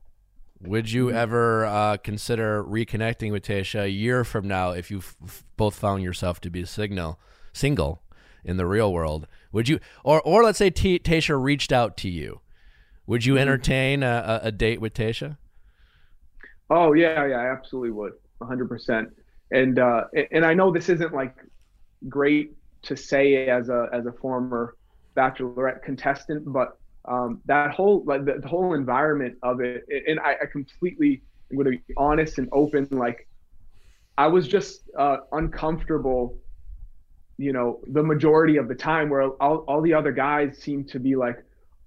would 0.63 0.91
you 0.91 1.09
Mm-hmm. 1.09 1.17
ever 1.17 1.67
uh, 1.67 1.97
consider 1.99 2.65
reconnecting 2.65 3.31
with 3.33 3.45
Tayshia 3.45 3.83
a 3.85 3.89
year 3.91 4.25
from 4.25 4.49
now 4.49 4.71
if 4.71 4.91
you 4.91 4.99
f- 4.99 5.45
both 5.59 5.75
found 5.77 6.03
yourself 6.03 6.41
to 6.41 6.51
be 6.51 6.65
signal 6.65 7.21
single 7.53 8.01
in 8.43 8.57
the 8.57 8.67
real 8.67 8.91
world? 8.93 9.27
Would 9.53 9.69
you, 9.69 9.79
or 10.03 10.23
or 10.23 10.43
let's 10.43 10.59
say 10.59 10.71
T- 10.71 10.99
Tayshia 10.99 11.41
reached 11.41 11.73
out 11.73 11.97
to 11.99 12.09
you, 12.09 12.41
would 13.07 13.21
Mm-hmm. 13.21 13.29
you 13.29 13.39
entertain 13.39 14.03
a, 14.03 14.41
a, 14.43 14.47
a 14.49 14.53
date 14.53 14.81
with 14.81 14.95
Tayshia? 14.95 15.37
Oh 16.71 16.95
yeah, 16.95 17.27
yeah, 17.27 17.37
I 17.37 17.53
absolutely 17.53 17.91
would, 17.91 18.15
100. 18.39 18.69
percent 18.69 19.09
And 19.51 19.79
uh, 19.79 20.05
and 20.33 20.45
I 20.45 20.55
know 20.55 20.73
this 20.73 20.89
isn't 20.89 21.15
like 21.15 21.35
great 22.09 22.53
to 22.83 22.97
say 22.97 23.49
as 23.49 23.69
a 23.69 23.89
as 23.93 24.07
a 24.07 24.13
former 24.13 24.77
Bachelorette 25.17 25.83
contestant, 25.83 26.53
but 26.53 26.79
um, 27.07 27.41
that 27.47 27.71
whole 27.71 28.05
like 28.05 28.25
the, 28.25 28.35
the 28.41 28.49
whole 28.49 28.75
environment 28.75 29.37
of 29.43 29.61
it, 29.61 29.85
and 30.09 30.19
I, 30.21 30.33
I 30.43 30.47
completely 30.51 31.23
am 31.51 31.57
going 31.57 31.73
to 31.73 31.79
be 31.87 31.95
honest 31.97 32.39
and 32.39 32.49
open. 32.53 32.89
Like 32.91 33.29
I 34.19 34.27
was 34.27 34.49
just 34.49 34.83
uh, 34.99 35.19
uncomfortable, 35.33 36.39
you 37.39 37.53
know, 37.53 37.81
the 37.87 38.03
majority 38.03 38.57
of 38.57 38.67
the 38.67 38.75
time 38.75 39.09
where 39.09 39.23
all, 39.23 39.59
all 39.69 39.81
the 39.81 39.95
other 39.95 40.13
guys 40.13 40.59
seemed 40.59 40.89
to 40.91 40.99
be 40.99 41.15
like, 41.15 41.45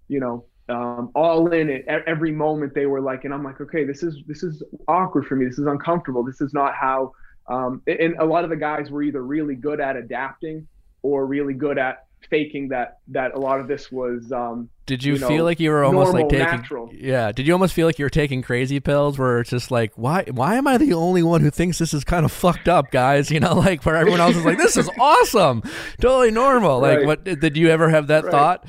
you 0.07 0.19
know, 0.19 0.45
um, 0.69 1.11
all 1.15 1.51
in 1.51 1.69
it 1.69 1.85
every 1.87 2.31
moment 2.31 2.75
they 2.75 2.85
were 2.85 3.01
like 3.01 3.25
and 3.25 3.33
i'm 3.33 3.43
like 3.43 3.59
okay 3.59 3.83
this 3.83 4.03
is 4.03 4.21
this 4.27 4.43
is 4.43 4.61
awkward 4.87 5.25
for 5.25 5.35
me 5.35 5.45
this 5.45 5.57
is 5.57 5.65
uncomfortable 5.65 6.23
this 6.23 6.41
is 6.41 6.53
not 6.53 6.75
how 6.75 7.11
um, 7.49 7.81
and 7.87 8.15
a 8.19 8.25
lot 8.25 8.43
of 8.45 8.49
the 8.49 8.55
guys 8.55 8.89
were 8.91 9.01
either 9.03 9.21
really 9.23 9.55
good 9.55 9.81
at 9.81 9.95
adapting 9.97 10.67
or 11.01 11.25
really 11.25 11.53
good 11.53 11.77
at 11.77 12.05
faking 12.29 12.67
that 12.67 12.99
that 13.07 13.33
a 13.33 13.39
lot 13.39 13.59
of 13.61 13.67
this 13.67 13.91
was 13.91 14.31
um, 14.33 14.69
Did 14.85 15.03
you, 15.03 15.13
you 15.13 15.19
know, 15.19 15.27
feel 15.29 15.43
like 15.45 15.59
you 15.59 15.69
were 15.71 15.83
almost 15.85 16.13
like 16.13 16.27
taking? 16.29 16.45
natural. 16.45 16.89
Yeah. 16.93 17.31
Did 17.31 17.47
you 17.47 17.53
almost 17.53 17.73
feel 17.73 17.87
like 17.87 17.97
you 17.97 18.03
were 18.05 18.09
taking 18.09 18.41
crazy 18.41 18.79
pills, 18.81 19.17
where 19.17 19.39
it's 19.39 19.49
just 19.49 19.71
like, 19.71 19.93
why? 19.95 20.25
Why 20.29 20.55
am 20.55 20.67
I 20.67 20.77
the 20.77 20.93
only 20.93 21.23
one 21.23 21.39
who 21.41 21.49
thinks 21.49 21.79
this 21.79 21.93
is 21.93 22.03
kind 22.03 22.25
of 22.25 22.31
fucked 22.33 22.67
up, 22.67 22.91
guys? 22.91 23.31
You 23.31 23.39
know, 23.39 23.53
like 23.67 23.85
where 23.85 23.95
everyone 23.95 24.19
else 24.19 24.35
is 24.35 24.43
like, 24.45 24.57
this 24.57 24.75
is 24.77 24.89
awesome, 24.99 25.63
totally 26.01 26.31
normal. 26.31 26.79
Like, 26.81 26.97
Right. 26.99 27.05
what 27.07 27.23
did 27.23 27.55
you 27.57 27.69
ever 27.69 27.89
have 27.89 28.07
that 28.07 28.25
Right. 28.25 28.31
thought? 28.31 28.65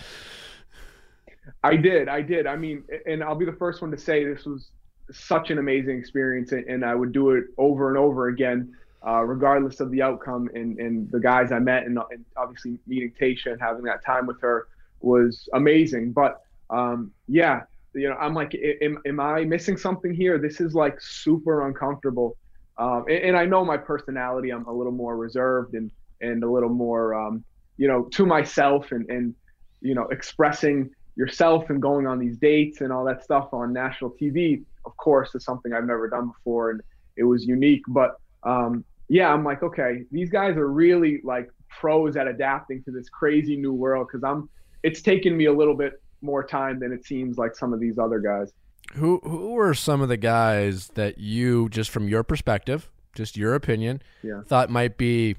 I 1.62 1.76
did, 1.76 2.08
I 2.08 2.22
did. 2.22 2.46
I 2.46 2.56
mean, 2.56 2.84
and 3.06 3.22
I'll 3.22 3.34
be 3.34 3.44
the 3.44 3.52
first 3.52 3.82
one 3.82 3.90
to 3.90 3.98
say 3.98 4.24
this 4.24 4.44
was 4.46 4.70
such 5.12 5.50
an 5.50 5.58
amazing 5.58 5.98
experience, 5.98 6.52
and 6.52 6.84
I 6.84 6.94
would 6.94 7.12
do 7.12 7.30
it 7.30 7.44
over 7.58 7.88
and 7.88 7.98
over 7.98 8.28
again, 8.28 8.74
uh, 9.06 9.22
regardless 9.22 9.80
of 9.80 9.90
the 9.90 10.02
outcome. 10.02 10.48
And 10.54 10.78
and 10.78 11.10
the 11.10 11.20
guys 11.20 11.52
I 11.52 11.58
met, 11.58 11.84
and, 11.84 11.98
and 12.10 12.24
obviously 12.36 12.78
meeting 12.86 13.12
Tayshia 13.20 13.52
and 13.52 13.60
having 13.60 13.82
that 13.84 14.04
time 14.04 14.26
with 14.26 14.40
her 14.40 14.68
was 15.00 15.48
amazing. 15.54 16.12
But 16.12 16.40
um, 16.70 17.10
yeah, 17.28 17.62
you 17.94 18.08
know, 18.08 18.16
I'm 18.16 18.34
like, 18.34 18.54
am, 18.82 18.98
am 19.06 19.20
I 19.20 19.44
missing 19.44 19.76
something 19.76 20.14
here? 20.14 20.38
This 20.38 20.60
is 20.60 20.74
like 20.74 21.00
super 21.00 21.66
uncomfortable. 21.66 22.36
Um, 22.78 23.04
and, 23.08 23.24
and 23.24 23.36
I 23.36 23.44
know 23.44 23.64
my 23.64 23.76
personality. 23.76 24.50
I'm 24.50 24.66
a 24.66 24.72
little 24.72 24.92
more 24.92 25.16
reserved 25.16 25.74
and 25.74 25.90
and 26.20 26.44
a 26.44 26.50
little 26.50 26.68
more, 26.68 27.14
um, 27.14 27.44
you 27.78 27.88
know, 27.88 28.04
to 28.12 28.26
myself 28.26 28.92
and 28.92 29.08
and 29.10 29.34
you 29.80 29.94
know, 29.94 30.06
expressing 30.10 30.90
yourself 31.16 31.70
and 31.70 31.82
going 31.82 32.06
on 32.06 32.18
these 32.18 32.36
dates 32.36 32.80
and 32.80 32.92
all 32.92 33.04
that 33.04 33.22
stuff 33.24 33.48
on 33.52 33.72
national 33.72 34.10
TV, 34.10 34.62
of 34.84 34.96
course, 34.96 35.34
is 35.34 35.44
something 35.44 35.72
I've 35.72 35.86
never 35.86 36.08
done 36.08 36.28
before, 36.28 36.70
and 36.70 36.80
it 37.16 37.24
was 37.24 37.44
unique. 37.46 37.82
But 37.88 38.16
um, 38.42 38.84
yeah, 39.08 39.32
I'm 39.32 39.44
like, 39.44 39.62
okay, 39.62 40.04
these 40.10 40.30
guys 40.30 40.56
are 40.56 40.70
really 40.70 41.20
like 41.24 41.50
pros 41.68 42.16
at 42.16 42.26
adapting 42.26 42.82
to 42.84 42.90
this 42.90 43.08
crazy 43.08 43.56
new 43.56 43.72
world 43.72 44.06
because 44.10 44.24
I'm. 44.24 44.48
It's 44.82 45.02
taken 45.02 45.36
me 45.36 45.44
a 45.44 45.52
little 45.52 45.74
bit 45.74 46.00
more 46.22 46.42
time 46.42 46.78
than 46.80 46.90
it 46.92 47.04
seems 47.04 47.36
like 47.36 47.54
some 47.54 47.72
of 47.74 47.80
these 47.80 47.98
other 47.98 48.18
guys. 48.18 48.52
Who 48.94 49.20
who 49.22 49.52
were 49.52 49.74
some 49.74 50.00
of 50.00 50.08
the 50.08 50.16
guys 50.16 50.88
that 50.94 51.18
you, 51.18 51.68
just 51.68 51.90
from 51.90 52.08
your 52.08 52.22
perspective, 52.22 52.90
just 53.14 53.36
your 53.36 53.54
opinion, 53.54 54.02
Yeah. 54.22 54.40
thought 54.46 54.70
might 54.70 54.96
be 54.96 55.36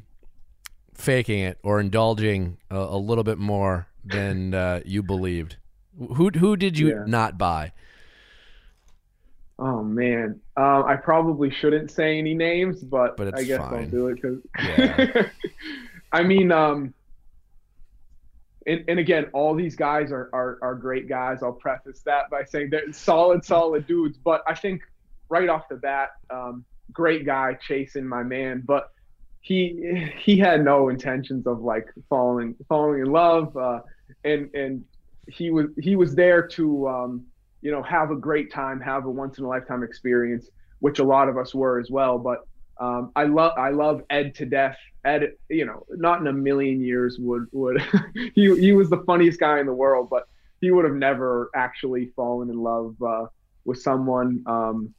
faking 0.93 1.39
it 1.39 1.57
or 1.63 1.79
indulging 1.79 2.57
a, 2.69 2.77
a 2.77 2.97
little 2.97 3.23
bit 3.23 3.37
more 3.37 3.87
than 4.03 4.53
uh, 4.53 4.81
you 4.85 5.01
believed? 5.03 5.57
Who 5.97 6.29
who 6.29 6.55
did 6.55 6.77
you 6.77 6.89
Yeah. 6.89 7.03
not 7.07 7.37
buy? 7.37 7.71
Oh 9.63 9.83
man, 9.83 10.41
um, 10.57 10.85
I 10.85 10.95
probably 10.95 11.51
shouldn't 11.51 11.91
say 11.91 12.17
any 12.17 12.33
names, 12.33 12.83
but, 12.83 13.15
But 13.15 13.37
I 13.37 13.43
guess 13.43 13.59
fine. 13.59 13.83
I'll 13.83 13.89
do 13.89 14.07
it 14.07 14.15
because. 14.15 14.39
Yeah. 14.57 15.27
I 16.11 16.23
mean, 16.23 16.51
um, 16.51 16.95
and, 18.65 18.83
and 18.87 18.97
again, 18.97 19.27
all 19.33 19.53
these 19.53 19.75
guys 19.75 20.11
are, 20.11 20.31
are 20.33 20.57
are 20.63 20.73
great 20.73 21.07
guys. 21.07 21.43
I'll 21.43 21.53
preface 21.53 22.01
that 22.07 22.31
by 22.31 22.43
saying 22.43 22.71
they're 22.71 22.91
solid, 22.91 23.45
solid 23.45 23.85
dudes. 23.85 24.17
But 24.17 24.41
I 24.47 24.55
think 24.55 24.81
right 25.29 25.47
off 25.47 25.69
the 25.69 25.75
bat, 25.75 26.13
um, 26.31 26.65
great 26.91 27.23
guy 27.23 27.55
Chasen 27.67 28.03
my 28.03 28.23
man, 28.23 28.63
but 28.65 28.91
he 29.41 30.11
he 30.17 30.39
had 30.39 30.65
no 30.65 30.89
intentions 30.89 31.45
of 31.45 31.61
like 31.61 31.87
falling 32.09 32.55
falling 32.67 33.01
in 33.01 33.11
love, 33.11 33.55
uh, 33.55 33.81
and 34.23 34.49
and 34.55 34.83
he 35.27 35.51
was 35.51 35.67
he 35.79 35.95
was 35.95 36.15
there 36.15 36.47
to 36.47 36.87
um, 36.87 37.25
you 37.61 37.71
know 37.71 37.83
have 37.83 38.11
a 38.11 38.15
great 38.15 38.51
time, 38.51 38.79
have 38.81 39.05
a 39.05 39.09
once 39.09 39.37
in 39.37 39.45
a 39.45 39.47
lifetime 39.47 39.83
experience, 39.83 40.49
which 40.79 40.99
a 40.99 41.03
lot 41.03 41.29
of 41.29 41.37
us 41.37 41.53
were 41.53 41.79
as 41.79 41.89
well. 41.89 42.17
But 42.17 42.47
um, 42.79 43.11
I 43.15 43.25
love 43.25 43.53
I 43.57 43.69
love 43.69 44.03
Ed 44.09 44.35
to 44.35 44.45
death. 44.45 44.77
Ed, 45.03 45.33
you 45.49 45.65
know, 45.65 45.85
not 45.89 46.19
in 46.21 46.27
a 46.27 46.33
million 46.33 46.81
years 46.81 47.17
would 47.19 47.47
would 47.51 47.81
he 48.35 48.55
he 48.59 48.73
was 48.73 48.89
the 48.89 49.03
funniest 49.05 49.39
guy 49.39 49.59
in 49.59 49.65
the 49.65 49.73
world, 49.73 50.09
but 50.09 50.27
he 50.59 50.71
would 50.71 50.85
have 50.85 50.95
never 50.95 51.49
actually 51.55 52.11
fallen 52.15 52.49
in 52.49 52.57
love 52.57 52.95
uh, 53.01 53.25
with 53.65 53.81
someone. 53.81 54.43
Um, 54.45 54.93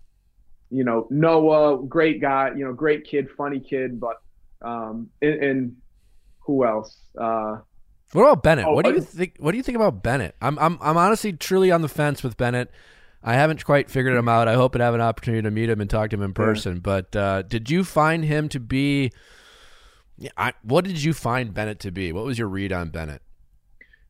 you 0.70 0.84
know, 0.84 1.06
Noah, 1.10 1.84
great 1.86 2.20
guy, 2.20 2.50
you 2.56 2.64
know, 2.64 2.72
great 2.72 3.04
kid, 3.04 3.28
funny 3.36 3.60
kid, 3.60 4.00
but 4.00 4.22
um, 4.62 5.10
and, 5.20 5.44
and 5.44 5.76
who 6.40 6.64
else? 6.64 6.96
Uh, 7.18 7.58
What 8.12 8.22
about 8.22 8.42
Bennett? 8.42 8.66
Oh, 8.66 8.74
what 8.74 8.84
do 8.84 8.92
you 8.92 9.00
think? 9.00 9.36
What 9.38 9.52
do 9.52 9.56
you 9.56 9.62
think 9.62 9.76
about 9.76 10.02
Bennett? 10.02 10.34
I'm 10.42 10.58
I'm 10.58 10.78
I'm 10.80 10.96
honestly 10.96 11.32
truly 11.32 11.70
on 11.70 11.82
the 11.82 11.88
fence 11.88 12.22
with 12.22 12.36
Bennett. 12.36 12.70
I 13.24 13.34
haven't 13.34 13.64
quite 13.64 13.88
figured 13.90 14.16
him 14.16 14.28
out. 14.28 14.48
I 14.48 14.54
hope 14.54 14.72
to 14.72 14.82
have 14.82 14.94
an 14.94 15.00
opportunity 15.00 15.42
to 15.42 15.50
meet 15.50 15.70
him 15.70 15.80
and 15.80 15.88
talk 15.88 16.10
to 16.10 16.16
him 16.16 16.22
in 16.22 16.34
person. 16.34 16.80
But 16.80 17.14
uh, 17.14 17.42
did 17.42 17.70
you 17.70 17.84
find 17.84 18.24
him 18.24 18.48
to 18.50 18.60
be? 18.60 19.12
Yeah, 20.18 20.30
I, 20.36 20.52
what 20.62 20.84
did 20.84 21.02
you 21.02 21.14
find 21.14 21.54
Bennett 21.54 21.78
to 21.80 21.90
be? 21.90 22.12
What 22.12 22.24
was 22.24 22.38
your 22.38 22.48
read 22.48 22.72
on 22.72 22.90
Bennett? 22.90 23.22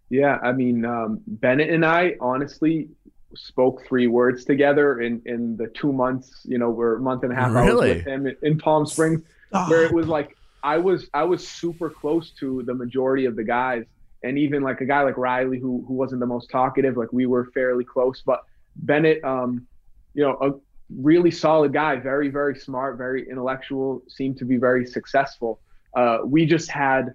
Yeah, 0.08 0.38
I 0.42 0.52
mean, 0.52 0.84
um, 0.84 1.20
Bennett 1.26 1.70
and 1.70 1.86
I 1.86 2.16
honestly 2.20 2.88
spoke 3.34 3.86
three 3.86 4.08
words 4.08 4.44
together 4.44 5.00
in 5.00 5.22
in 5.26 5.56
the 5.56 5.68
two 5.68 5.92
months. 5.92 6.42
You 6.44 6.58
know, 6.58 6.70
we're 6.70 6.96
a 6.96 7.00
month 7.00 7.22
and 7.22 7.32
a 7.32 7.36
half 7.36 7.52
I 7.52 7.66
Really? 7.66 7.94
with 7.94 8.06
him 8.06 8.26
in, 8.26 8.36
in 8.42 8.58
Palm 8.58 8.84
Springs, 8.84 9.22
where 9.50 9.84
it 9.84 9.92
was 9.92 10.06
like 10.08 10.36
I 10.62 10.78
was 10.78 11.08
I 11.14 11.24
was 11.24 11.46
super 11.46 11.88
close 11.90 12.30
to 12.40 12.62
the 12.64 12.74
majority 12.74 13.24
of 13.26 13.36
the 13.36 13.44
guys, 13.44 13.84
and 14.24 14.38
even 14.38 14.62
like 14.62 14.80
a 14.80 14.84
guy 14.84 15.02
like 15.02 15.16
Riley 15.16 15.58
who 15.58 15.84
who 15.86 15.94
wasn't 15.94 16.20
the 16.20 16.26
most 16.26 16.50
talkative. 16.50 16.96
Like 16.96 17.12
we 17.12 17.26
were 17.26 17.46
fairly 17.52 17.84
close, 17.84 18.22
but 18.24 18.42
Bennett, 18.76 19.22
um, 19.24 19.66
you 20.14 20.22
know, 20.22 20.38
a 20.40 20.52
really 21.00 21.30
solid 21.30 21.72
guy, 21.72 21.96
very 21.96 22.28
very 22.28 22.56
smart, 22.56 22.98
very 22.98 23.28
intellectual, 23.28 24.02
seemed 24.08 24.38
to 24.38 24.44
be 24.44 24.56
very 24.56 24.86
successful. 24.86 25.60
Uh, 25.96 26.18
we 26.24 26.46
just 26.46 26.70
had 26.70 27.14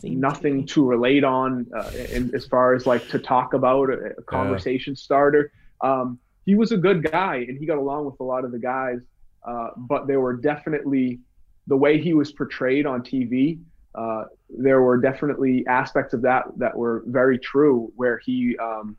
Seemed 0.00 0.20
nothing 0.20 0.60
be. 0.60 0.66
to 0.66 0.86
relate 0.86 1.24
on 1.24 1.66
uh, 1.74 1.90
in, 2.10 2.34
as 2.34 2.46
far 2.46 2.74
as 2.74 2.86
like 2.86 3.08
to 3.08 3.18
talk 3.18 3.54
about 3.54 3.90
a, 3.90 4.14
a 4.18 4.22
conversation 4.22 4.94
starter. 4.96 5.52
Um, 5.80 6.18
he 6.44 6.54
was 6.54 6.72
a 6.72 6.76
good 6.76 7.10
guy 7.10 7.36
and 7.36 7.58
he 7.58 7.66
got 7.66 7.78
along 7.78 8.04
with 8.04 8.20
a 8.20 8.24
lot 8.24 8.44
of 8.44 8.52
the 8.52 8.58
guys, 8.58 8.98
uh, 9.46 9.70
but 9.76 10.06
there 10.06 10.20
were 10.20 10.36
definitely 10.36 11.20
the 11.66 11.76
way 11.76 12.00
he 12.00 12.12
was 12.12 12.32
portrayed 12.32 12.86
on 12.86 13.02
TV. 13.02 13.60
Uh, 13.94 14.24
there 14.48 14.82
were 14.82 14.96
definitely 14.96 15.64
aspects 15.68 16.14
of 16.14 16.22
that 16.22 16.44
that 16.56 16.76
were 16.76 17.04
very 17.06 17.38
true, 17.38 17.92
where 17.96 18.18
he, 18.18 18.56
um, 18.58 18.96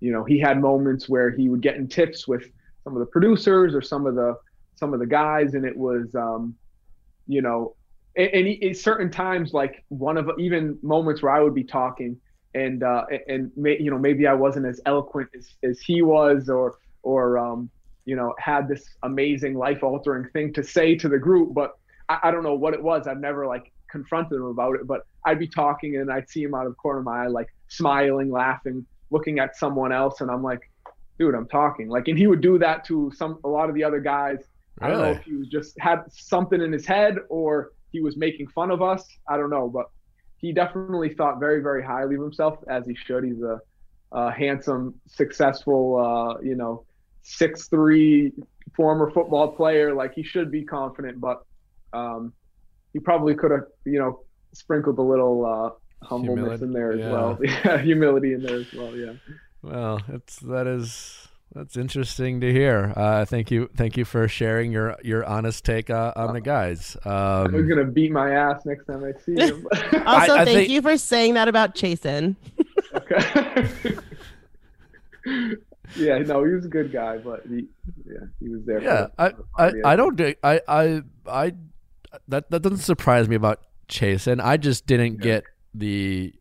you 0.00 0.12
know, 0.12 0.24
he 0.24 0.38
had 0.38 0.60
moments 0.60 1.08
where 1.08 1.30
he 1.30 1.48
would 1.48 1.62
get 1.62 1.76
in 1.76 1.88
tips 1.88 2.28
with 2.28 2.50
some 2.84 2.94
of 2.94 3.00
the 3.00 3.06
producers 3.06 3.74
or 3.74 3.82
some 3.82 4.06
of 4.06 4.14
the 4.14 4.36
some 4.74 4.92
of 4.94 5.00
the 5.00 5.06
guys, 5.06 5.54
and 5.54 5.64
it 5.64 5.76
was, 5.76 6.14
um, 6.14 6.54
you 7.26 7.42
know, 7.42 7.74
and, 8.16 8.76
certain 8.76 9.10
times, 9.10 9.52
like 9.52 9.84
one 9.88 10.16
of 10.16 10.30
even 10.38 10.78
moments 10.82 11.22
where 11.22 11.32
I 11.32 11.40
would 11.40 11.54
be 11.54 11.64
talking, 11.64 12.18
and 12.54 12.82
uh, 12.82 13.04
and 13.28 13.50
may, 13.56 13.78
you 13.80 13.90
know 13.90 13.98
maybe 13.98 14.26
I 14.26 14.34
wasn't 14.34 14.66
as 14.66 14.80
eloquent 14.86 15.30
as, 15.36 15.54
as 15.62 15.80
he 15.80 16.02
was, 16.02 16.48
or 16.48 16.78
or 17.02 17.38
um, 17.38 17.70
you 18.04 18.16
know 18.16 18.34
had 18.38 18.68
this 18.68 18.84
amazing 19.04 19.54
life 19.54 19.82
altering 19.82 20.28
thing 20.32 20.52
to 20.54 20.62
say 20.62 20.96
to 20.96 21.08
the 21.08 21.18
group, 21.18 21.54
but 21.54 21.78
I, 22.08 22.18
I 22.24 22.30
don't 22.30 22.42
know 22.42 22.54
what 22.54 22.74
it 22.74 22.82
was. 22.82 23.06
I've 23.06 23.20
never 23.20 23.46
like 23.46 23.72
confronted 23.90 24.36
him 24.36 24.44
about 24.44 24.76
it, 24.76 24.86
but 24.86 25.06
I'd 25.24 25.38
be 25.38 25.48
talking 25.48 25.96
and 25.96 26.10
I'd 26.10 26.28
see 26.28 26.42
him 26.42 26.54
out 26.54 26.66
of 26.66 26.72
the 26.72 26.76
corner 26.76 27.00
of 27.00 27.04
my 27.04 27.24
eye, 27.24 27.26
like 27.26 27.48
smiling, 27.68 28.30
laughing, 28.30 28.86
looking 29.10 29.38
at 29.38 29.56
someone 29.56 29.92
else, 29.92 30.20
and 30.20 30.30
I'm 30.30 30.42
like, 30.42 30.70
dude, 31.18 31.34
I'm 31.34 31.48
talking. 31.48 31.88
Like, 31.88 32.08
and 32.08 32.18
he 32.18 32.26
would 32.26 32.40
do 32.40 32.58
that 32.58 32.84
to 32.86 33.12
some 33.14 33.38
a 33.44 33.48
lot 33.48 33.68
of 33.68 33.74
the 33.74 33.84
other 33.84 34.00
guys. 34.00 34.38
I 34.80 34.88
don't 34.88 34.98
know 34.98 35.10
if 35.10 35.24
he 35.24 35.34
was 35.34 35.48
just 35.48 35.78
had 35.80 36.04
something 36.08 36.60
in 36.60 36.72
his 36.72 36.86
head 36.86 37.16
or 37.28 37.72
he 37.90 38.00
was 38.00 38.16
making 38.16 38.48
fun 38.48 38.70
of 38.70 38.80
us. 38.80 39.04
I 39.28 39.36
don't 39.36 39.50
know, 39.50 39.68
but 39.68 39.86
he 40.36 40.52
definitely 40.52 41.14
thought 41.14 41.40
very, 41.40 41.60
very 41.60 41.82
highly 41.82 42.14
of 42.14 42.22
himself, 42.22 42.58
as 42.68 42.86
he 42.86 42.94
should. 42.94 43.24
He's 43.24 43.42
a, 43.42 43.60
a 44.12 44.30
handsome, 44.30 44.94
successful, 45.06 45.98
uh, 45.98 46.40
you 46.40 46.54
know, 46.54 46.84
six 47.22 47.66
three 47.68 48.32
former 48.76 49.10
football 49.10 49.48
player. 49.48 49.94
Like 49.94 50.14
he 50.14 50.22
should 50.22 50.50
be 50.52 50.62
confident, 50.62 51.20
but 51.20 51.44
um, 51.92 52.32
he 52.92 52.98
probably 52.98 53.34
could 53.34 53.50
have, 53.50 53.64
you 53.84 53.98
know, 53.98 54.20
sprinkled 54.52 54.98
a 54.98 55.02
little 55.02 55.44
uh, 55.44 55.70
humbleness 56.06 56.60
Humility, 56.60 56.64
in 56.64 56.72
there 56.72 56.92
as 56.92 56.98
yeah. 57.00 57.10
well. 57.12 57.38
Yeah, 57.42 57.78
humility 57.78 58.32
in 58.34 58.42
there 58.42 58.56
as 58.60 58.72
well. 58.72 58.94
Yeah. 58.96 59.12
Well, 59.62 60.00
it's 60.08 60.36
that 60.40 60.66
is 60.66 61.28
that's 61.54 61.76
interesting 61.76 62.40
to 62.42 62.52
hear. 62.52 62.92
Uh, 62.94 63.24
thank 63.24 63.50
you, 63.50 63.68
thank 63.76 63.96
you 63.96 64.04
for 64.04 64.28
sharing 64.28 64.70
your 64.72 64.96
your 65.02 65.24
honest 65.24 65.64
take 65.64 65.90
uh, 65.90 66.12
on 66.14 66.34
the 66.34 66.40
guys. 66.40 66.96
I 67.04 67.42
was 67.42 67.54
Um, 67.54 67.68
gonna 67.68 67.84
beat 67.84 68.12
my 68.12 68.30
ass 68.32 68.64
next 68.66 68.86
time 68.86 69.02
I 69.04 69.12
see 69.24 69.34
him. 69.34 69.66
Also, 70.06 70.34
I 70.34 70.44
thank 70.44 70.48
think- 70.58 70.68
you 70.70 70.82
for 70.82 70.96
saying 70.96 71.34
that 71.34 71.48
about 71.48 71.74
Chasen. 71.74 72.36
okay. 72.94 73.68
yeah, 75.96 76.18
no, 76.18 76.44
he 76.44 76.52
was 76.52 76.64
a 76.64 76.68
good 76.68 76.92
guy, 76.92 77.18
but 77.18 77.42
he, 77.48 77.66
yeah, 78.06 78.18
he 78.40 78.48
was 78.50 78.64
there. 78.64 78.82
yeah, 78.82 79.06
for 79.06 79.12
I, 79.18 79.28
the, 79.28 79.36
for 79.36 79.72
the 79.72 79.82
I. 79.86 79.92
I 79.92 79.96
don't 79.96 80.20
I 80.42 80.60
I 80.68 81.02
I 81.26 81.52
that 82.28 82.50
that 82.50 82.62
doesn't 82.62 82.78
surprise 82.78 83.28
me 83.28 83.36
about 83.36 83.60
Chase, 83.88 84.26
and 84.26 84.40
I 84.40 84.56
just 84.56 84.86
didn't 84.86 85.20
get 85.20 85.44
the 85.74 86.34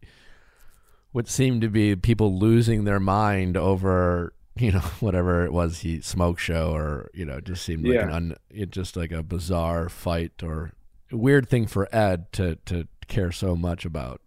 what 1.12 1.28
seemed 1.28 1.62
to 1.62 1.70
be 1.70 1.96
people 1.96 2.38
losing 2.38 2.84
their 2.84 3.00
mind 3.00 3.58
over 3.58 4.34
you 4.58 4.72
know 4.72 4.80
whatever 5.00 5.46
it 5.46 5.54
was 5.54 5.80
he 5.80 6.02
smoke 6.02 6.40
show 6.40 6.72
or 6.74 7.10
you 7.14 7.26
know 7.26 7.40
just 7.40 7.64
seemed 7.64 7.86
like 7.86 7.96
Yeah. 7.96 8.04
an 8.08 8.12
un, 8.12 8.36
it 8.50 8.72
just 8.72 8.96
like 8.96 9.12
a 9.12 9.24
bizarre 9.24 9.90
fight 9.90 10.44
or 10.44 10.74
weird 11.12 11.48
thing 11.50 11.68
for 11.68 11.88
Ed 11.96 12.32
to 12.34 12.56
to 12.66 12.88
care 13.08 13.32
so 13.32 13.56
much 13.56 13.86
about. 13.86 14.22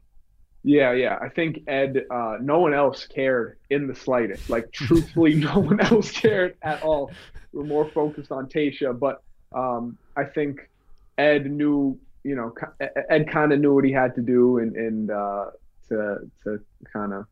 Yeah, 0.63 0.93
yeah. 0.93 1.19
I 1.23 1.31
think 1.31 1.61
Ed, 1.69 2.05
uh, 2.11 2.37
no 2.41 2.61
one 2.61 2.75
else 2.75 3.07
cared 3.07 3.57
in 3.71 3.87
the 3.87 3.95
slightest. 3.95 4.51
Like, 4.51 4.71
truthfully, 4.73 5.35
no 5.35 5.59
one 5.59 5.81
else 5.81 6.11
cared 6.11 6.55
at 6.61 6.83
all. 6.83 7.11
We're 7.55 7.65
more 7.65 7.89
focused 7.91 8.31
on 8.31 8.47
Tayshia, 8.47 8.99
but 8.99 9.23
um, 9.55 9.97
I 10.17 10.25
think 10.25 10.69
Ed 11.21 11.51
knew, 11.51 11.99
you 12.25 12.35
know, 12.35 12.55
Ed 13.09 13.31
kind 13.31 13.53
of 13.53 13.61
knew 13.61 13.75
what 13.75 13.85
he 13.85 13.93
had 13.93 14.15
to 14.17 14.23
do 14.23 14.59
and 14.59 14.75
and 14.77 15.11
uh, 15.11 15.47
to 15.89 16.19
to 16.45 16.61
kind 16.93 17.13
of 17.13 17.25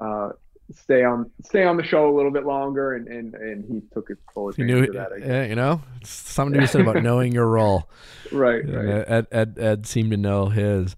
uh, 0.00 0.28
stay 0.74 1.02
on 1.04 1.30
stay 1.44 1.64
on 1.64 1.76
the 1.76 1.82
show 1.82 2.08
a 2.08 2.14
little 2.14 2.30
bit 2.30 2.44
longer, 2.44 2.94
and 2.96 3.08
and, 3.08 3.34
and 3.34 3.64
he 3.64 3.80
took 3.94 4.10
it 4.10 4.18
full 4.34 4.52
He 4.52 4.62
advantage 4.62 4.90
knew, 4.92 5.00
of 5.00 5.10
that. 5.10 5.26
Yeah, 5.26 5.44
you 5.44 5.54
know, 5.54 5.82
it's 6.00 6.10
something 6.10 6.54
to 6.54 6.60
be 6.60 6.66
said 6.66 6.82
about 6.82 7.02
knowing 7.08 7.32
your 7.32 7.46
role. 7.48 7.88
Right, 8.32 8.62
And, 8.64 8.74
right. 8.88 8.88
uh, 9.00 9.04
Ed, 9.08 9.26
Ed, 9.32 9.58
Ed 9.58 9.86
seemed 9.86 10.10
to 10.12 10.16
know 10.16 10.46
his. 10.46 10.94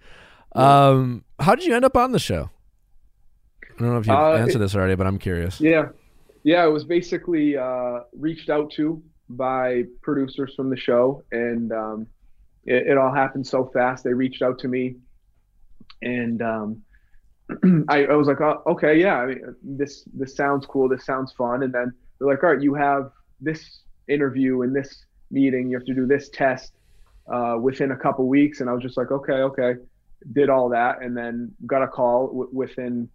Um, 0.53 1.25
how 1.39 1.55
did 1.55 1.65
you 1.65 1.75
end 1.75 1.85
up 1.85 1.97
on 1.97 2.13
the 2.13 2.19
show? 2.19 2.51
I 3.79 3.83
don't 3.83 3.93
know 3.93 3.99
if 3.99 4.07
you've 4.07 4.17
Uh, 4.17 4.33
answered 4.35 4.57
it- 4.57 4.59
this 4.61 4.75
already, 4.77 4.95
but 4.97 5.07
I'm 5.07 5.19
curious. 5.19 5.61
Yeah, 5.61 5.89
yeah. 6.43 6.67
It 6.67 6.71
was 6.71 6.85
basically 6.85 7.57
uh, 7.57 8.01
reached 8.19 8.51
out 8.51 8.71
to 8.73 9.01
by 9.31 9.85
producers 10.03 10.55
from 10.55 10.70
the 10.70 10.76
show, 10.76 11.22
and 11.33 11.72
um, 11.72 12.07
it, 12.64 12.89
it 12.89 12.99
all 12.99 13.14
happened 13.14 13.47
so 13.47 13.70
fast. 13.72 14.05
They 14.05 14.12
reached 14.12 14.43
out 14.43 14.59
to 14.61 14.68
me, 14.68 14.97
and 16.03 16.43
um, 16.43 16.83
I, 17.89 18.05
I 18.07 18.14
was 18.14 18.26
like, 18.26 18.41
oh, 18.41 18.62
okay, 18.66 19.01
yeah. 19.01 19.16
I 19.16 19.26
mean, 19.26 19.55
this 19.62 20.05
this 20.12 20.35
sounds 20.35 20.66
cool. 20.66 20.89
This 20.89 21.05
sounds 21.05 21.33
fun. 21.33 21.62
And 21.62 21.72
then 21.72 21.93
they're 22.18 22.28
like, 22.28 22.43
all 22.43 22.51
right, 22.51 22.62
you 22.62 22.74
have 22.74 23.11
this 23.41 23.83
interview 24.09 24.62
and 24.62 24.74
this 24.74 25.05
meeting. 25.31 25.70
You 25.70 25.78
have 25.78 25.87
to 25.87 25.95
do 25.95 26.07
this 26.07 26.28
test 26.31 26.72
uh, 27.33 27.57
within 27.61 27.93
a 27.93 27.97
couple 27.97 28.26
weeks. 28.26 28.61
And 28.61 28.68
I 28.68 28.72
was 28.72 28.83
just 28.83 28.97
like, 28.97 29.11
okay, 29.11 29.33
okay. 29.33 29.74
Did 30.33 30.51
all 30.51 30.68
that, 30.68 31.01
and 31.01 31.16
then 31.16 31.51
got 31.66 31.83
a 31.83 31.89
call 31.89 32.26
w- 32.26 32.51
within 32.53 33.09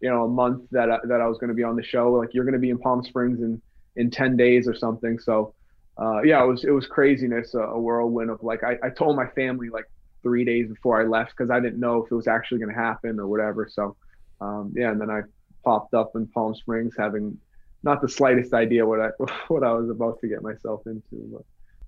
you 0.00 0.08
know 0.08 0.24
a 0.24 0.28
month 0.28 0.62
that 0.70 0.90
I, 0.92 0.98
that 1.08 1.20
I 1.20 1.26
was 1.26 1.38
going 1.38 1.48
to 1.48 1.54
be 1.54 1.64
on 1.64 1.74
the 1.74 1.82
show. 1.82 2.12
Like 2.12 2.34
you're 2.34 2.44
going 2.44 2.52
to 2.54 2.60
be 2.60 2.70
in 2.70 2.78
Palm 2.78 3.02
Springs 3.02 3.40
in 3.40 3.60
in 3.96 4.12
ten 4.12 4.36
days 4.36 4.68
or 4.68 4.74
something. 4.74 5.18
So 5.18 5.54
uh, 5.98 6.22
yeah, 6.22 6.42
it 6.42 6.46
was 6.46 6.64
it 6.64 6.70
was 6.70 6.86
craziness, 6.86 7.54
a, 7.54 7.60
a 7.60 7.78
whirlwind 7.78 8.30
of 8.30 8.42
like 8.42 8.64
I, 8.64 8.78
I 8.82 8.90
told 8.90 9.16
my 9.16 9.26
family 9.28 9.68
like 9.68 9.84
three 10.22 10.44
days 10.44 10.68
before 10.68 11.00
I 11.00 11.04
left 11.04 11.32
because 11.36 11.50
I 11.50 11.60
didn't 11.60 11.80
know 11.80 12.04
if 12.04 12.10
it 12.10 12.14
was 12.14 12.28
actually 12.28 12.58
going 12.58 12.74
to 12.74 12.80
happen 12.80 13.18
or 13.18 13.26
whatever. 13.26 13.68
So 13.70 13.96
um, 14.40 14.72
yeah, 14.74 14.90
and 14.90 15.00
then 15.00 15.10
I 15.10 15.22
popped 15.64 15.94
up 15.94 16.12
in 16.14 16.26
Palm 16.28 16.54
Springs 16.54 16.94
having 16.98 17.38
not 17.82 18.00
the 18.00 18.08
slightest 18.08 18.54
idea 18.54 18.86
what 18.86 19.00
I 19.00 19.08
what 19.48 19.62
I 19.62 19.72
was 19.72 19.90
about 19.90 20.20
to 20.20 20.28
get 20.28 20.42
myself 20.42 20.82
into. 20.86 21.02
But. 21.32 21.42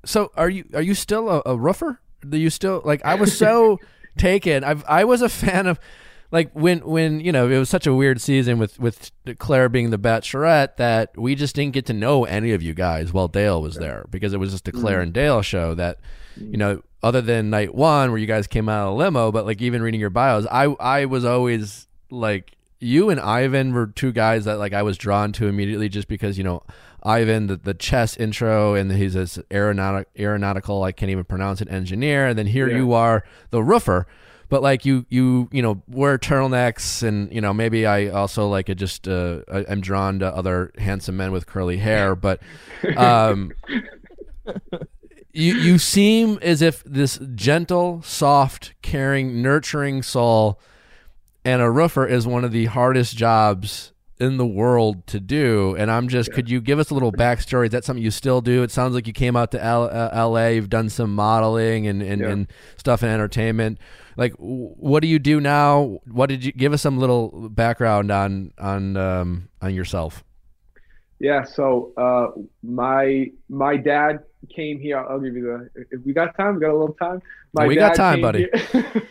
So, 0.05 0.31
are 0.37 0.51
you 0.51 0.65
are 0.75 0.83
you 0.83 0.95
still 0.95 1.29
a, 1.29 1.43
a 1.47 1.57
roofer? 1.57 2.01
Do 2.29 2.39
you 2.39 2.51
still 2.51 2.83
like? 2.85 3.05
I 3.05 3.15
was 3.15 3.37
so 3.37 3.79
taken. 4.19 4.65
I 4.65 4.77
I 4.87 5.05
was 5.05 5.23
a 5.23 5.29
fan 5.29 5.67
of 5.67 5.81
like 6.35 6.51
when 6.53 6.81
when 6.81 7.21
you 7.21 7.31
know 7.31 7.49
it 7.49 7.57
was 7.57 7.71
such 7.71 7.87
a 7.87 7.95
weird 7.95 8.21
season 8.21 8.59
with 8.59 8.79
with 8.81 9.13
Clare 9.39 9.69
being 9.69 9.91
the 9.91 9.99
Bachelorette 9.99 10.77
that 10.77 11.17
we 11.17 11.37
just 11.37 11.55
didn't 11.55 11.75
get 11.75 11.87
to 11.87 11.93
know 11.93 12.25
any 12.25 12.51
of 12.53 12.61
you 12.61 12.75
guys 12.75 13.13
while 13.13 13.29
Dale 13.29 13.63
was 13.63 13.77
there 13.77 14.05
because 14.11 14.33
it 14.33 14.39
was 14.39 14.51
just 14.51 14.67
a 14.67 14.73
Clare 14.73 15.01
and 15.01 15.13
mm. 15.13 15.15
Dale 15.15 15.43
show 15.43 15.75
that 15.77 16.01
you 16.37 16.57
know 16.57 16.83
other 17.05 17.23
than 17.23 17.51
night 17.51 17.73
one 17.73 18.11
where 18.11 18.19
you 18.19 18.27
guys 18.27 18.49
came 18.49 18.69
out 18.69 18.89
of 18.91 18.99
limo 18.99 19.31
but 19.31 19.47
like 19.47 19.63
even 19.63 19.81
reading 19.81 20.01
your 20.01 20.11
bios 20.11 20.45
I 20.51 20.65
I 20.81 21.05
was 21.05 21.25
always 21.25 21.87
like 22.11 22.57
you 22.81 23.11
and 23.11 23.21
Ivan 23.21 23.73
were 23.73 23.87
two 23.87 24.11
guys 24.11 24.45
that 24.47 24.59
like 24.59 24.73
I 24.73 24.83
was 24.83 24.99
drawn 24.99 25.31
to 25.35 25.47
immediately 25.47 25.89
just 25.89 26.09
because 26.09 26.37
you 26.37 26.43
know 26.43 26.65
Ivan 27.05 27.47
the, 27.47 27.57
the 27.57 27.75
chess 27.75 28.17
intro 28.17 28.75
and 28.75 28.91
he's 28.91 29.15
this 29.15 29.39
aeronautic 29.53 30.09
aeronautical 30.19 30.83
I 30.83 30.91
can't 30.91 31.11
even 31.11 31.25
pronounce 31.25 31.61
it 31.61 31.69
engineer 31.71 32.27
and 32.27 32.37
then 32.37 32.47
here 32.49 32.69
Yeah. 32.69 32.79
you 32.79 32.93
are 32.93 33.25
the 33.51 33.63
roofer 33.63 34.09
but 34.55 34.63
like 34.63 34.85
you 34.85 35.05
you 35.09 35.49
you 35.51 35.61
know 35.61 35.83
wear 35.89 36.17
turtlenecks 36.17 37.03
and 37.03 37.33
you 37.33 37.41
know 37.41 37.53
maybe 37.53 37.87
I 37.87 38.07
also 38.07 38.47
like 38.47 38.69
it 38.69 38.77
just 38.77 39.09
uh 39.09 39.41
I, 39.53 39.65
I'm 39.69 39.81
drawn 39.81 40.21
to 40.21 40.27
other 40.33 40.71
handsome 40.79 41.17
men 41.17 41.33
with 41.33 41.45
curly 41.45 41.79
hair 41.79 42.15
but 42.15 42.39
um 42.97 43.51
you 45.33 45.55
you 45.55 45.77
seem 45.77 46.39
as 46.41 46.63
if 46.63 46.85
this 46.85 47.19
gentle 47.35 48.01
soft 48.03 48.81
caring 48.81 49.43
nurturing 49.43 50.05
soul 50.05 50.61
and 51.45 51.61
a 51.61 51.69
roofer 51.69 52.07
is 52.07 52.25
one 52.25 52.45
of 52.45 52.53
the 52.53 52.67
hardest 52.67 53.17
jobs 53.17 53.91
in 54.19 54.37
the 54.37 54.47
world 54.47 55.07
to 55.09 55.19
do. 55.19 55.75
And 55.77 55.91
I'm 55.91 56.09
just, 56.09 56.33
could 56.33 56.49
you 56.49 56.61
give 56.61 56.79
us 56.79 56.91
a 56.91 56.95
little 56.95 57.13
backstory? 57.13 57.67
Is 57.67 57.73
that 57.73 57.85
something 57.85 58.03
you 58.03 58.11
still 58.13 58.41
do? 58.41 58.63
It 58.63 58.71
sounds 58.71 58.95
like 58.95 59.07
you 59.07 59.13
came 59.13 59.35
out 59.37 59.51
to 59.53 59.63
L- 59.63 59.91
uh, 59.91 60.11
L.A. 60.13 60.55
You've 60.55 60.71
done 60.71 60.89
some 60.89 61.15
modeling 61.15 61.87
and 61.87 62.03
and, 62.03 62.21
Yeah. 62.21 62.29
and 62.31 62.47
stuff 62.77 63.03
in 63.03 63.09
entertainment. 63.09 63.79
Like, 64.17 64.33
w- 64.37 64.75
what 64.77 65.01
do 65.01 65.09
you 65.09 65.19
do 65.19 65.41
now? 65.41 65.99
What 66.11 66.29
did 66.29 66.45
you 66.45 66.53
give 66.53 66.73
us 66.73 66.83
some 66.83 66.99
little 66.99 67.49
background 67.49 68.11
on 68.13 68.53
on 68.59 68.97
um, 68.97 69.49
on 69.61 69.75
yourself? 69.75 70.23
Yeah, 71.19 71.43
so 71.45 71.93
uh, 71.97 72.41
my 72.63 73.31
my 73.49 73.77
dad 73.77 74.21
came 74.55 74.79
here. 74.79 74.99
I'll 74.99 75.19
give 75.21 75.35
you 75.35 75.43
the. 75.75 75.85
If 75.91 76.05
we 76.05 76.13
got 76.13 76.37
time, 76.37 76.55
we 76.57 76.61
got 76.61 76.71
a 76.71 76.79
little 76.79 76.95
time. 76.95 77.21
My 77.53 77.67
We 77.67 77.77
got 77.77 77.95
time, 77.95 78.21
buddy. 78.21 78.49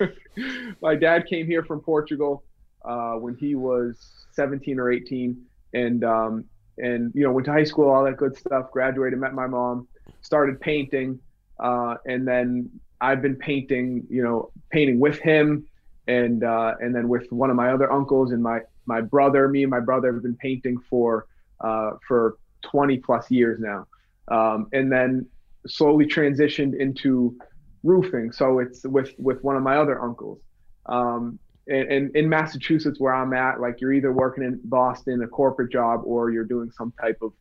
my 0.82 0.96
dad 0.96 1.26
came 1.28 1.46
here 1.46 1.64
from 1.64 1.80
Portugal 1.82 2.44
uh, 2.86 3.14
when 3.14 3.36
he 3.36 3.56
was 3.56 4.26
17 4.34 4.80
or 4.80 4.92
18, 4.92 5.38
and 5.74 6.04
um, 6.04 6.46
and 6.78 7.12
you 7.16 7.24
know 7.24 7.32
went 7.32 7.46
to 7.46 7.52
high 7.52 7.64
school, 7.64 7.90
all 7.90 8.04
that 8.04 8.18
good 8.18 8.38
stuff. 8.38 8.72
Graduated, 8.72 9.20
met 9.20 9.34
my 9.34 9.48
mom, 9.48 9.88
started 10.22 10.60
painting, 10.60 11.20
uh, 11.60 11.96
and 12.06 12.28
then 12.28 12.70
I've 13.02 13.22
been 13.22 13.36
painting. 13.36 14.06
You 14.10 14.24
know, 14.24 14.52
painting 14.72 15.00
with 15.00 15.20
him, 15.20 15.66
and 16.08 16.44
uh, 16.44 16.76
and 16.80 16.96
then 16.96 17.08
with 17.08 17.32
one 17.32 17.50
of 17.50 17.56
my 17.56 17.72
other 17.72 17.92
uncles 17.92 18.32
and 18.32 18.42
my 18.42 18.60
my 18.86 19.02
brother. 19.02 19.48
Me 19.48 19.64
and 19.64 19.72
my 19.72 19.80
brother 19.80 20.14
have 20.14 20.24
been 20.24 20.38
painting 20.38 20.78
for 20.90 21.28
uh, 21.62 21.92
for 22.08 22.38
20 22.64 22.98
plus 23.00 23.30
years 23.30 23.60
now, 23.60 23.86
um, 24.30 24.68
and 24.74 24.92
then 24.92 25.26
slowly 25.68 26.06
transitioned 26.06 26.78
into 26.80 27.38
roofing. 27.84 28.32
So 28.32 28.60
it's 28.60 28.84
with 28.84 29.14
with 29.18 29.44
one 29.44 29.56
of 29.56 29.64
my 29.64 29.78
other 29.78 30.02
uncles. 30.02 30.40
Um, 30.86 31.40
and, 31.68 31.92
and 31.92 32.16
in 32.16 32.28
Massachusetts, 32.28 33.00
where 33.00 33.14
I'm 33.14 33.34
at, 33.34 33.60
like 33.60 33.80
you're 33.80 33.94
either 33.94 34.12
working 34.12 34.44
in 34.44 34.60
Boston, 34.64 35.24
a 35.24 35.28
corporate 35.28 35.72
job, 35.72 36.02
or 36.04 36.32
you're 36.32 36.44
doing 36.44 36.72
some 36.72 36.94
type 37.00 37.18
of 37.22 37.32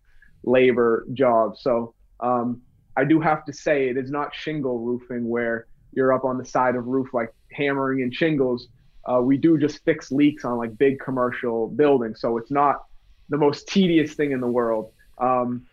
labor 0.45 1.07
job. 1.13 1.57
So 1.59 1.95
um, 2.21 2.63
I 2.97 3.05
do 3.05 3.21
have 3.21 3.45
to 3.47 3.53
say 3.53 3.89
it 3.89 3.97
is 3.97 4.11
not 4.11 4.35
shingle 4.35 4.79
roofing 4.79 5.29
where 5.29 5.67
you're 5.93 6.13
up 6.13 6.25
on 6.25 6.39
the 6.39 6.45
side 6.45 6.77
of 6.77 6.87
roof 6.87 7.09
like 7.13 7.33
hammering 7.53 8.01
in 8.01 8.11
shingles. 8.11 8.69
Uh, 9.05 9.21
we 9.21 9.37
do 9.37 9.59
just 9.59 9.85
fix 9.85 10.13
leaks 10.13 10.45
on 10.45 10.57
like 10.57 10.77
big 10.79 11.01
commercial 11.01 11.69
buildings. 11.69 12.21
So 12.21 12.39
it's 12.39 12.51
not 12.51 12.85
the 13.29 13.37
most 13.37 13.67
tedious 13.67 14.15
thing 14.15 14.33
in 14.33 14.41
the 14.41 14.47
world. 14.47 14.93
Um, 15.19 15.67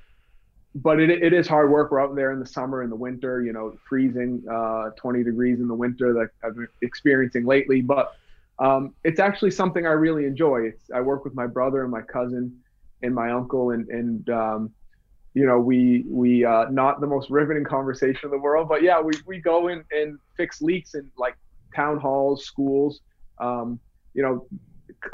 but 0.76 1.00
it, 1.00 1.10
it 1.10 1.34
is 1.34 1.47
hard 1.47 1.72
work. 1.72 1.91
We're 1.91 2.02
out 2.02 2.16
there 2.16 2.32
in 2.32 2.39
the 2.39 2.45
summer, 2.45 2.84
in 2.84 2.89
the 2.89 2.95
winter, 2.95 3.41
you 3.41 3.54
know, 3.54 3.76
freezing, 3.88 4.43
uh, 4.50 4.91
20 4.97 5.24
degrees 5.24 5.60
in 5.60 5.68
the 5.68 5.74
winter 5.74 6.14
that 6.14 6.30
I've 6.43 6.56
been 6.56 6.68
experiencing 6.82 7.45
lately. 7.45 7.82
But 7.82 8.16
um, 8.60 8.93
it's 9.03 9.20
actually 9.20 9.51
something 9.51 9.86
I 9.86 9.91
really 9.91 10.26
enjoy. 10.26 10.64
It's, 10.64 10.89
I 10.93 11.01
work 11.01 11.24
with 11.24 11.34
my 11.34 11.47
brother 11.47 11.82
and 11.84 11.91
my 11.91 12.01
cousin 12.01 12.60
and 13.01 13.16
my 13.16 13.32
uncle, 13.32 13.72
and 13.72 13.88
and 13.89 14.30
um, 14.30 14.72
you 15.34 15.45
know, 15.45 15.60
we 15.60 16.03
we 16.07 16.43
uh, 16.43 16.66
not 16.70 16.99
the 17.01 17.07
most 17.07 17.30
riveting 17.30 17.64
conversation 17.64 18.22
in 18.26 18.32
the 18.32 18.38
world, 18.38 18.68
but 18.68 18.84
yeah, 18.84 18.99
we 18.99 19.14
we 19.26 19.39
go 19.39 19.70
in 19.70 19.84
and 19.91 20.20
fix 20.36 20.62
leaks 20.62 20.95
in 20.95 21.10
like 21.18 21.38
town 21.76 21.99
halls, 21.99 22.45
schools. 22.45 23.01
Um, 23.39 23.80
you 24.14 24.24
know, 24.24 24.47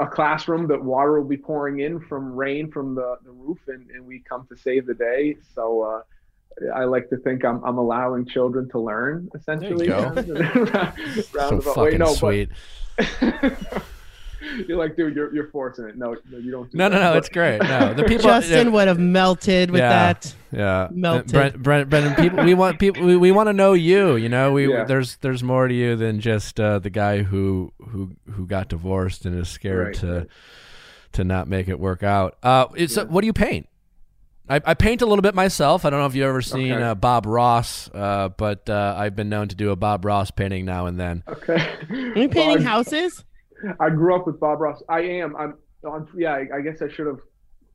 a 0.00 0.06
classroom 0.06 0.66
that 0.68 0.82
water 0.82 1.20
will 1.20 1.28
be 1.28 1.36
pouring 1.36 1.80
in 1.80 2.00
from 2.00 2.34
rain 2.34 2.70
from 2.70 2.94
the, 2.94 3.18
the 3.24 3.30
roof 3.30 3.58
and, 3.68 3.88
and 3.90 4.04
we 4.04 4.22
come 4.28 4.46
to 4.48 4.56
save 4.56 4.86
the 4.86 4.94
day. 4.94 5.36
So 5.54 5.82
uh, 5.82 6.68
I 6.74 6.84
like 6.84 7.08
to 7.10 7.18
think 7.18 7.44
I'm, 7.44 7.62
I'm 7.64 7.78
allowing 7.78 8.26
children 8.26 8.68
to 8.70 8.80
learn 8.80 9.28
essentially. 9.34 9.88
There 9.88 10.24
you 10.24 10.66
go. 10.66 10.92
so 11.32 11.60
fucking 11.60 11.98
No, 11.98 12.14
sweet. 12.14 12.48
But 12.48 12.58
you're 14.68 14.78
like, 14.78 14.96
dude, 14.96 15.14
you're, 15.14 15.34
you're 15.34 15.48
forcing 15.48 15.86
it. 15.86 15.96
No, 15.96 16.16
no 16.30 16.38
you 16.38 16.50
don't. 16.50 16.70
Do 16.70 16.78
No, 16.78 16.88
no, 16.88 16.94
that. 16.98 17.00
no. 17.04 17.10
But- 17.12 17.16
It's 17.18 17.28
great. 17.28 17.62
No, 17.62 17.94
the 17.94 18.04
people. 18.08 18.24
Justin 18.24 18.72
would 18.72 18.88
have 18.88 18.98
melted 18.98 19.70
with 19.70 19.80
Yeah. 19.80 19.88
that. 20.12 20.34
Yeah, 20.52 20.88
Melted. 20.90 21.32
Brent, 21.32 21.62
Brent, 21.62 21.90
Brendan, 21.90 22.14
people, 22.14 22.42
we 22.44 22.54
want 22.54 22.78
people. 22.78 23.04
We, 23.04 23.16
we 23.16 23.30
want 23.32 23.48
to 23.48 23.52
know 23.52 23.72
you. 23.74 24.16
You 24.16 24.28
know, 24.28 24.52
we 24.52 24.70
Yeah. 24.70 24.84
there's 24.84 25.16
there's 25.16 25.42
more 25.42 25.68
to 25.68 25.74
you 25.74 25.96
than 25.96 26.20
just 26.20 26.58
uh, 26.58 26.78
the 26.78 26.90
guy 26.90 27.22
who 27.22 27.72
who 27.88 28.16
who 28.30 28.46
got 28.46 28.68
divorced 28.68 29.26
and 29.26 29.38
is 29.38 29.48
scared 29.48 29.86
Right, 29.88 29.94
to 29.96 30.12
right. 30.20 30.26
to 31.12 31.24
not 31.24 31.48
make 31.48 31.68
it 31.68 31.78
work 31.78 32.02
out. 32.02 32.36
Uh, 32.42 32.66
it's 32.74 32.96
Yeah. 32.96 33.02
what 33.04 33.20
do 33.20 33.26
you 33.26 33.32
paint? 33.34 33.68
I, 34.48 34.60
I 34.64 34.74
paint 34.74 35.02
a 35.02 35.06
little 35.06 35.22
bit 35.22 35.34
myself. 35.34 35.84
I 35.84 35.90
don't 35.90 36.00
know 36.00 36.06
if 36.06 36.14
you've 36.14 36.26
ever 36.28 36.42
seen 36.42 36.72
Okay. 36.72 36.82
uh, 36.82 36.94
Bob 36.94 37.26
Ross, 37.26 37.90
uh, 37.92 38.28
but 38.30 38.68
uh, 38.70 38.94
I've 38.96 39.16
been 39.16 39.28
known 39.28 39.48
to 39.48 39.56
do 39.56 39.70
a 39.70 39.76
Bob 39.76 40.04
Ross 40.04 40.30
painting 40.30 40.64
now 40.64 40.86
and 40.86 40.98
then. 41.00 41.24
Okay. 41.28 41.54
Are 41.90 41.96
you 41.96 42.28
painting 42.28 42.34
Well, 42.34 42.58
I- 42.58 42.62
houses? 42.62 43.24
I 43.80 43.88
grew 43.90 44.14
up 44.14 44.26
with 44.26 44.38
Bob 44.38 44.60
Ross. 44.60 44.82
I 44.88 45.00
am. 45.00 45.34
I'm. 45.36 45.54
I'm 45.90 46.06
yeah. 46.16 46.34
I, 46.34 46.46
I 46.58 46.60
guess 46.60 46.82
I 46.82 46.88
should 46.88 47.06
have 47.06 47.20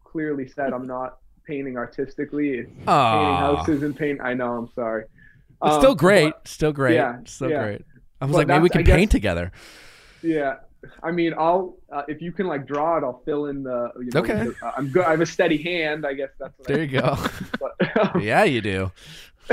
clearly 0.04 0.48
said 0.48 0.74
I'm 0.74 0.86
not 0.88 1.18
painting 1.48 1.76
artistically. 1.76 2.50
It's 2.60 2.68
painting 2.68 2.86
houses 2.86 3.82
and 3.84 3.96
paint. 3.98 4.22
I 4.22 4.34
know. 4.36 4.54
I'm 4.54 4.70
sorry. 4.76 5.04
It's 5.64 5.74
Um, 5.76 5.82
still 5.82 5.96
great. 5.96 6.34
but- 6.34 6.48
still 6.48 6.72
great. 6.72 6.96
yeah, 6.96 7.18
still 7.26 7.50
yeah. 7.50 7.64
great. 7.64 7.82
I 8.22 8.26
was 8.26 8.32
But 8.34 8.38
like, 8.40 8.48
maybe 8.48 8.62
we 8.64 8.70
can 8.70 8.80
I 8.82 8.84
guess- 8.84 8.96
paint 8.96 9.12
together. 9.12 9.52
yeah. 10.22 10.56
I 11.04 11.12
mean, 11.12 11.34
I'll 11.38 11.78
uh, 11.92 12.04
if 12.08 12.22
you 12.22 12.32
can 12.32 12.48
like 12.48 12.66
draw 12.66 12.98
it, 12.98 13.04
I'll 13.04 13.22
fill 13.26 13.46
in 13.48 13.64
the. 13.64 13.92
You 14.00 14.10
know, 14.14 14.20
Okay. 14.22 14.34
the- 14.46 14.56
uh, 14.66 14.72
I'm 14.78 14.88
good. 14.90 15.04
I 15.06 15.12
have 15.12 15.22
a 15.22 15.26
steady 15.26 15.62
hand. 15.62 16.06
I 16.06 16.14
guess 16.14 16.30
that's 16.40 16.58
what. 16.58 16.68
There 16.68 16.84
you 16.84 16.88
go. 17.02 17.16
I, 17.18 17.30
but, 17.60 18.22
yeah, 18.22 18.44
you 18.44 18.62
do. 18.62 18.92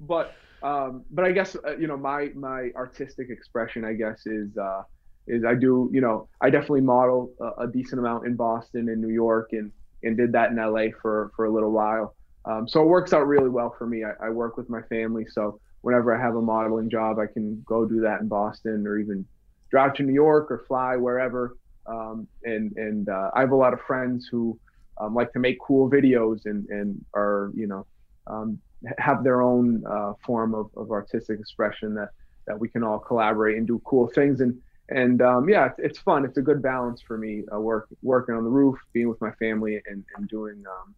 but 0.00 0.34
um, 0.62 1.04
but 1.10 1.24
I 1.24 1.32
guess 1.32 1.56
uh, 1.66 1.76
you 1.76 1.86
know 1.86 1.96
my 1.96 2.30
my 2.34 2.70
artistic 2.76 3.30
expression 3.30 3.84
I 3.84 3.92
guess 3.94 4.26
is 4.26 4.56
uh, 4.56 4.82
is 5.26 5.44
I 5.44 5.54
do 5.54 5.88
you 5.92 6.00
know 6.00 6.28
I 6.40 6.50
definitely 6.50 6.82
model 6.82 7.32
a, 7.40 7.62
a 7.62 7.66
decent 7.66 7.98
amount 8.00 8.26
in 8.26 8.34
Boston 8.36 8.88
and 8.88 9.00
New 9.00 9.12
York 9.12 9.50
and 9.52 9.70
and 10.02 10.16
did 10.16 10.32
that 10.32 10.50
in 10.50 10.56
LA 10.56 10.86
for 11.00 11.32
for 11.36 11.46
a 11.46 11.50
little 11.50 11.72
while. 11.72 12.14
Um, 12.44 12.66
so 12.68 12.82
it 12.82 12.86
works 12.86 13.12
out 13.12 13.26
really 13.26 13.48
well 13.50 13.74
for 13.76 13.86
me. 13.86 14.04
I, 14.04 14.26
I 14.26 14.30
work 14.30 14.56
with 14.56 14.68
my 14.70 14.80
family, 14.82 15.26
so 15.30 15.60
whenever 15.82 16.16
I 16.16 16.20
have 16.20 16.34
a 16.34 16.40
modeling 16.42 16.88
job, 16.88 17.18
I 17.18 17.26
can 17.26 17.62
go 17.66 17.84
do 17.84 18.00
that 18.00 18.20
in 18.20 18.28
Boston 18.28 18.86
or 18.86 18.98
even 18.98 19.24
drive 19.70 19.94
to 19.94 20.02
New 20.02 20.14
York 20.14 20.50
or 20.50 20.64
fly 20.66 20.96
wherever. 20.96 21.56
Um, 21.86 22.28
and 22.44 22.76
and 22.76 23.08
uh, 23.08 23.30
I 23.34 23.40
have 23.40 23.52
a 23.52 23.56
lot 23.56 23.72
of 23.72 23.80
friends 23.80 24.28
who 24.30 24.58
um, 25.00 25.14
like 25.14 25.32
to 25.32 25.38
make 25.38 25.58
cool 25.60 25.90
videos 25.90 26.44
and 26.44 26.68
and 26.68 27.04
are 27.14 27.50
you 27.54 27.66
know 27.66 27.86
um, 28.26 28.58
have 28.98 29.24
their 29.24 29.42
own 29.42 29.84
uh, 29.86 30.12
form 30.24 30.54
of, 30.54 30.70
of 30.76 30.90
artistic 30.90 31.40
expression 31.40 31.94
that 31.94 32.10
that 32.46 32.58
we 32.58 32.68
can 32.68 32.82
all 32.82 32.98
collaborate 32.98 33.56
and 33.56 33.66
do 33.66 33.80
cool 33.84 34.06
things 34.08 34.40
and 34.40 34.60
and 34.90 35.22
um, 35.22 35.48
yeah 35.48 35.66
it's, 35.66 35.78
it's 35.78 35.98
fun 35.98 36.24
it's 36.24 36.38
a 36.38 36.42
good 36.42 36.62
balance 36.62 37.00
for 37.00 37.18
me 37.18 37.42
uh, 37.54 37.60
work 37.60 37.88
working 38.02 38.34
on 38.34 38.44
the 38.44 38.50
roof 38.50 38.78
being 38.92 39.08
with 39.08 39.20
my 39.20 39.30
family 39.32 39.80
and, 39.86 40.04
and 40.16 40.28
doing 40.28 40.62
um, 40.66 40.94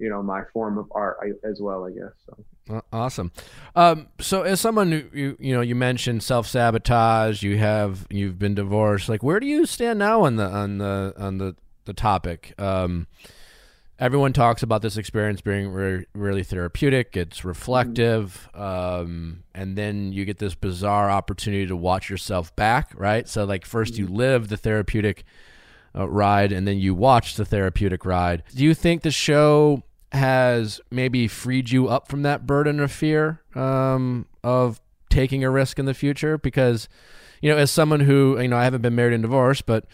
you 0.00 0.08
know 0.08 0.22
my 0.22 0.42
form 0.52 0.78
of 0.78 0.86
art 0.92 1.18
as 1.44 1.60
well 1.60 1.84
I 1.84 1.90
guess 1.90 2.12
so 2.26 2.44
Awesome. 2.92 3.32
Um, 3.74 4.08
so, 4.20 4.42
as 4.42 4.60
someone 4.60 4.92
who 4.92 5.04
you 5.12 5.36
you 5.40 5.54
know 5.54 5.60
you 5.60 5.74
mentioned 5.74 6.22
self 6.22 6.46
sabotage, 6.46 7.42
you 7.42 7.58
have 7.58 8.06
you've 8.10 8.38
been 8.38 8.54
divorced. 8.54 9.08
Like, 9.08 9.22
where 9.22 9.40
do 9.40 9.46
you 9.46 9.66
stand 9.66 9.98
now 9.98 10.22
on 10.22 10.36
the 10.36 10.46
on 10.46 10.78
the 10.78 11.14
on 11.16 11.38
the 11.38 11.56
the 11.84 11.92
topic? 11.92 12.54
Um, 12.58 13.06
everyone 13.98 14.32
talks 14.32 14.62
about 14.62 14.82
this 14.82 14.96
experience 14.96 15.40
being 15.40 15.68
re- 15.68 16.06
really 16.14 16.44
therapeutic. 16.44 17.16
It's 17.16 17.44
reflective, 17.44 18.48
um, 18.54 19.42
and 19.54 19.76
then 19.76 20.12
you 20.12 20.24
get 20.24 20.38
this 20.38 20.54
bizarre 20.54 21.10
opportunity 21.10 21.66
to 21.66 21.76
watch 21.76 22.08
yourself 22.08 22.54
back. 22.56 22.92
Right. 22.94 23.28
So, 23.28 23.44
like, 23.44 23.66
first 23.66 23.98
you 23.98 24.06
live 24.06 24.48
the 24.48 24.56
therapeutic 24.56 25.24
uh, 25.96 26.08
ride, 26.08 26.52
and 26.52 26.68
then 26.68 26.78
you 26.78 26.94
watch 26.94 27.34
the 27.34 27.44
therapeutic 27.44 28.04
ride. 28.04 28.44
Do 28.54 28.62
you 28.62 28.74
think 28.74 29.02
the 29.02 29.10
show 29.10 29.82
has 30.12 30.80
maybe 30.90 31.28
freed 31.28 31.70
you 31.70 31.88
up 31.88 32.08
from 32.08 32.22
that 32.22 32.46
burden 32.46 32.80
of 32.80 32.90
fear 32.90 33.40
um, 33.54 34.26
of 34.42 34.80
taking 35.08 35.44
a 35.44 35.50
risk 35.50 35.78
in 35.78 35.86
the 35.86 35.94
future? 35.94 36.38
Because, 36.38 36.88
you 37.40 37.50
know, 37.50 37.56
as 37.56 37.70
someone 37.70 38.00
who, 38.00 38.40
you 38.40 38.48
know, 38.48 38.56
I 38.56 38.64
haven't 38.64 38.82
been 38.82 38.94
married 38.94 39.14
and 39.14 39.22
divorced, 39.22 39.66
but, 39.66 39.86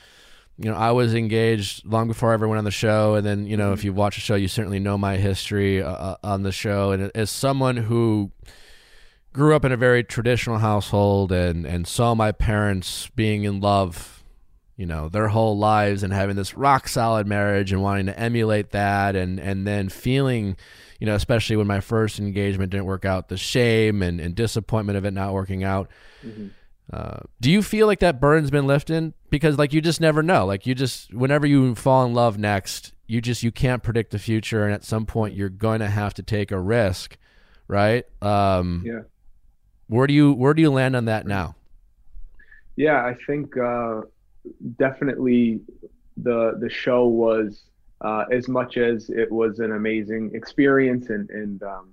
you 0.59 0.71
know, 0.71 0.77
I 0.77 0.93
was 0.93 1.15
engaged 1.15 1.85
long 1.85 2.09
before 2.09 2.33
everyone 2.33 2.59
on 2.59 2.65
the 2.65 2.71
show. 2.71 3.15
And 3.15 3.27
then, 3.27 3.47
you 3.47 3.57
know, 3.57 3.73
if 3.73 3.85
you 3.85 3.93
watch 3.93 4.17
the 4.17 4.21
show, 4.21 4.35
you 4.35 4.49
certainly 4.49 4.81
know 4.81 4.97
my 4.97 5.17
history 5.17 5.83
uh, 5.83 6.17
on 6.23 6.43
the 6.43 6.53
show. 6.53 6.93
And 6.93 7.11
as 7.15 7.31
someone 7.31 7.77
who, 7.77 8.33
grew 9.37 9.55
up 9.55 9.67
in 9.67 9.71
a 9.71 9.77
very 9.77 10.03
traditional 10.03 10.57
household 10.57 11.31
and 11.31 11.67
and 11.67 11.87
saw 11.87 12.15
my 12.15 12.33
parents 12.33 13.11
being 13.15 13.45
in 13.45 13.61
love 13.61 14.25
you 14.77 14.87
know 14.87 15.09
their 15.09 15.29
whole 15.29 15.57
lives 15.57 16.03
and 16.03 16.13
having 16.13 16.37
this 16.37 16.55
rock 16.55 16.87
solid 16.87 17.27
marriage 17.27 17.73
and 17.73 17.83
wanting 17.83 18.07
to 18.07 18.19
emulate 18.19 18.71
that 18.71 19.17
and 19.17 19.41
and 19.41 19.67
then 19.67 19.89
feeling 19.89 20.57
you 21.01 21.07
know 21.07 21.15
especially 21.15 21.57
when 21.57 21.67
my 21.67 21.81
first 21.81 22.19
engagement 22.19 22.71
didn't 22.71 22.85
work 22.87 23.05
out 23.05 23.29
the 23.29 23.37
shame 23.37 24.03
and, 24.03 24.21
and 24.21 24.35
disappointment 24.35 24.97
of 24.97 25.05
it 25.05 25.13
not 25.13 25.33
working 25.33 25.65
out. 25.65 25.91
Uh, 26.93 27.19
do 27.41 27.51
you 27.51 27.63
feel 27.63 27.87
like 27.89 27.99
that 27.99 28.21
burden's 28.21 28.51
been 28.51 28.67
lifted? 28.67 29.13
Because 29.29 29.59
like 29.59 29.73
you 29.73 29.81
just 29.81 30.01
never 30.01 30.23
know. 30.23 30.47
Like 30.47 30.67
you 30.67 30.75
just 30.75 31.13
whenever 31.13 31.47
you 31.47 31.75
fall 31.75 32.05
in 32.05 32.15
love 32.15 32.39
next 32.39 32.93
you 33.09 33.21
just 33.21 33.43
you 33.43 33.53
can't 33.53 33.83
predict 33.83 34.11
the 34.11 34.19
future 34.19 34.65
and 34.65 34.75
at 34.75 34.85
some 34.85 35.07
point 35.07 35.35
you're 35.35 35.49
going 35.49 35.81
to 35.81 35.89
have 35.89 36.13
to 36.15 36.23
take 36.23 36.51
a 36.51 36.61
risk 36.61 37.17
right? 37.69 38.05
Um 38.23 38.83
yeah. 38.85 39.01
where 39.89 40.07
do 40.07 40.15
you 40.15 40.33
where 40.33 40.55
do 40.55 40.63
you 40.63 40.71
land 40.71 40.95
on 40.97 41.07
that 41.07 41.27
now? 41.27 41.57
Yeah 42.77 43.05
I 43.05 43.17
think 43.27 43.57
uh, 43.57 44.03
definitely 44.77 45.61
the 46.17 46.57
the 46.61 46.71
show 46.71 47.07
was 47.07 47.65
uh, 48.01 48.25
as 48.31 48.49
much 48.49 48.77
as 48.77 49.11
it 49.11 49.31
was 49.31 49.59
an 49.59 49.73
amazing 49.73 50.31
experience 50.35 51.11
and 51.11 51.29
and 51.31 51.63
um, 51.63 51.91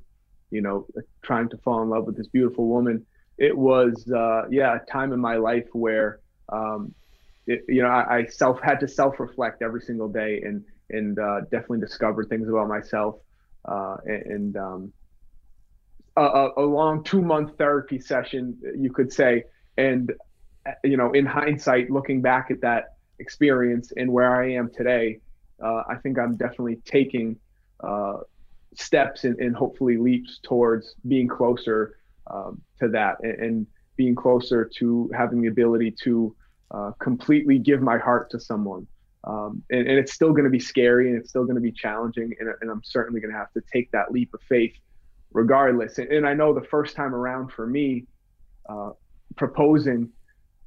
you 0.51 0.61
know 0.61 0.85
trying 1.21 1.49
to 1.49 1.57
fall 1.57 1.81
in 1.81 1.89
love 1.89 2.05
with 2.05 2.17
this 2.17 2.27
beautiful 2.27 2.67
woman. 2.67 3.05
It 3.37 3.57
was 3.57 4.09
uh, 4.11 4.43
yeah 4.49 4.75
a 4.75 4.91
time 4.91 5.13
in 5.13 5.19
my 5.19 5.35
life 5.35 5.67
where 5.73 6.19
um, 6.49 6.93
it, 7.47 7.63
you 7.67 7.81
know 7.81 7.89
I, 7.89 8.17
I, 8.17 8.25
self 8.25 8.61
had 8.61 8.79
to 8.81 8.87
self 8.87 9.19
reflect 9.19 9.61
every 9.61 9.81
single 9.81 10.07
day 10.07 10.41
and 10.43 10.63
and 10.89 11.17
uh, 11.19 11.41
definitely 11.51 11.79
discover 11.79 12.23
things 12.25 12.47
about 12.47 12.67
myself 12.67 13.15
uh, 13.65 13.97
and, 14.05 14.23
and 14.25 14.57
um, 14.57 14.93
a, 16.15 16.49
a 16.57 16.61
long 16.61 17.03
two 17.03 17.21
month 17.21 17.57
therapy 17.57 17.99
session 17.99 18.57
you 18.77 18.91
could 18.91 19.11
say 19.11 19.45
and 19.77 20.11
you 20.83 20.97
know 20.97 21.11
in 21.11 21.25
hindsight 21.25 21.89
looking 21.89 22.21
back 22.21 22.51
at 22.51 22.61
that 22.61 22.95
experience 23.19 23.91
and 23.95 24.11
where 24.11 24.41
I 24.41 24.51
am 24.51 24.69
today 24.69 25.19
uh, 25.63 25.83
I 25.89 25.95
think 25.95 26.19
I'm 26.19 26.35
definitely 26.35 26.77
taking 26.85 27.37
uh, 27.83 28.17
steps 28.75 29.23
and, 29.23 29.37
and, 29.39 29.55
hopefully 29.55 29.97
leaps 29.97 30.39
towards 30.43 30.95
being 31.07 31.27
closer 31.27 31.97
um, 32.31 32.61
to 32.79 32.87
that 32.89 33.17
and, 33.21 33.39
and, 33.39 33.67
being 33.95 34.15
closer 34.15 34.67
to 34.79 35.07
having 35.15 35.39
the 35.39 35.47
ability 35.47 35.91
to 35.91 36.35
uh, 36.71 36.89
completely 36.97 37.59
give 37.59 37.79
my 37.79 37.95
heart 37.99 38.27
to 38.31 38.39
someone. 38.39 38.87
Um, 39.23 39.61
and, 39.69 39.87
and, 39.87 39.99
it's 39.99 40.13
still 40.13 40.31
going 40.31 40.45
to 40.45 40.49
be 40.49 40.59
scary 40.59 41.09
and 41.09 41.19
it's 41.19 41.29
still 41.29 41.43
going 41.43 41.57
to 41.57 41.61
be 41.61 41.71
challenging. 41.71 42.33
And, 42.39 42.49
and 42.61 42.71
I'm 42.71 42.81
certainly 42.83 43.21
going 43.21 43.31
to 43.31 43.37
have 43.37 43.53
to 43.53 43.61
take 43.71 43.91
that 43.91 44.11
leap 44.11 44.33
of 44.33 44.41
faith 44.49 44.73
regardless. 45.31 45.99
And, 45.99 46.25
I 46.25 46.33
know 46.33 46.55
the 46.55 46.65
first 46.65 46.95
time 46.95 47.13
around 47.13 47.51
for 47.51 47.67
me, 47.67 48.05
uh, 48.67 48.91
proposing 49.35 50.09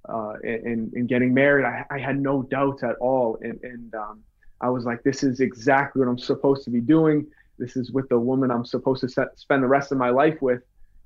uh, 0.09 0.35
and, 0.43 0.93
and, 0.93 1.09
getting 1.09 1.35
married, 1.35 1.65
I, 1.65 1.85
I, 1.91 1.99
had 1.99 2.19
no 2.19 2.43
doubts 2.43 2.83
at 2.83 2.97
all. 3.01 3.39
And, 3.43 3.59
and 3.63 3.95
um, 3.95 4.23
I 4.61 4.69
was 4.69 4.85
like, 4.85 5.03
this 5.03 5.23
is 5.23 5.41
exactly 5.41 6.01
what 6.01 6.09
I'm 6.09 6.19
supposed 6.19 6.65
to 6.65 6.71
be 6.71 6.81
doing. 6.81 7.27
This 7.59 7.77
is 7.77 7.91
with 7.91 8.09
the 8.09 8.19
woman 8.19 8.51
I'm 8.51 8.65
supposed 8.65 9.01
to 9.01 9.09
set, 9.09 9.39
spend 9.39 9.63
the 9.63 9.69
rest 9.69 9.93
of 9.93 9.99
my 9.99 10.11
life 10.11 10.41
with. 10.41 10.63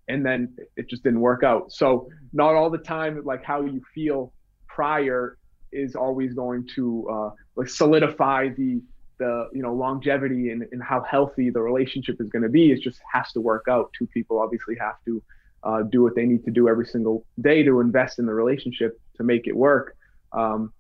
And 0.09 0.27
then 0.27 0.57
it 0.77 0.89
just 0.89 1.03
didn't 1.03 1.21
work 1.21 1.45
out. 1.45 1.73
So 1.73 2.09
not 2.33 2.55
all 2.55 2.69
the 2.69 2.79
time, 2.79 3.23
like 3.25 3.45
how 3.45 3.63
you 3.63 3.81
feel 3.95 4.33
prior 4.67 5.39
is 5.73 5.95
always 5.95 6.35
going 6.35 6.69
to 6.75 7.09
uh, 7.11 7.31
like 7.57 7.69
solidify 7.69 8.49
the 8.49 8.83
the 9.19 9.49
you 9.53 9.63
know 9.63 9.75
longevity 9.75 10.51
and, 10.51 10.65
and 10.73 10.83
how 10.83 11.03
healthy 11.03 11.51
the 11.51 11.61
relationship 11.61 12.17
is 12.21 12.29
going 12.31 12.43
to 12.43 12.49
be. 12.49 12.73
It 12.73 12.81
just 12.81 12.99
has 13.13 13.31
to 13.33 13.41
work 13.41 13.67
out. 13.69 13.93
Two 13.97 14.07
people 14.09 14.41
obviously 14.41 14.77
have 14.81 14.97
to 15.05 15.23
uh, 15.63 15.83
do 15.83 16.03
what 16.03 16.15
they 16.15 16.25
need 16.25 16.45
to 16.45 16.51
do 16.51 16.69
every 16.69 16.87
single 16.87 17.25
day 17.41 17.63
to 17.63 17.81
invest 17.81 18.19
in 18.19 18.27
the 18.27 18.33
relationship 18.33 19.01
to 19.17 19.23
make 19.23 19.47
it 19.47 19.57
work. 19.57 19.97
Um, 20.33 20.73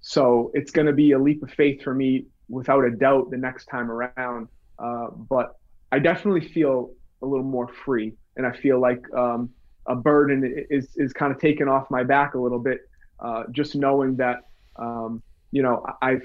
so 0.00 0.50
it's 0.54 0.70
going 0.70 0.86
to 0.86 0.92
be 0.92 1.12
a 1.12 1.18
leap 1.18 1.42
of 1.42 1.50
faith 1.50 1.82
for 1.82 1.94
me 1.94 2.26
without 2.48 2.84
a 2.84 2.90
doubt 2.90 3.30
the 3.30 3.36
next 3.36 3.66
time 3.66 3.90
around. 3.90 4.48
Uh, 4.78 5.08
but 5.10 5.56
I 5.92 5.98
definitely 5.98 6.46
feel 6.48 6.92
a 7.22 7.26
little 7.26 7.44
more 7.44 7.68
free, 7.68 8.14
and 8.36 8.46
I 8.46 8.52
feel 8.52 8.80
like 8.80 9.02
um, 9.14 9.50
a 9.86 9.94
burden 9.94 10.66
is 10.70 10.88
is 10.96 11.12
kind 11.12 11.32
of 11.32 11.40
taken 11.40 11.68
off 11.68 11.90
my 11.90 12.02
back 12.02 12.34
a 12.34 12.38
little 12.38 12.58
bit, 12.58 12.80
uh, 13.20 13.44
just 13.50 13.76
knowing 13.76 14.16
that 14.16 14.38
um, 14.76 15.22
you 15.52 15.62
know 15.62 15.86
I've 16.02 16.22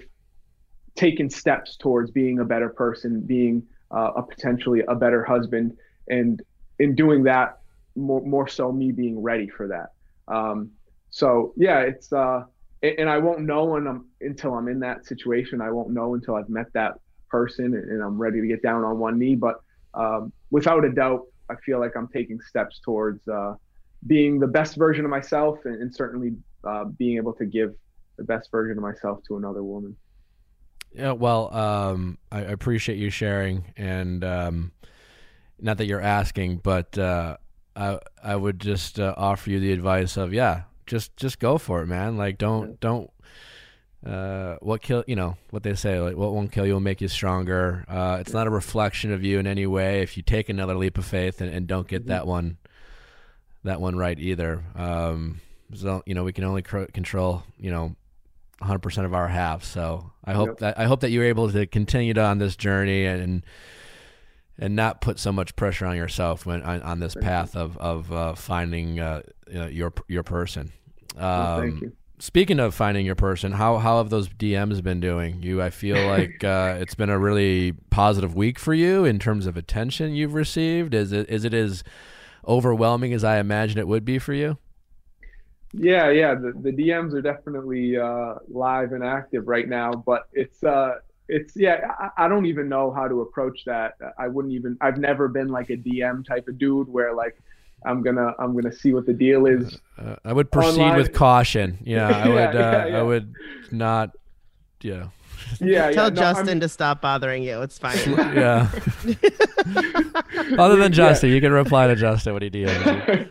taken 0.96 1.30
steps 1.30 1.78
towards 1.78 2.12
being 2.12 2.40
a 2.40 2.46
better 2.46 2.70
person, 2.70 3.22
being 3.22 3.64
uh, 3.92 4.12
a 4.18 4.24
potentially 4.24 4.82
a 4.88 4.96
better 4.96 5.24
husband, 5.24 5.78
and 6.10 6.42
in 6.80 6.96
doing 6.96 7.24
that, 7.24 7.60
more 7.96 8.22
more 8.22 8.48
so 8.48 8.72
me 8.72 8.92
being 8.92 9.22
ready 9.22 9.48
for 9.48 9.68
that. 9.68 10.34
Um, 10.34 10.72
so 11.10 11.54
yeah, 11.58 11.82
it's 11.82 12.12
uh, 12.14 12.44
and 12.82 13.10
I 13.10 13.18
won't 13.18 13.42
know 13.42 13.76
I'm 13.76 14.06
until 14.22 14.54
I'm 14.54 14.68
in 14.68 14.80
that 14.80 15.06
situation. 15.06 15.62
I 15.62 15.72
won't 15.72 15.90
know 15.90 16.14
until 16.14 16.36
I've 16.36 16.50
met 16.50 16.72
that 16.74 16.94
person 17.30 17.74
and 17.76 18.02
I'm 18.02 18.18
ready 18.18 18.42
to 18.42 18.48
get 18.48 18.62
down 18.62 18.84
on 18.84 18.98
one 19.00 19.20
knee. 19.20 19.36
But 19.36 19.62
um, 19.94 20.32
without 20.50 20.86
a 20.86 20.92
doubt, 20.92 21.26
I 21.50 21.56
feel 21.66 21.80
like 21.80 21.96
I'm 21.96 22.08
taking 22.08 22.40
steps 22.42 22.80
towards 22.84 23.28
uh, 23.28 23.56
being 24.08 24.40
the 24.40 24.48
best 24.48 24.76
version 24.76 25.04
of 25.04 25.12
myself 25.12 25.60
and, 25.66 25.82
and 25.82 25.94
certainly 25.94 26.34
uh, 26.64 26.86
being 26.86 27.18
able 27.18 27.34
to 27.34 27.46
give 27.46 27.74
the 28.18 28.24
best 28.24 28.52
version 28.52 28.78
of 28.78 28.84
myself 28.84 29.20
to 29.28 29.38
another 29.38 29.64
woman. 29.64 29.96
Yeah, 30.92 31.12
well, 31.12 31.54
um, 31.54 32.18
I, 32.32 32.42
appreciate 32.42 32.98
you 32.98 33.12
sharing, 33.12 33.64
and 33.78 34.24
um, 34.24 34.72
not 35.62 35.78
that 35.78 35.86
you're 35.86 36.02
asking, 36.02 36.58
but 36.58 36.98
uh, 36.98 37.38
I 37.76 38.00
I 38.24 38.36
would 38.36 38.60
just 38.60 39.00
uh, 39.00 39.14
offer 39.18 39.50
you 39.50 39.60
the 39.60 39.72
advice 39.72 40.18
of 40.18 40.34
yeah, 40.34 40.64
just 40.86 41.16
just 41.18 41.40
go 41.40 41.58
for 41.58 41.82
it, 41.82 41.88
man. 41.88 42.18
Like 42.18 42.38
don't 42.38 42.80
don't 42.80 43.10
uh, 44.06 44.56
what 44.62 44.82
kill 44.82 45.04
you 45.08 45.16
know 45.16 45.36
what 45.50 45.64
they 45.64 45.76
say 45.76 46.00
like 46.00 46.16
what 46.16 46.32
won't 46.34 46.52
kill 46.52 46.66
you 46.66 46.74
will 46.74 46.80
make 46.80 47.02
you 47.02 47.08
stronger. 47.08 47.86
Uh, 47.88 48.18
it's 48.20 48.34
not 48.34 48.48
a 48.48 48.50
reflection 48.50 49.12
of 49.12 49.24
you 49.24 49.40
in 49.40 49.48
any 49.48 49.68
way 49.68 50.02
if 50.02 50.18
you 50.18 50.24
take 50.24 50.50
another 50.50 50.76
leap 50.76 50.98
of 50.98 51.06
faith 51.06 51.42
and, 51.42 51.54
and 51.54 51.68
don't 51.68 51.88
get 51.88 52.02
mm-hmm. 52.04 52.10
that 52.10 52.28
one 52.28 52.58
that 53.64 53.82
one 53.82 53.98
right 53.98 54.20
either. 54.20 54.64
Um, 54.76 55.42
so 55.74 56.04
you 56.06 56.16
know 56.16 56.24
we 56.24 56.34
can 56.34 56.44
only 56.44 56.62
cr- 56.62 56.86
control 56.86 57.44
you 57.58 57.72
know 57.72 57.96
100% 58.62 59.06
of 59.06 59.14
our 59.14 59.28
halves. 59.28 59.68
So 59.68 60.12
I 60.26 60.34
hope 60.34 60.48
yep. 60.50 60.58
that 60.60 60.80
I 60.80 60.86
hope 60.86 61.02
that 61.02 61.12
you're 61.12 61.26
able 61.26 61.50
to 61.52 61.66
continue 61.66 62.18
on 62.20 62.38
this 62.40 62.56
journey 62.56 63.06
and 63.06 63.22
and 63.22 63.46
not 64.60 65.02
put 65.02 65.20
so 65.20 65.32
much 65.32 65.56
pressure 65.56 65.86
on 65.86 65.96
yourself 65.96 66.46
when 66.46 66.62
on, 66.64 66.82
on 66.82 67.00
this 67.00 67.16
path 67.16 67.56
of 67.56 67.78
of 67.78 68.12
uh, 68.12 68.36
finding 68.36 69.00
uh, 69.00 69.22
your 69.48 69.94
your 70.08 70.24
person. 70.24 70.72
Um, 71.16 71.24
well, 71.24 71.60
thank 71.60 71.82
you. 71.82 71.94
Speaking 72.22 72.60
of 72.60 72.76
finding 72.76 73.06
your 73.06 73.16
person, 73.16 73.54
how 73.54 73.78
how 73.78 73.98
have 73.98 74.10
those 74.10 74.28
DMs 74.28 74.84
been 74.84 75.00
doing? 75.00 75.42
You, 75.42 75.62
I 75.62 75.70
feel 75.70 76.06
like 76.08 76.44
uh, 76.44 76.78
it's 76.80 76.96
been 76.96 77.10
a 77.10 77.18
really 77.18 77.74
positive 77.90 78.36
week 78.36 78.60
for 78.60 78.74
you 78.74 79.06
in 79.06 79.20
terms 79.20 79.46
of 79.46 79.56
attention 79.56 80.14
you've 80.14 80.34
received. 80.34 80.94
Is 80.94 81.12
it 81.12 81.30
is 81.30 81.46
it 81.46 81.54
as 81.54 81.84
overwhelming 82.48 83.14
as 83.14 83.24
I 83.24 83.40
imagine 83.40 83.78
it 83.78 83.88
would 83.88 84.06
be 84.06 84.20
for 84.20 84.34
you? 84.34 84.58
Yeah, 85.74 86.10
yeah. 86.10 86.34
The, 86.36 86.54
the 86.60 86.72
DMs 86.72 87.14
are 87.14 87.22
definitely 87.22 87.96
uh, 87.96 88.36
live 88.48 88.92
and 88.92 89.04
active 89.04 89.48
right 89.48 89.70
now, 89.70 89.94
but 89.94 90.28
it's 90.34 90.64
uh, 90.64 90.96
it's 91.30 91.56
yeah. 91.56 91.92
I, 92.00 92.26
I 92.26 92.28
don't 92.28 92.46
even 92.46 92.68
know 92.68 92.92
how 92.92 93.08
to 93.08 93.22
approach 93.22 93.64
that. 93.66 93.94
I 94.18 94.28
wouldn't 94.28 94.54
even. 94.54 94.78
I've 94.82 94.98
never 94.98 95.28
been 95.28 95.50
like 95.50 95.70
a 95.70 95.78
DM 95.78 96.26
type 96.26 96.48
of 96.48 96.58
dude 96.58 96.90
where 96.90 97.14
like 97.14 97.40
I'm 97.86 98.02
gonna 98.02 98.34
I'm 98.40 98.54
gonna 98.54 98.74
see 98.74 98.94
what 98.94 99.06
the 99.06 99.14
deal 99.14 99.46
is. 99.46 99.80
Uh, 99.98 100.16
I 100.26 100.34
would 100.34 100.52
proceed 100.52 100.82
online. 100.82 100.98
with 100.98 101.14
caution. 101.14 101.78
Yeah, 101.84 102.08
I 102.08 102.10
yeah, 102.28 102.28
would. 102.28 102.56
Uh, 102.56 102.60
yeah, 102.60 102.86
yeah. 102.86 103.00
I 103.00 103.04
would 103.04 103.34
not. 103.72 104.12
Yeah. 104.82 105.08
Yeah. 105.60 105.92
Tell 105.92 106.10
no, 106.10 106.16
Justin 106.16 106.50
I'm... 106.50 106.60
to 106.60 106.70
stop 106.70 107.02
bothering 107.02 107.44
you. 107.44 107.62
It's 107.62 107.78
fine. 107.78 107.98
yeah. 108.08 108.70
Other 110.58 110.76
than 110.76 110.92
Justin, 110.92 111.30
you 111.32 111.42
can 111.42 111.52
reply 111.52 111.88
to 111.88 111.96
Justin 111.96 112.34
when 112.34 112.44
he 112.44 112.50
DMs 112.50 113.30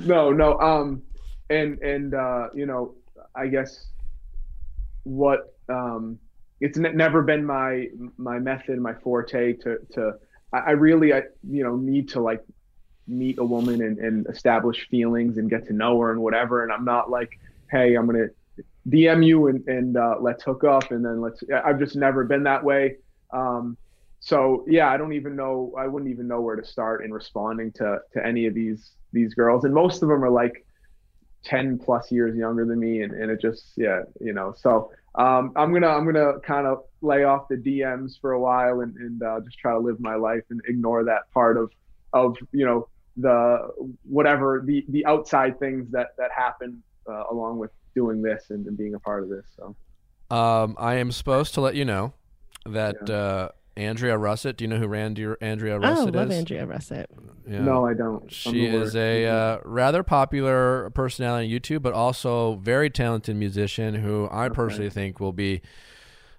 no, 0.00 0.32
no. 0.32 0.58
Um, 0.58 1.02
and 1.50 1.78
and 1.80 2.14
uh, 2.14 2.48
you 2.54 2.66
know, 2.66 2.94
I 3.34 3.46
guess 3.46 3.86
what 5.04 5.54
um, 5.68 6.18
it's 6.60 6.78
never 6.78 7.22
been 7.22 7.44
my 7.44 7.88
my 8.16 8.38
method, 8.38 8.78
my 8.80 8.94
forte 8.94 9.54
to 9.54 9.78
to. 9.92 10.14
I, 10.52 10.58
I 10.58 10.70
really, 10.72 11.12
I 11.12 11.22
you 11.48 11.62
know, 11.62 11.76
need 11.76 12.08
to 12.10 12.20
like 12.20 12.42
meet 13.06 13.38
a 13.38 13.44
woman 13.44 13.82
and, 13.82 13.98
and 13.98 14.26
establish 14.28 14.88
feelings 14.88 15.38
and 15.38 15.48
get 15.48 15.66
to 15.66 15.72
know 15.72 15.98
her 16.00 16.12
and 16.12 16.20
whatever. 16.20 16.62
And 16.62 16.72
I'm 16.72 16.84
not 16.84 17.10
like, 17.10 17.30
hey, 17.70 17.94
I'm 17.94 18.06
gonna 18.06 18.28
DM 18.88 19.24
you 19.24 19.46
and, 19.48 19.66
and 19.68 19.96
uh, 19.96 20.16
let's 20.20 20.42
hook 20.42 20.64
up 20.64 20.90
and 20.90 21.04
then 21.04 21.20
let's. 21.20 21.42
I've 21.64 21.78
just 21.78 21.96
never 21.96 22.24
been 22.24 22.42
that 22.44 22.64
way. 22.64 22.96
Um, 23.32 23.76
so 24.20 24.64
yeah, 24.66 24.90
I 24.90 24.96
don't 24.96 25.12
even 25.12 25.36
know. 25.36 25.72
I 25.78 25.86
wouldn't 25.86 26.10
even 26.10 26.26
know 26.26 26.40
where 26.40 26.56
to 26.56 26.64
start 26.64 27.04
in 27.04 27.12
responding 27.12 27.72
to 27.72 28.00
to 28.12 28.26
any 28.26 28.46
of 28.46 28.54
these 28.54 28.92
these 29.12 29.34
girls, 29.34 29.64
and 29.64 29.72
most 29.72 30.02
of 30.02 30.08
them 30.08 30.24
are 30.24 30.30
like 30.30 30.64
10 31.44 31.78
plus 31.78 32.10
years 32.10 32.36
younger 32.36 32.64
than 32.66 32.80
me, 32.80 33.02
and, 33.02 33.12
and 33.12 33.30
it 33.30 33.40
just 33.40 33.72
yeah, 33.76 34.02
you 34.20 34.32
know. 34.32 34.54
So 34.56 34.90
um, 35.18 35.52
I'm 35.56 35.72
gonna 35.72 35.88
I'm 35.88 36.06
gonna 36.06 36.38
kind 36.40 36.66
of 36.66 36.84
lay 37.02 37.24
off 37.24 37.48
the 37.48 37.56
DMs 37.56 38.20
for 38.20 38.32
a 38.32 38.40
while 38.40 38.80
and, 38.80 38.96
and 38.96 39.22
uh, 39.22 39.40
just 39.44 39.58
try 39.58 39.72
to 39.72 39.78
live 39.78 39.98
my 40.00 40.14
life 40.14 40.44
and 40.50 40.60
ignore 40.66 41.04
that 41.04 41.30
part 41.34 41.56
of 41.56 41.72
of 42.12 42.36
you 42.52 42.64
know 42.64 42.88
the 43.16 43.68
whatever 44.04 44.62
the 44.64 44.84
the 44.88 45.04
outside 45.06 45.58
things 45.58 45.90
that 45.90 46.08
that 46.18 46.30
happen 46.34 46.80
uh, 47.08 47.24
along 47.30 47.58
with 47.58 47.72
doing 47.94 48.22
this 48.22 48.50
and, 48.50 48.66
and, 48.66 48.76
being 48.76 48.94
a 48.94 48.98
part 49.00 49.24
of 49.24 49.28
this. 49.28 49.44
So, 49.56 49.74
um, 50.34 50.76
I 50.78 50.96
am 50.96 51.10
supposed 51.10 51.54
to 51.54 51.60
let 51.60 51.74
you 51.74 51.84
know 51.84 52.12
that 52.66 52.96
yeah. 53.08 53.14
uh, 53.14 53.48
Andrea 53.78 54.18
Russett. 54.18 54.56
Do 54.56 54.64
you 54.64 54.68
know 54.68 54.76
who 54.76 54.88
Randy 54.88 55.26
Andrea 55.40 55.78
Russett 55.78 56.14
oh, 56.14 56.18
I 56.18 56.22
love 56.22 56.30
is? 56.32 56.38
Andrea 56.38 56.66
Russett. 56.66 57.08
Yeah. 57.46 57.60
No, 57.60 57.86
I 57.86 57.94
don't. 57.94 58.30
She 58.30 58.66
is 58.66 58.96
a 58.96 59.26
uh, 59.26 59.58
rather 59.64 60.02
popular 60.02 60.90
personality 60.90 61.54
on 61.54 61.60
YouTube, 61.60 61.82
but 61.82 61.94
also 61.94 62.56
very 62.56 62.90
talented 62.90 63.36
musician 63.36 63.94
who 63.94 64.26
I 64.26 64.46
okay. 64.46 64.54
personally 64.54 64.90
think 64.90 65.20
will 65.20 65.32
be 65.32 65.62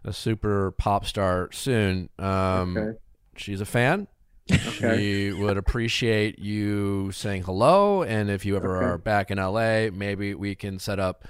a 0.03 0.11
super 0.11 0.71
pop 0.71 1.05
star 1.05 1.49
soon. 1.51 2.09
Um, 2.19 2.77
okay. 2.77 2.97
She's 3.37 3.61
a 3.61 3.65
fan. 3.65 4.07
Okay. 4.51 4.97
She 4.97 5.31
would 5.41 5.57
appreciate 5.57 6.39
you 6.39 7.11
saying 7.13 7.43
hello, 7.43 8.03
and 8.03 8.29
if 8.29 8.45
you 8.45 8.57
ever 8.57 8.77
okay. 8.77 8.85
are 8.85 8.97
back 8.97 9.31
in 9.31 9.37
LA, 9.37 9.89
maybe 9.91 10.33
we 10.35 10.55
can 10.55 10.77
set 10.77 10.99
up 10.99 11.25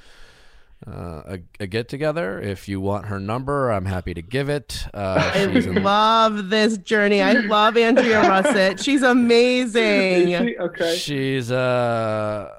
uh, 0.87 0.91
a, 1.25 1.39
a 1.59 1.67
get 1.67 1.89
together. 1.89 2.39
If 2.39 2.69
you 2.69 2.79
want 2.79 3.07
her 3.07 3.19
number, 3.19 3.69
I'm 3.69 3.85
happy 3.85 4.13
to 4.13 4.21
give 4.21 4.47
it. 4.49 4.85
Uh, 4.93 5.31
I 5.35 5.53
she's 5.53 5.65
in- 5.65 5.83
love 5.83 6.49
this 6.49 6.77
journey. 6.77 7.21
I 7.21 7.33
love 7.33 7.75
Andrea 7.77 8.21
Russett. 8.29 8.79
She's 8.81 9.03
amazing. 9.03 10.29
Is 10.29 10.39
she? 10.49 10.57
Okay. 10.57 10.95
She's 10.97 11.51
uh, 11.51 12.49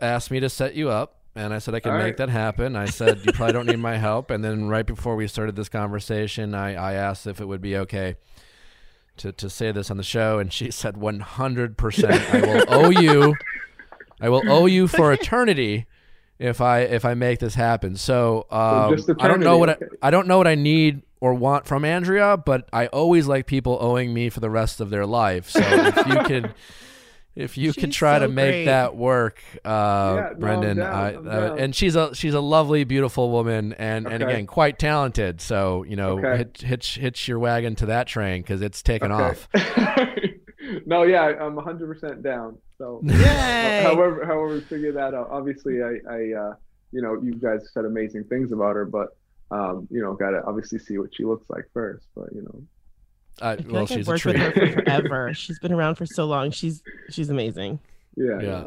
asked 0.00 0.30
me 0.30 0.40
to 0.40 0.48
set 0.50 0.74
you 0.74 0.90
up, 0.90 1.16
and 1.34 1.54
I 1.54 1.58
said 1.58 1.74
I 1.74 1.80
can 1.80 1.92
All 1.92 1.98
make 1.98 2.04
right. 2.04 2.16
that 2.18 2.28
happen. 2.28 2.76
I 2.76 2.84
said 2.86 3.20
you 3.24 3.32
probably 3.32 3.54
don't 3.54 3.66
need 3.66 3.78
my 3.78 3.96
help, 3.96 4.30
and 4.30 4.44
then 4.44 4.68
right 4.68 4.86
before 4.86 5.16
we 5.16 5.26
started 5.26 5.56
this 5.56 5.68
conversation, 5.70 6.54
I, 6.54 6.74
I 6.74 6.92
asked 6.94 7.26
if 7.26 7.40
it 7.40 7.46
would 7.46 7.62
be 7.62 7.76
okay 7.78 8.16
to 9.16 9.32
to 9.32 9.48
say 9.50 9.72
this 9.72 9.90
on 9.90 9.96
the 9.96 10.02
show, 10.02 10.38
and 10.38 10.52
she 10.52 10.70
said 10.70 10.96
100. 10.98 11.78
percent 11.78 12.22
I 12.34 12.40
will 12.40 12.64
owe 12.68 12.90
you. 12.90 13.34
I 14.20 14.28
will 14.28 14.42
owe 14.50 14.66
you 14.66 14.86
for 14.86 15.12
eternity 15.14 15.86
if 16.38 16.60
I 16.60 16.80
if 16.80 17.04
I 17.04 17.14
make 17.14 17.38
this 17.38 17.54
happen. 17.54 17.96
So 17.96 18.46
um, 18.50 18.96
just 18.96 19.10
I 19.18 19.28
don't 19.28 19.40
know 19.40 19.58
what. 19.58 19.70
I, 19.70 19.76
I 20.02 20.10
don't 20.10 20.26
know 20.26 20.38
what 20.38 20.46
I 20.46 20.54
need 20.54 21.02
or 21.20 21.34
want 21.34 21.66
from 21.66 21.84
Andrea, 21.84 22.36
but 22.36 22.68
I 22.72 22.86
always 22.88 23.26
like 23.26 23.46
people 23.46 23.76
owing 23.80 24.14
me 24.14 24.30
for 24.30 24.40
the 24.40 24.50
rest 24.50 24.80
of 24.80 24.90
their 24.90 25.04
life. 25.06 25.50
So 25.50 25.60
if 25.62 26.06
you 26.06 26.18
could. 26.24 26.54
If 27.36 27.56
you 27.56 27.72
could 27.72 27.90
She's 27.90 27.94
try 27.94 28.18
to 28.18 28.26
make 28.26 28.50
great. 28.50 28.64
that 28.64 28.96
work, 28.96 29.40
uh, 29.64 29.68
no, 29.68 30.28
I'm 30.32 30.38
Brendan, 30.40 30.76
down, 30.78 30.92
I, 30.92 31.14
uh, 31.14 31.54
and 31.54 31.72
she's 31.72 31.94
a 31.94 32.12
she's 32.12 32.34
a 32.34 32.40
lovely, 32.40 32.82
beautiful 32.82 33.30
woman, 33.30 33.74
and, 33.74 34.08
and 34.08 34.24
again 34.24 34.48
quite 34.48 34.76
talented. 34.76 35.40
So 35.40 35.84
you 35.84 35.94
know, 35.94 36.18
Okay. 36.18 36.38
hitch, 36.38 36.62
hitch 36.62 36.94
hitch 36.96 37.28
your 37.28 37.38
wagon 37.38 37.76
to 37.76 37.86
that 37.86 38.08
train 38.08 38.42
because 38.42 38.60
it's 38.60 38.82
taken 38.82 39.12
off. 39.12 39.48
Okay. 40.68 40.82
no, 40.86 41.02
yeah, 41.04 41.22
I'm 41.24 41.56
100% 41.56 42.22
down. 42.22 42.58
So, 42.78 43.00
Yay. 43.04 43.82
however, 43.82 44.24
however, 44.24 44.54
we 44.54 44.60
figure 44.60 44.92
that 44.92 45.14
out. 45.14 45.28
Obviously, 45.30 45.82
I, 45.82 45.98
I, 46.08 46.32
uh, 46.32 46.54
you 46.92 47.02
know, 47.02 47.20
you 47.22 47.34
guys 47.34 47.68
said 47.72 47.84
amazing 47.84 48.24
things 48.24 48.52
about 48.52 48.76
her, 48.76 48.84
but, 48.84 49.16
um, 49.50 49.88
you 49.90 50.00
know, 50.02 50.14
gotta 50.14 50.42
obviously 50.46 50.78
see 50.78 50.98
what 50.98 51.14
she 51.14 51.24
looks 51.24 51.48
like 51.50 51.64
first. 51.72 52.06
But 52.14 52.26
you 52.34 52.42
know, 52.42 52.62
Uh, 53.40 53.46
I 53.46 53.56
feel 53.62 53.72
well, 53.72 53.82
like 53.82 53.90
I've 53.92 53.96
she's 53.98 54.06
a 54.08 54.10
worked 54.10 54.24
with 54.26 54.36
her 54.36 54.52
for 54.52 54.72
forever. 54.82 55.34
She's 55.34 55.58
been 55.58 55.72
around 55.72 55.94
for 55.96 56.06
so 56.06 56.24
long. 56.26 56.50
She's 56.50 56.82
she's 57.10 57.30
amazing. 57.30 57.78
yeah, 58.16 58.40
Yeah. 58.40 58.66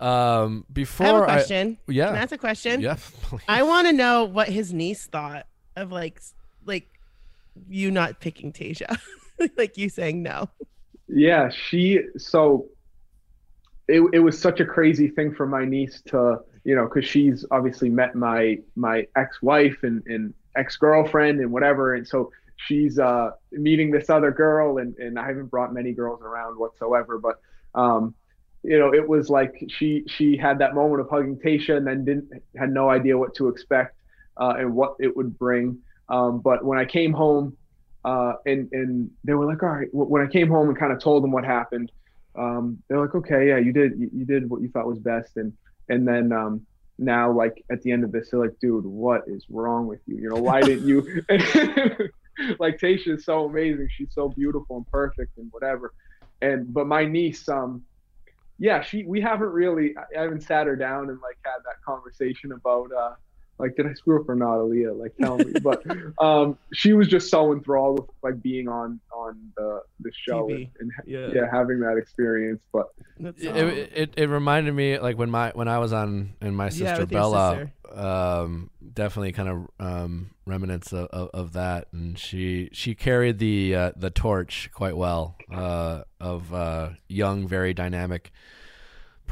yeah. 0.00 0.40
Um, 0.40 0.64
before 0.72 1.06
I 1.06 1.10
have 1.10 1.22
a 1.22 1.24
question. 1.26 1.78
yeah, 1.86 2.12
that's 2.12 2.32
a 2.32 2.38
question? 2.38 2.80
yeah, 2.80 2.96
please. 3.22 3.42
I 3.48 3.62
want 3.62 3.86
to 3.88 3.92
know 3.92 4.24
what 4.24 4.48
his 4.48 4.72
niece 4.72 5.06
thought 5.06 5.46
of 5.76 5.92
like 5.92 6.20
like 6.64 6.88
you 7.68 7.90
not 7.90 8.20
picking 8.20 8.52
Tayshia, 8.52 8.98
like 9.56 9.76
you 9.76 9.88
saying 9.88 10.22
no. 10.22 10.48
Yeah, 11.12 11.50
she 11.50 12.00
so 12.16 12.68
it 13.88 14.02
it 14.12 14.18
was 14.20 14.38
such 14.38 14.60
a 14.60 14.64
crazy 14.64 15.08
thing 15.08 15.34
for 15.34 15.46
my 15.46 15.64
niece 15.64 16.02
to, 16.08 16.38
you 16.64 16.74
know, 16.76 16.86
cuz 16.86 17.04
she's 17.04 17.44
obviously 17.50 17.88
met 17.88 18.14
my 18.14 18.58
my 18.76 19.06
ex-wife 19.16 19.82
and 19.82 20.02
and 20.06 20.34
ex-girlfriend 20.56 21.40
and 21.40 21.50
whatever 21.50 21.94
and 21.94 22.06
so 22.06 22.30
she's 22.56 22.98
uh 22.98 23.30
meeting 23.52 23.90
this 23.90 24.10
other 24.10 24.30
girl 24.30 24.78
and 24.78 24.96
and 24.98 25.18
I 25.18 25.26
haven't 25.26 25.46
brought 25.46 25.74
many 25.74 25.92
girls 25.92 26.22
around 26.22 26.58
whatsoever, 26.58 27.18
but 27.18 27.36
um 27.74 28.14
you 28.64 28.78
know, 28.78 28.94
it 28.94 29.08
was 29.08 29.28
like 29.28 29.52
she 29.68 30.04
she 30.06 30.36
had 30.36 30.58
that 30.60 30.74
moment 30.74 31.00
of 31.00 31.10
hugging 31.10 31.36
Tayshia 31.36 31.76
and 31.78 31.86
then 31.86 32.04
didn't 32.04 32.28
had 32.56 32.70
no 32.72 32.88
idea 32.90 33.18
what 33.18 33.34
to 33.34 33.48
expect 33.48 33.96
uh, 34.36 34.54
and 34.58 34.74
what 34.74 34.94
it 35.00 35.16
would 35.16 35.36
bring. 35.36 35.78
Um, 36.08 36.40
but 36.40 36.64
when 36.64 36.78
I 36.78 36.84
came 36.84 37.12
home, 37.12 37.56
uh, 38.04 38.34
and 38.46 38.68
and 38.72 39.10
they 39.24 39.34
were 39.34 39.46
like, 39.46 39.62
all 39.62 39.68
right. 39.68 39.88
When 39.92 40.22
I 40.22 40.26
came 40.26 40.48
home 40.48 40.68
and 40.68 40.78
kind 40.78 40.92
of 40.92 41.00
told 41.00 41.22
them 41.22 41.30
what 41.30 41.44
happened, 41.44 41.92
um, 42.36 42.82
they're 42.88 43.00
like, 43.00 43.14
okay, 43.14 43.48
yeah, 43.48 43.58
you 43.58 43.72
did 43.72 43.98
you, 43.98 44.10
you 44.12 44.24
did 44.24 44.48
what 44.48 44.62
you 44.62 44.68
thought 44.68 44.86
was 44.86 44.98
best, 44.98 45.36
and 45.36 45.52
and 45.88 46.06
then 46.06 46.32
um, 46.32 46.66
now 46.98 47.32
like 47.32 47.64
at 47.70 47.82
the 47.82 47.92
end 47.92 48.04
of 48.04 48.12
this, 48.12 48.30
they're 48.30 48.40
like, 48.40 48.58
dude, 48.60 48.84
what 48.84 49.22
is 49.26 49.44
wrong 49.48 49.86
with 49.86 50.00
you? 50.06 50.16
You 50.16 50.30
know, 50.30 50.40
why 50.40 50.60
didn't 50.62 50.86
you? 50.86 51.22
like 52.58 52.78
Tayshia 52.78 53.18
is 53.18 53.24
so 53.24 53.44
amazing. 53.44 53.88
She's 53.96 54.12
so 54.12 54.28
beautiful 54.28 54.78
and 54.78 54.86
perfect 54.90 55.36
and 55.38 55.48
whatever. 55.52 55.92
And 56.40 56.72
but 56.72 56.86
my 56.86 57.04
niece, 57.04 57.48
um, 57.48 57.82
yeah, 58.58 58.82
she 58.82 59.04
we 59.04 59.20
haven't 59.20 59.50
really 59.50 59.94
I 60.16 60.22
haven't 60.22 60.42
sat 60.42 60.66
her 60.66 60.76
down 60.76 61.08
and 61.08 61.20
like 61.20 61.38
had 61.44 61.62
that 61.64 61.82
conversation 61.84 62.52
about 62.52 62.90
uh 62.92 63.14
like 63.58 63.76
did 63.76 63.86
I 63.86 63.92
screw 63.94 64.20
up 64.20 64.28
or 64.28 64.34
not, 64.34 64.56
Aaliyah? 64.58 64.98
Like 64.98 65.12
tell 65.20 65.38
me. 65.38 65.52
but 65.62 65.82
um 66.24 66.58
she 66.72 66.92
was 66.92 67.08
just 67.08 67.30
so 67.30 67.52
enthralled 67.52 68.00
with 68.00 68.08
like 68.22 68.42
being 68.42 68.68
on 68.68 69.00
on 69.14 69.38
the 69.56 69.80
the 70.00 70.10
show 70.28 70.48
TV. 70.48 70.54
and, 70.54 70.66
and 70.80 70.90
Yeah. 71.06 71.28
yeah, 71.32 71.46
having 71.52 71.80
that 71.80 71.96
experience. 71.96 72.60
But 72.72 72.86
That's 73.18 73.40
it, 73.42 73.54
it, 73.56 73.92
it 73.94 74.14
it 74.16 74.26
reminded 74.28 74.74
me 74.74 74.98
like 74.98 75.16
when 75.18 75.30
my 75.30 75.50
when 75.54 75.68
I 75.68 75.78
was 75.78 75.92
on 75.92 76.34
and 76.40 76.56
my 76.56 76.68
sister 76.70 76.84
Yeah, 76.84 76.98
with 77.00 77.12
your 77.12 77.20
Bella 77.20 77.70
um 77.94 78.70
definitely 78.94 79.32
kind 79.32 79.48
of 79.48 79.68
um 79.78 80.30
remnants 80.46 80.92
of, 80.92 81.06
of, 81.08 81.28
of 81.34 81.52
that 81.52 81.88
and 81.92 82.18
she 82.18 82.68
she 82.72 82.94
carried 82.94 83.38
the 83.38 83.74
uh, 83.74 83.92
the 83.96 84.08
torch 84.10 84.70
quite 84.72 84.96
well 84.96 85.36
uh 85.54 86.02
of 86.18 86.52
uh 86.54 86.90
young 87.08 87.46
very 87.46 87.74
dynamic 87.74 88.32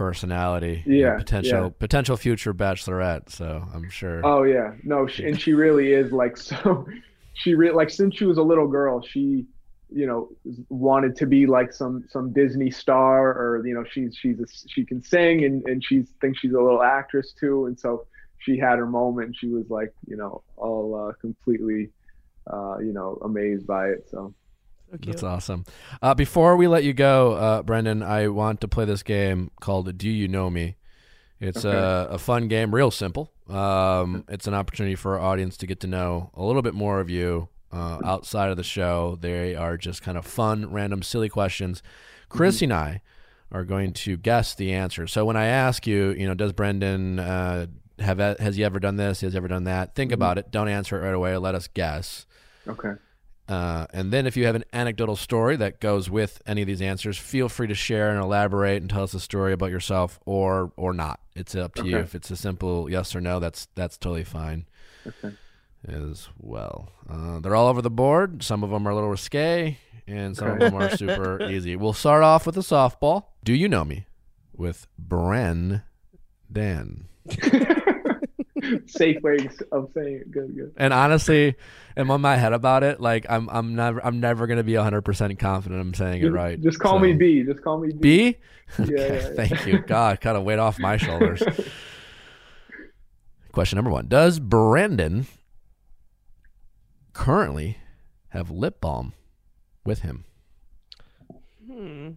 personality 0.00 0.82
Yeah, 0.86 1.18
potential 1.18 1.64
yeah. 1.64 1.78
potential 1.78 2.16
future 2.16 2.54
bachelorette 2.54 3.28
so 3.28 3.62
I'm 3.74 3.90
sure 3.90 4.24
Oh 4.24 4.44
yeah, 4.44 4.72
no, 4.82 5.06
she, 5.06 5.24
and 5.26 5.38
she 5.38 5.52
really 5.52 5.92
is 5.92 6.10
like 6.10 6.36
so. 6.50 6.86
She 7.34 7.54
really 7.54 7.74
like 7.74 7.90
since 7.90 8.16
she 8.16 8.24
was 8.24 8.38
a 8.38 8.42
little 8.42 8.66
girl, 8.66 9.00
she, 9.02 9.46
you 10.00 10.06
know, 10.06 10.28
wanted 10.68 11.16
to 11.16 11.26
be 11.26 11.46
like 11.46 11.72
some 11.72 12.04
some 12.08 12.32
Disney 12.32 12.70
star, 12.70 13.28
or 13.40 13.66
you 13.66 13.74
know, 13.74 13.84
she's 13.92 14.16
she's 14.20 14.38
a, 14.40 14.46
she 14.68 14.84
can 14.84 15.02
sing 15.02 15.44
and 15.44 15.56
and 15.70 15.84
she 15.84 16.04
thinks 16.20 16.40
she's 16.40 16.52
a 16.52 16.60
little 16.68 16.82
actress 16.82 17.32
too, 17.38 17.66
and 17.66 17.78
so 17.78 18.06
she 18.38 18.58
had 18.58 18.78
her 18.78 18.86
moment. 18.86 19.36
She 19.38 19.48
was 19.48 19.66
like, 19.70 19.92
you 20.10 20.16
know, 20.16 20.42
all 20.56 20.86
uh, 21.08 21.12
completely, 21.20 21.90
uh, 22.52 22.78
you 22.78 22.92
know, 22.92 23.18
amazed 23.22 23.66
by 23.66 23.88
it. 23.88 24.08
So 24.10 24.34
So. 24.90 25.10
That's 25.10 25.22
awesome. 25.22 25.64
Uh, 26.02 26.14
before 26.14 26.56
we 26.56 26.66
let 26.66 26.84
you 26.84 26.92
go, 26.92 27.32
uh, 27.32 27.62
Brendan, 27.62 28.02
I 28.02 28.28
want 28.28 28.60
to 28.62 28.68
play 28.68 28.84
this 28.84 29.02
game 29.02 29.50
called 29.60 29.96
Do 29.96 30.08
You 30.10 30.26
Know 30.28 30.50
Me? 30.50 30.76
It's 31.38 31.64
Okay. 31.64 31.76
a, 31.76 32.08
a 32.14 32.18
fun 32.18 32.48
game, 32.48 32.74
real 32.74 32.90
simple. 32.90 33.32
Um, 33.48 34.24
it's 34.28 34.46
an 34.46 34.54
opportunity 34.54 34.94
for 34.94 35.18
our 35.18 35.24
audience 35.32 35.56
to 35.58 35.66
get 35.66 35.80
to 35.80 35.86
know 35.86 36.30
a 36.34 36.42
little 36.42 36.62
bit 36.62 36.74
more 36.74 37.00
of 37.00 37.08
you 37.08 37.48
uh, 37.72 37.98
outside 38.04 38.50
of 38.50 38.56
the 38.56 38.62
show. 38.64 39.16
They 39.20 39.54
are 39.54 39.76
just 39.76 40.02
kind 40.02 40.18
of 40.18 40.26
fun, 40.26 40.70
random, 40.72 41.02
silly 41.02 41.28
questions. 41.28 41.82
Chrissy 42.28 42.66
and 42.66 42.72
I 42.74 43.02
are 43.52 43.64
going 43.64 43.92
to 43.92 44.16
guess 44.16 44.54
the 44.54 44.72
answer. 44.72 45.06
So 45.06 45.24
when 45.24 45.36
I 45.36 45.46
ask 45.46 45.86
you, 45.86 46.10
you 46.10 46.26
know, 46.26 46.34
does 46.34 46.52
Brendan 46.52 47.18
uh, 47.18 47.66
have 48.00 48.18
has 48.18 48.56
he 48.56 48.64
ever 48.64 48.78
done 48.78 48.96
this? 48.96 49.20
Has 49.22 49.32
he 49.32 49.36
ever 49.36 49.48
done 49.48 49.64
that? 49.64 49.94
Think 49.94 50.12
about 50.12 50.36
it. 50.38 50.50
Don't 50.50 50.68
answer 50.68 51.00
it 51.00 51.04
right 51.04 51.14
away. 51.14 51.36
Let 51.36 51.54
us 51.54 51.68
guess. 51.68 52.26
okay, 52.68 52.92
Uh, 53.50 53.84
and 53.92 54.12
then 54.12 54.26
if 54.28 54.36
you 54.36 54.46
have 54.46 54.54
an 54.54 54.62
anecdotal 54.72 55.16
story 55.16 55.56
that 55.56 55.80
goes 55.80 56.08
with 56.08 56.40
any 56.46 56.60
of 56.62 56.68
these 56.68 56.80
answers, 56.80 57.18
feel 57.18 57.48
free 57.48 57.66
to 57.66 57.74
share 57.74 58.10
and 58.10 58.20
elaborate 58.22 58.80
and 58.80 58.88
tell 58.88 59.02
us 59.02 59.12
a 59.12 59.18
story 59.18 59.52
about 59.52 59.70
yourself 59.72 60.20
or 60.24 60.72
or 60.76 60.92
not. 60.94 61.18
It's 61.34 61.56
up 61.56 61.74
to 61.76 61.84
you. 61.84 61.96
If 61.98 62.14
it's 62.14 62.30
a 62.30 62.36
simple 62.36 62.88
yes 62.88 63.12
or 63.16 63.20
no, 63.20 63.40
that's 63.40 63.66
that's 63.74 63.96
totally 63.98 64.22
fine 64.22 64.66
okay, 65.04 65.34
as 65.88 66.28
well. 66.38 66.92
Uh, 67.08 67.40
they're 67.40 67.56
all 67.56 67.66
over 67.66 67.82
the 67.82 67.90
board. 67.90 68.44
Some 68.44 68.62
of 68.62 68.70
them 68.70 68.86
are 68.86 68.90
a 68.90 68.94
little 68.94 69.10
risque, 69.10 69.78
and 70.06 70.36
some 70.36 70.46
Okay. 70.50 70.66
of 70.66 70.72
them 70.72 70.80
are 70.80 70.96
super 70.96 71.42
easy. 71.50 71.74
We'll 71.74 71.92
start 71.92 72.22
off 72.22 72.46
with 72.46 72.56
a 72.56 72.60
softball. 72.60 73.24
Do 73.42 73.52
you 73.52 73.68
know 73.68 73.84
me? 73.84 74.06
With 74.56 74.86
Bren 75.04 75.82
Dan. 76.52 77.08
safe 78.86 79.20
ways 79.22 79.62
of 79.72 79.90
saying 79.94 80.14
it. 80.22 80.30
Good, 80.30 80.54
good. 80.54 80.72
And 80.76 80.92
honestly, 80.92 81.54
I'm 81.96 82.10
on 82.10 82.20
my 82.20 82.36
head 82.36 82.52
about 82.52 82.82
it. 82.82 83.00
Like 83.00 83.26
I'm, 83.28 83.48
I'm 83.50 83.74
never, 83.74 84.04
I'm 84.04 84.20
never 84.20 84.46
gonna 84.46 84.62
be 84.62 84.76
100 84.76 85.02
percent 85.02 85.38
confident 85.38 85.80
I'm 85.80 85.94
saying 85.94 86.22
it 86.22 86.28
right. 86.30 86.60
just 86.60 86.78
call 86.78 86.94
So- 86.94 86.98
me 87.00 87.12
B. 87.14 87.42
Just 87.42 87.62
call 87.62 87.80
me 87.80 87.92
B. 87.92 87.98
B. 88.32 88.36
Yeah, 88.78 88.84
yeah, 88.88 89.12
yeah. 89.12 89.28
Thank 89.34 89.66
you. 89.66 89.78
God, 89.80 90.20
kind 90.20 90.36
of 90.36 90.44
weight 90.44 90.58
off 90.58 90.78
my 90.78 90.96
shoulders. 90.96 91.42
Question 93.52 93.76
number 93.76 93.90
one: 93.90 94.06
Does 94.06 94.38
Brandon 94.38 95.26
currently 97.12 97.78
have 98.28 98.50
lip 98.50 98.80
balm 98.80 99.12
with 99.84 100.00
him? 100.00 100.24
Hmm. 101.66 102.10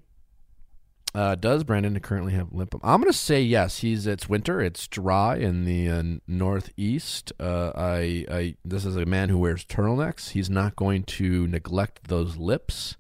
Uh, 1.16 1.36
does 1.36 1.64
Brandon 1.64 2.00
currently 2.00 2.34
have 2.34 2.52
lip 2.52 2.72
balm? 2.72 2.82
I'm 2.84 3.00
gonna 3.00 3.14
say 3.14 3.42
yes. 3.42 3.80
He's 3.80 4.08
it's 4.08 4.28
winter. 4.28 4.62
It's 4.62 4.88
dry 4.88 5.36
in 5.38 5.64
the 5.64 5.88
uh, 5.90 6.04
northeast. 6.28 7.32
Uh, 7.40 7.72
I, 7.76 8.26
I 8.32 8.56
this 8.66 8.84
is 8.84 8.96
a 8.96 9.06
man 9.06 9.30
who 9.30 9.38
wears 9.38 9.64
turtlenecks. 9.64 10.30
He's 10.32 10.50
not 10.50 10.76
going 10.76 11.04
to 11.04 11.46
neglect 11.48 12.08
those 12.08 12.38
lips. 12.38 12.98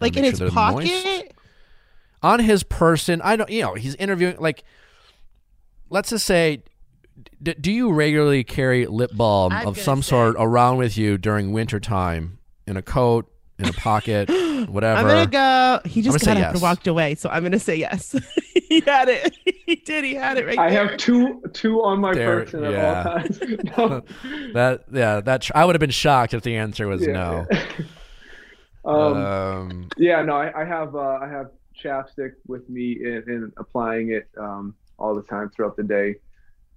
Like 0.00 0.16
in 0.16 0.22
make 0.22 0.38
his 0.38 0.50
pocket? 0.50 0.86
moist. 0.86 1.32
on 2.22 2.40
his 2.40 2.62
person. 2.62 3.20
I 3.22 3.36
don't, 3.36 3.50
you 3.50 3.62
know, 3.62 3.74
he's 3.74 3.94
interviewing. 3.96 4.36
Like, 4.38 4.64
let's 5.90 6.10
just 6.10 6.24
say, 6.24 6.62
d- 7.42 7.56
do 7.60 7.70
you 7.72 7.92
regularly 7.92 8.44
carry 8.44 8.86
lip 8.86 9.10
balm 9.14 9.52
I'm 9.52 9.66
of 9.66 9.78
some 9.78 10.02
say- 10.02 10.10
sort 10.10 10.36
around 10.38 10.78
with 10.78 10.96
you 10.96 11.18
during 11.18 11.52
winter 11.52 11.80
time 11.80 12.38
in 12.66 12.76
a 12.76 12.82
coat, 12.82 13.30
in 13.58 13.66
a 13.68 13.72
pocket, 13.72 14.28
whatever. 14.68 15.00
I'm 15.00 15.06
gonna 15.06 15.26
go. 15.26 15.80
He 15.88 16.02
just 16.02 16.24
gonna 16.24 16.40
got 16.40 16.40
say 16.40 16.42
up 16.42 16.46
and 16.48 16.54
yes. 16.56 16.62
walked 16.62 16.86
away, 16.86 17.14
so 17.14 17.28
I'm 17.28 17.42
gonna 17.42 17.58
say 17.58 17.76
yes. 17.76 18.14
he 18.68 18.80
had 18.80 19.08
it. 19.08 19.36
He 19.68 19.76
did. 19.76 20.02
He 20.02 20.14
had 20.14 20.38
it 20.38 20.46
right 20.46 20.58
I 20.58 20.70
there. 20.70 20.88
have 20.88 20.96
two 20.96 21.42
two 21.52 21.82
on 21.82 22.00
my 22.00 22.14
There- 22.14 22.40
person 22.40 22.64
at 22.64 22.72
yeah. 22.72 23.02
all 23.04 23.18
times. 23.18 23.40
no. 23.76 24.02
That 24.54 24.84
yeah, 24.90 25.20
that 25.20 25.42
tr- 25.42 25.52
I 25.54 25.66
would 25.66 25.74
have 25.74 25.80
been 25.80 25.90
shocked 25.90 26.32
if 26.32 26.42
the 26.42 26.56
answer 26.56 26.88
was 26.88 27.02
Yeah, 27.06 27.12
no. 27.12 27.46
yeah. 27.50 27.62
um, 28.86 29.16
Um, 29.16 29.88
yeah, 29.98 30.22
no, 30.22 30.36
I, 30.36 30.62
I 30.62 30.64
have 30.64 30.94
uh, 30.96 31.18
I 31.20 31.28
have 31.28 31.50
chapstick 31.78 32.32
with 32.46 32.66
me 32.70 32.98
and, 33.04 33.26
and 33.26 33.52
applying 33.58 34.10
it 34.12 34.26
um, 34.38 34.74
all 34.98 35.14
the 35.14 35.22
time 35.22 35.50
throughout 35.50 35.76
the 35.76 35.82
day, 35.82 36.14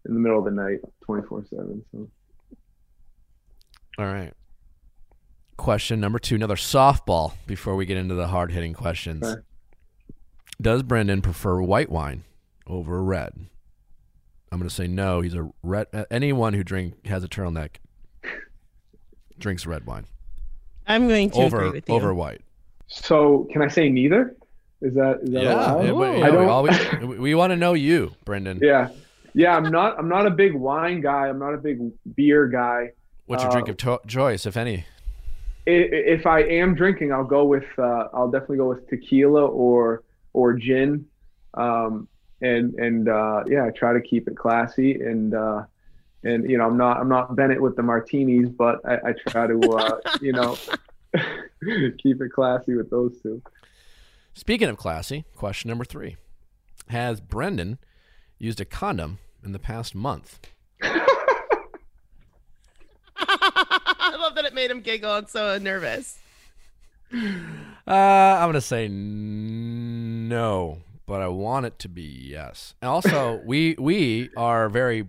in 0.05 0.13
the 0.13 0.19
middle 0.19 0.39
of 0.39 0.43
the 0.43 0.51
night, 0.51 0.79
twenty 1.01 1.25
four 1.25 1.45
seven. 1.45 1.81
So 1.93 2.09
all 3.99 4.05
right. 4.05 4.33
Question 5.61 5.99
number 5.99 6.17
two, 6.17 6.33
another 6.33 6.55
softball 6.55 7.33
before 7.45 7.75
we 7.75 7.85
get 7.85 7.95
into 7.95 8.15
the 8.15 8.25
hard 8.29 8.51
hitting 8.51 8.73
questions. 8.73 9.21
Okay. 9.23 9.41
Does 10.59 10.81
Brendan 10.81 11.21
prefer 11.21 11.61
white 11.61 11.91
wine 11.91 12.23
over 12.65 13.03
red? 13.03 13.45
I'm 14.51 14.57
going 14.57 14.67
to 14.67 14.73
say 14.73 14.87
no. 14.87 15.21
He's 15.21 15.35
a 15.35 15.51
red. 15.61 15.85
Uh, 15.93 16.05
anyone 16.09 16.55
who 16.55 16.63
drink 16.63 17.05
has 17.05 17.23
a 17.23 17.27
turtleneck 17.27 17.75
drinks 19.37 19.67
red 19.67 19.85
wine 19.85 20.07
I'm 20.87 21.07
going 21.07 21.29
to 21.29 21.41
agree 21.43 21.45
over 21.65 21.71
with 21.73 21.87
you. 21.87 21.93
over 21.93 22.11
white. 22.11 22.41
so 22.87 23.47
can 23.53 23.61
I 23.61 23.67
say 23.67 23.87
neither? 23.87 24.35
Is 24.81 24.95
that 24.95 25.19
is 25.21 25.29
that 25.29 25.43
Yeah, 25.43 25.53
allowed? 25.53 25.85
yeah, 25.85 25.91
we, 25.91 26.23
I 26.23 26.31
don't- 26.31 26.49
always, 26.49 26.79
we, 27.03 27.19
we 27.19 27.35
want 27.35 27.51
to 27.51 27.55
know 27.57 27.73
you, 27.75 28.13
Brendan. 28.25 28.57
Yeah, 28.63 28.89
yeah. 29.35 29.55
I'm 29.55 29.69
not 29.71 29.99
I'm 29.99 30.09
not 30.09 30.25
a 30.25 30.31
big 30.31 30.55
wine 30.55 31.01
guy. 31.01 31.27
I'm 31.27 31.37
not 31.37 31.53
a 31.53 31.57
big 31.59 31.77
beer 32.15 32.47
guy. 32.47 32.93
What's 33.27 33.43
your 33.43 33.51
Uh, 33.51 33.53
drink 33.53 33.67
of 33.67 33.77
to- 33.77 33.99
choice, 34.07 34.47
if 34.47 34.57
any? 34.57 34.85
I- 35.71 35.89
If 36.15 36.25
I 36.25 36.41
am 36.41 36.75
drinking, 36.75 37.11
I'll 37.11 37.23
go 37.23 37.45
with 37.45 37.65
uh, 37.77 38.07
I'll 38.13 38.29
definitely 38.29 38.57
go 38.57 38.69
with 38.69 38.87
tequila 38.89 39.45
or 39.45 40.03
or 40.33 40.53
gin, 40.53 41.05
um, 41.55 42.07
and 42.41 42.73
and 42.75 43.09
uh, 43.09 43.43
yeah, 43.47 43.65
I 43.65 43.69
try 43.71 43.93
to 43.93 44.01
keep 44.01 44.27
it 44.27 44.35
classy 44.37 45.01
and 45.01 45.33
uh, 45.33 45.63
and 46.23 46.49
you 46.49 46.57
know 46.57 46.65
I'm 46.65 46.77
not 46.77 46.97
I'm 46.97 47.09
not 47.09 47.35
Bennett 47.35 47.61
with 47.61 47.75
the 47.75 47.83
martinis, 47.83 48.49
but 48.49 48.79
I, 48.85 49.09
I 49.09 49.13
try 49.29 49.47
to 49.47 49.59
uh, 49.73 49.99
you 50.21 50.33
know 50.33 50.57
keep 51.97 52.21
it 52.21 52.31
classy 52.33 52.75
with 52.75 52.89
those 52.89 53.19
two. 53.21 53.41
Speaking 54.33 54.69
of 54.69 54.77
classy, 54.77 55.25
question 55.35 55.69
number 55.69 55.85
three: 55.85 56.15
Has 56.89 57.19
Brendan 57.21 57.79
used 58.37 58.61
a 58.61 58.65
condom 58.65 59.19
in 59.43 59.51
the 59.51 59.59
past 59.59 59.93
month? 59.93 60.39
I 64.51 64.53
that 64.53 64.55
made 64.55 64.69
him 64.71 64.81
giggle 64.81 65.15
and 65.15 65.29
so 65.29 65.57
nervous. 65.59 66.19
Uh, 67.13 67.17
I'm 67.87 68.49
gonna 68.49 68.59
say 68.59 68.85
n- 68.85 70.27
no, 70.27 70.79
but 71.05 71.21
I 71.21 71.27
want 71.29 71.65
it 71.65 71.79
to 71.79 71.89
be 71.89 72.01
yes. 72.03 72.73
And 72.81 72.89
also, 72.89 73.41
we 73.45 73.75
we 73.79 74.29
are 74.35 74.67
very 74.67 75.07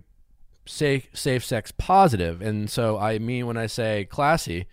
safe 0.65 1.09
safe 1.13 1.43
sex 1.43 1.73
positive, 1.77 2.41
and 2.41 2.69
so 2.69 2.97
I 2.97 3.19
mean 3.19 3.45
when 3.45 3.57
I 3.57 3.67
say 3.67 4.05
classy, 4.05 4.65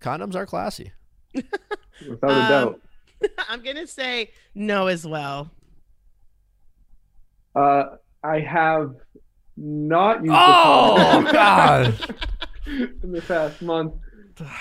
condoms 0.00 0.36
are 0.36 0.46
classy. 0.46 0.92
Without 1.34 2.30
a 2.30 2.34
Um, 2.34 2.48
doubt. 2.48 2.80
I'm 3.48 3.62
gonna 3.62 3.86
say 3.88 4.30
no 4.54 4.86
as 4.86 5.04
well. 5.06 5.50
Uh, 7.56 7.96
I 8.22 8.38
have 8.40 8.94
not 9.56 10.18
used 10.24 10.30
Oh 10.32 11.22
the 11.24 11.32
condom 11.32 11.32
God! 11.32 12.16
in 12.68 13.12
the 13.12 13.22
past 13.22 13.62
month. 13.62 13.94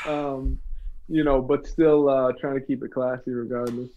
Um, 0.06 0.60
you 1.08 1.24
know, 1.24 1.42
but 1.42 1.68
still 1.68 2.10
uh, 2.10 2.32
trying 2.40 2.60
to 2.60 2.66
keep 2.66 2.84
it 2.84 2.92
classy 2.92 3.32
regardless. 3.32 3.90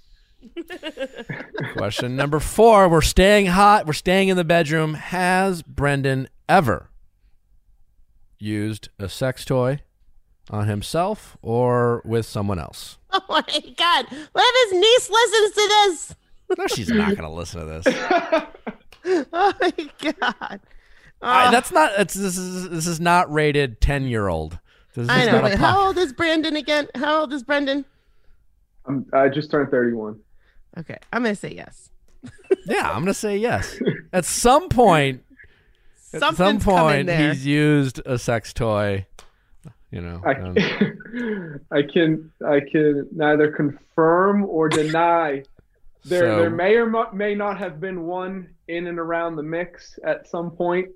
Question 1.76 2.16
number 2.16 2.40
four: 2.40 2.88
We're 2.88 3.00
staying 3.02 3.46
hot. 3.46 3.86
We're 3.86 3.92
staying 3.92 4.28
in 4.28 4.36
the 4.36 4.44
bedroom. 4.44 4.94
Has 4.94 5.62
Brendan 5.62 6.28
ever 6.48 6.90
used 8.38 8.88
a 8.98 9.08
sex 9.08 9.44
toy 9.44 9.80
on 10.48 10.66
himself 10.66 11.36
or 11.42 12.02
with 12.04 12.26
someone 12.26 12.58
else? 12.58 12.96
Oh 13.12 13.20
my 13.28 13.42
god! 13.76 14.06
What 14.32 14.44
if 14.46 14.70
his 14.70 14.80
niece 14.80 15.10
listens 15.10 15.52
to 15.54 15.68
this? 15.68 16.14
No, 16.58 16.66
she's 16.68 16.88
not 16.90 17.16
gonna 17.16 17.32
listen 17.32 17.60
to 17.60 17.80
this. 17.82 18.44
Oh 19.32 19.52
my 19.60 20.12
god! 20.20 20.60
I, 21.22 21.48
Oh, 21.48 21.50
that's 21.50 21.70
not. 21.72 21.92
It's, 21.98 22.14
this 22.14 22.36
is 22.38 22.68
this 22.70 22.86
is 22.86 23.00
not 23.00 23.30
rated 23.32 23.80
ten 23.80 24.04
year 24.04 24.28
old. 24.28 24.58
This 24.94 25.04
is 25.04 25.10
I 25.10 25.26
know. 25.26 25.32
not 25.32 25.40
a 25.40 25.44
Wait, 25.44 25.58
how 25.58 25.86
old 25.86 25.98
is 25.98 26.12
Brandon 26.12 26.56
again? 26.56 26.88
How 26.94 27.20
old 27.20 27.32
is 27.32 27.42
Brendan? 27.42 27.84
I'm, 28.86 29.06
I 29.12 29.28
just 29.28 29.50
turned 29.50 29.70
31. 29.70 30.18
Okay, 30.78 30.96
I'm 31.12 31.22
gonna 31.22 31.34
say 31.34 31.52
yes. 31.54 31.90
Yeah, 32.66 32.90
I'm 32.90 33.02
gonna 33.02 33.14
say 33.14 33.36
yes. 33.38 33.80
At 34.12 34.24
some 34.24 34.68
point, 34.68 35.22
at 36.12 36.20
some 36.34 36.58
point, 36.60 37.08
he's 37.08 37.46
used 37.46 38.00
a 38.04 38.18
sex 38.18 38.52
toy. 38.52 39.06
You 39.92 40.00
know, 40.00 40.20
I, 40.24 40.32
um, 40.34 40.56
I 41.72 41.82
can 41.82 42.30
I 42.46 42.60
can 42.60 43.08
neither 43.12 43.50
confirm 43.52 44.44
or 44.44 44.68
deny. 44.68 45.44
There 46.04 46.20
So- 46.20 46.38
there 46.40 46.50
may 46.50 46.76
or 46.76 47.12
may 47.12 47.34
not 47.34 47.58
have 47.58 47.78
been 47.80 48.02
one 48.04 48.48
in 48.68 48.86
and 48.86 48.98
around 48.98 49.36
the 49.36 49.42
mix 49.42 49.98
at 50.04 50.28
some 50.28 50.50
point. 50.50 50.88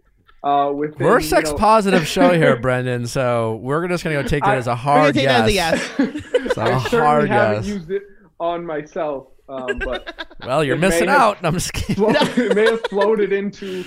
Uh, 0.44 0.70
within, 0.72 1.06
we're 1.06 1.16
a 1.18 1.22
you 1.22 1.26
sex 1.28 1.50
know- 1.50 1.56
positive 1.56 2.06
show 2.06 2.34
here, 2.36 2.54
Brendan. 2.60 3.06
So 3.06 3.56
we're 3.62 3.88
just 3.88 4.04
gonna 4.04 4.22
go 4.22 4.28
take 4.28 4.42
that 4.44 4.50
I- 4.50 4.56
as 4.56 4.66
a 4.66 4.76
hard 4.76 5.14
take 5.14 5.24
yes. 5.24 5.38
that 5.38 5.44
as 5.44 5.50
a 5.50 6.12
yes. 6.12 6.22
It's 6.44 6.56
a 6.58 6.62
I 6.62 6.70
hard 6.72 6.90
certainly 6.90 7.28
haven't 7.28 7.64
yes. 7.64 7.66
used 7.74 7.90
it 7.90 8.02
on 8.38 8.66
myself, 8.66 9.28
um, 9.48 9.78
but 9.78 10.26
Well, 10.46 10.62
you're 10.62 10.76
it 10.76 10.80
may 10.80 10.88
missing 10.88 11.08
have- 11.08 11.20
out. 11.20 11.38
I'm 11.42 11.54
just 11.54 11.72
kidding. 11.72 11.96
flo- 11.96 12.10
it 12.10 12.54
may 12.54 12.66
have 12.70 12.82
floated 12.88 13.32
into 13.32 13.84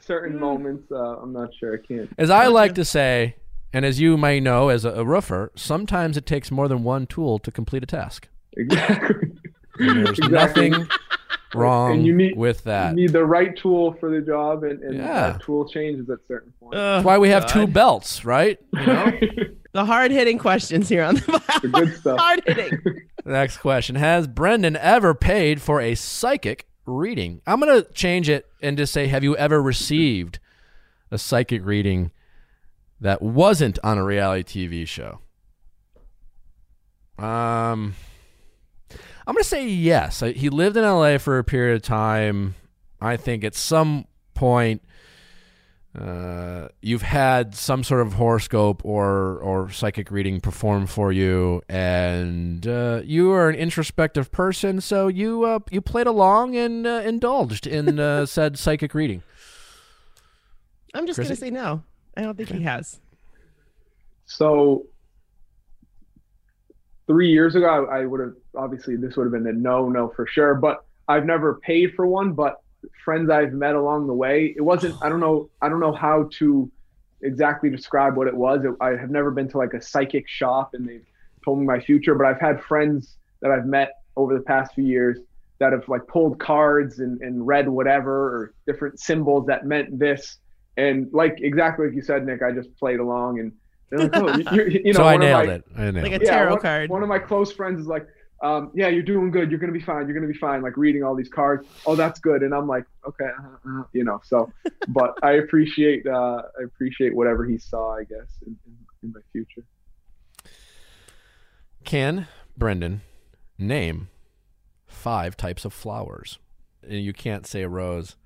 certain 0.00 0.38
moments. 0.38 0.90
Uh, 0.90 1.18
I'm 1.18 1.32
not 1.32 1.50
sure. 1.54 1.74
I 1.74 1.86
can't. 1.86 2.10
As 2.18 2.28
I 2.30 2.48
like 2.48 2.74
to 2.74 2.84
say, 2.84 3.36
and 3.72 3.84
as 3.84 4.00
you 4.00 4.16
may 4.16 4.40
know 4.40 4.68
as 4.68 4.84
a, 4.84 4.90
a 4.90 5.04
roofer, 5.04 5.52
sometimes 5.54 6.16
it 6.16 6.26
takes 6.26 6.50
more 6.50 6.66
than 6.66 6.82
one 6.82 7.06
tool 7.06 7.38
to 7.38 7.52
complete 7.52 7.84
a 7.84 7.86
task. 7.86 8.26
Exactly. 8.56 9.30
And 9.78 10.04
there's 10.04 10.18
Exactly. 10.18 10.70
nothing 10.70 10.88
wrong 11.54 11.92
And 11.92 12.06
you 12.06 12.14
need- 12.14 12.36
with 12.36 12.64
that. 12.64 12.90
You 12.90 13.06
need 13.06 13.12
the 13.12 13.24
right 13.24 13.56
tool 13.56 13.94
for 14.00 14.10
the 14.10 14.20
job, 14.20 14.62
and, 14.64 14.80
and 14.82 14.96
Yeah. 14.96 15.32
that 15.32 15.42
tool 15.42 15.68
changes 15.68 16.08
at 16.10 16.18
certain 16.28 16.52
points. 16.60 16.76
That's 16.76 17.04
why 17.04 17.18
we 17.18 17.28
have 17.30 17.46
two 17.46 17.66
belts, 17.66 18.24
right? 18.24 18.58
You 18.72 18.86
know? 18.86 19.12
The 19.72 19.84
hard 19.84 20.10
hitting 20.10 20.36
questions 20.38 20.88
here 20.88 21.04
on 21.04 21.14
the 21.14 21.42
the 21.62 21.68
good 21.68 21.96
stuff. 21.96 22.18
hard 22.18 22.42
hitting. 22.44 22.76
Next 23.24 23.58
question. 23.58 23.94
Has 23.94 24.26
Brendan 24.26 24.74
ever 24.76 25.14
paid 25.14 25.62
for 25.62 25.80
a 25.80 25.94
psychic 25.94 26.66
reading? 26.86 27.40
I'm 27.46 27.60
going 27.60 27.80
to 27.80 27.88
change 27.92 28.28
it 28.28 28.46
and 28.60 28.76
just 28.76 28.92
say, 28.92 29.06
have 29.06 29.22
you 29.22 29.36
ever 29.36 29.62
received 29.62 30.40
a 31.12 31.18
psychic 31.18 31.64
reading 31.64 32.10
that 33.00 33.22
wasn't 33.22 33.78
on 33.84 33.96
a 33.96 34.02
reality 34.04 34.66
TV 34.68 34.88
show? 34.88 35.20
Um, 37.16 37.94
I'm 39.30 39.34
going 39.34 39.44
to 39.44 39.48
say 39.48 39.68
yes. 39.68 40.18
He 40.18 40.48
lived 40.48 40.76
in 40.76 40.82
LA 40.82 41.16
for 41.18 41.38
a 41.38 41.44
period 41.44 41.76
of 41.76 41.82
time. 41.82 42.56
I 43.00 43.16
think 43.16 43.44
at 43.44 43.54
some 43.54 44.06
point 44.34 44.82
uh, 45.96 46.66
you've 46.82 47.02
had 47.02 47.54
some 47.54 47.84
sort 47.84 48.00
of 48.04 48.14
horoscope 48.14 48.84
or 48.84 49.38
or 49.38 49.70
psychic 49.70 50.10
reading 50.10 50.40
performed 50.40 50.90
for 50.90 51.12
you, 51.12 51.62
and 51.68 52.66
uh, 52.66 53.02
you 53.04 53.30
are 53.30 53.48
an 53.48 53.54
introspective 53.54 54.32
person, 54.32 54.80
so 54.80 55.06
you 55.06 55.44
uh, 55.44 55.60
you 55.70 55.80
played 55.80 56.08
along 56.08 56.56
and 56.56 56.84
uh, 56.84 57.02
indulged 57.04 57.68
in 57.68 58.00
uh, 58.00 58.26
said 58.26 58.58
psychic 58.58 58.94
reading. 58.94 59.22
I'm 60.92 61.06
just 61.06 61.18
Chrissy? 61.18 61.28
gonna 61.28 61.36
say 61.36 61.50
no. 61.50 61.84
I 62.16 62.22
don't 62.22 62.36
think 62.36 62.48
he 62.48 62.62
has. 62.62 62.98
So 64.26 64.86
three 67.06 67.30
years 67.30 67.54
ago, 67.54 67.86
I, 67.86 68.00
I 68.00 68.06
would 68.06 68.18
have 68.18 68.34
obviously 68.56 68.96
this 68.96 69.16
would 69.16 69.24
have 69.24 69.32
been 69.32 69.46
a 69.46 69.52
no, 69.52 69.88
no 69.88 70.08
for 70.14 70.26
sure. 70.26 70.54
But 70.54 70.84
I've 71.08 71.24
never 71.26 71.54
paid 71.56 71.94
for 71.94 72.06
one. 72.06 72.32
But 72.32 72.60
friends 73.04 73.30
I've 73.30 73.52
met 73.52 73.74
along 73.74 74.06
the 74.06 74.14
way, 74.14 74.54
it 74.56 74.62
wasn't. 74.62 74.96
I 75.02 75.08
don't 75.08 75.20
know. 75.20 75.50
I 75.62 75.68
don't 75.68 75.80
know 75.80 75.92
how 75.92 76.28
to 76.38 76.70
exactly 77.22 77.68
describe 77.70 78.16
what 78.16 78.26
it 78.26 78.36
was. 78.36 78.64
It, 78.64 78.72
I 78.80 78.90
have 78.90 79.10
never 79.10 79.30
been 79.30 79.48
to 79.50 79.58
like 79.58 79.74
a 79.74 79.82
psychic 79.82 80.28
shop 80.28 80.74
and 80.74 80.88
they've 80.88 81.04
told 81.44 81.58
me 81.58 81.66
my 81.66 81.80
future. 81.80 82.14
But 82.14 82.26
I've 82.26 82.40
had 82.40 82.62
friends 82.62 83.16
that 83.42 83.50
I've 83.50 83.66
met 83.66 83.92
over 84.16 84.34
the 84.34 84.42
past 84.44 84.74
few 84.74 84.84
years 84.84 85.18
that 85.58 85.72
have 85.72 85.86
like 85.88 86.06
pulled 86.06 86.38
cards 86.38 87.00
and, 87.00 87.20
and 87.20 87.46
read 87.46 87.68
whatever 87.68 88.12
or 88.12 88.54
different 88.66 88.98
symbols 88.98 89.46
that 89.46 89.66
meant 89.66 89.98
this. 89.98 90.38
And 90.76 91.12
like 91.12 91.36
exactly 91.40 91.86
like 91.86 91.94
you 91.94 92.02
said, 92.02 92.24
Nick, 92.24 92.42
I 92.42 92.52
just 92.52 92.74
played 92.78 93.00
along 93.00 93.40
and 93.40 93.52
like, 93.92 94.10
oh, 94.14 94.36
you, 94.36 94.44
you, 94.64 94.80
you 94.84 94.92
know, 94.94 95.00
so 95.00 95.04
I 95.04 95.16
nailed 95.18 95.46
my- 95.46 95.52
it. 95.54 95.64
I 95.76 95.90
nailed 95.90 95.96
Like 95.96 96.12
it. 96.12 96.22
a 96.22 96.24
yeah, 96.24 96.30
tarot 96.30 96.50
one, 96.52 96.60
card. 96.62 96.90
One 96.90 97.02
of 97.02 97.08
my 97.08 97.18
close 97.18 97.52
friends 97.52 97.80
is 97.80 97.86
like, 97.86 98.06
um, 98.42 98.70
yeah, 98.74 98.88
you're 98.88 99.02
doing 99.02 99.30
good. 99.30 99.50
You're 99.50 99.60
gonna 99.60 99.72
be 99.72 99.80
fine. 99.80 100.06
You're 100.06 100.14
gonna 100.14 100.32
be 100.32 100.38
fine. 100.38 100.62
Like 100.62 100.76
reading 100.76 101.02
all 101.02 101.14
these 101.14 101.28
cards. 101.28 101.66
Oh, 101.84 101.94
that's 101.94 102.18
good. 102.20 102.42
And 102.42 102.54
I'm 102.54 102.66
like, 102.66 102.84
okay, 103.06 103.26
uh, 103.26 103.80
uh, 103.80 103.84
you 103.92 104.04
know. 104.04 104.20
So, 104.24 104.50
but 104.88 105.18
I 105.22 105.32
appreciate, 105.32 106.06
uh, 106.06 106.42
I 106.58 106.64
appreciate 106.64 107.14
whatever 107.14 107.44
he 107.44 107.58
saw. 107.58 107.96
I 107.96 108.04
guess 108.04 108.38
in, 108.46 108.56
in, 108.66 108.76
in 109.02 109.12
my 109.12 109.20
future. 109.32 109.64
Can 111.84 112.28
Brendan 112.56 113.02
name 113.58 114.08
five 114.86 115.36
types 115.36 115.64
of 115.64 115.72
flowers? 115.72 116.38
And 116.82 117.02
you 117.02 117.12
can't 117.12 117.46
say 117.46 117.62
a 117.62 117.68
rose. 117.68 118.16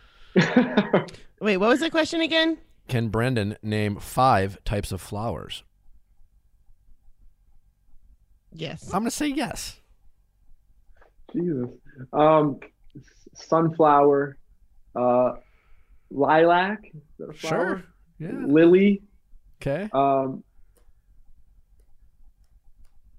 Wait, 0.34 1.56
what 1.56 1.68
was 1.68 1.80
the 1.80 1.90
question 1.90 2.20
again? 2.20 2.58
Can 2.88 3.08
Brendan 3.08 3.56
name 3.62 3.96
five 3.96 4.62
types 4.64 4.90
of 4.90 5.00
flowers? 5.00 5.62
Yes. 8.52 8.86
I'm 8.92 9.00
going 9.02 9.04
to 9.04 9.10
say 9.10 9.28
yes. 9.28 9.78
Jesus. 11.32 11.68
Um, 12.12 12.58
sunflower, 13.34 14.36
uh, 14.96 15.32
lilac, 16.10 16.80
is 16.86 17.00
that 17.18 17.30
a 17.30 17.32
flower? 17.32 17.66
Sure. 17.78 17.84
Yeah. 18.18 18.46
Lily, 18.46 19.02
Okay. 19.62 19.88
um, 19.92 20.42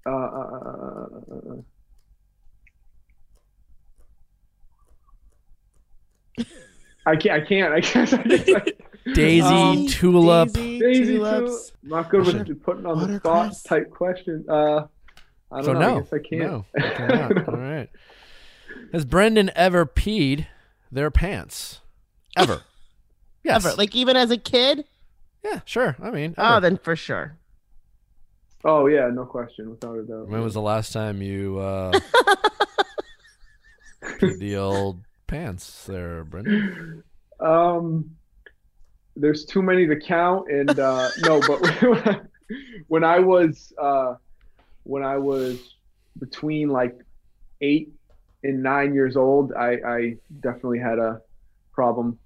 uh, 0.06 0.10
uh, 0.10 0.14
uh, 0.14 1.34
uh, 6.38 6.44
I 7.06 7.16
can't. 7.16 7.42
I 7.42 7.44
can't. 7.46 7.72
I 7.74 7.80
can't. 7.80 8.12
I 8.14 8.38
can't. 8.38 8.68
Daisy, 9.14 9.42
Um, 9.48 9.86
tulip. 9.88 10.52
Daisy, 10.52 10.78
Daisy 10.78 11.16
tulips. 11.18 11.70
too. 11.70 11.76
Not 11.88 12.08
good 12.10 12.24
with 12.24 12.62
putting 12.62 12.86
on 12.86 13.10
the 13.10 13.18
spot 13.18 13.52
type 13.66 13.90
question. 13.90 14.44
Uh, 14.48 14.82
I 15.52 15.56
don't 15.56 15.64
So 15.64 15.72
know. 15.74 15.80
no. 15.80 15.96
I 15.96 16.00
guess 16.00 16.12
I 16.12 16.18
can't. 16.18 16.40
No. 16.42 16.64
you 16.76 16.90
cannot. 16.94 17.48
All 17.48 17.56
right. 17.56 17.90
Has 18.92 19.04
Brendan 19.04 19.50
ever 19.54 19.84
peed 19.86 20.46
their 20.90 21.10
pants? 21.10 21.80
Ever? 22.36 22.62
Yes. 23.44 23.66
Ever. 23.66 23.74
Like 23.76 23.96
even 23.96 24.16
as 24.16 24.30
a 24.30 24.36
kid? 24.36 24.84
yeah, 25.44 25.62
sure. 25.64 25.96
I 26.00 26.12
mean, 26.12 26.34
Oh, 26.38 26.60
then 26.60 26.76
for 26.78 26.94
sure. 26.94 27.36
Oh 28.64 28.86
yeah, 28.86 29.08
no 29.12 29.24
question, 29.24 29.68
without 29.68 29.98
a 29.98 30.04
doubt. 30.04 30.28
when 30.28 30.40
was 30.42 30.54
the 30.54 30.60
last 30.60 30.92
time 30.92 31.20
you 31.20 31.58
uh, 31.58 31.90
peed 34.04 34.38
the 34.38 34.56
old 34.56 35.00
pants 35.26 35.86
there, 35.86 36.22
Brendan? 36.22 37.02
Um, 37.40 38.14
there's 39.16 39.44
too 39.44 39.62
many 39.62 39.88
to 39.88 39.96
count, 39.98 40.48
and 40.48 40.78
uh, 40.78 41.08
no, 41.22 41.40
but 41.40 42.22
when 42.88 43.02
I 43.02 43.18
was 43.18 43.72
uh, 43.76 44.14
when 44.84 45.02
I 45.02 45.16
was 45.16 45.76
between 46.18 46.68
like 46.68 46.98
eight 47.60 47.92
and 48.42 48.62
nine 48.62 48.94
years 48.94 49.16
old, 49.16 49.52
I, 49.52 49.78
I 49.86 50.16
definitely 50.40 50.78
had 50.78 50.98
a 50.98 51.20
problem 51.72 52.18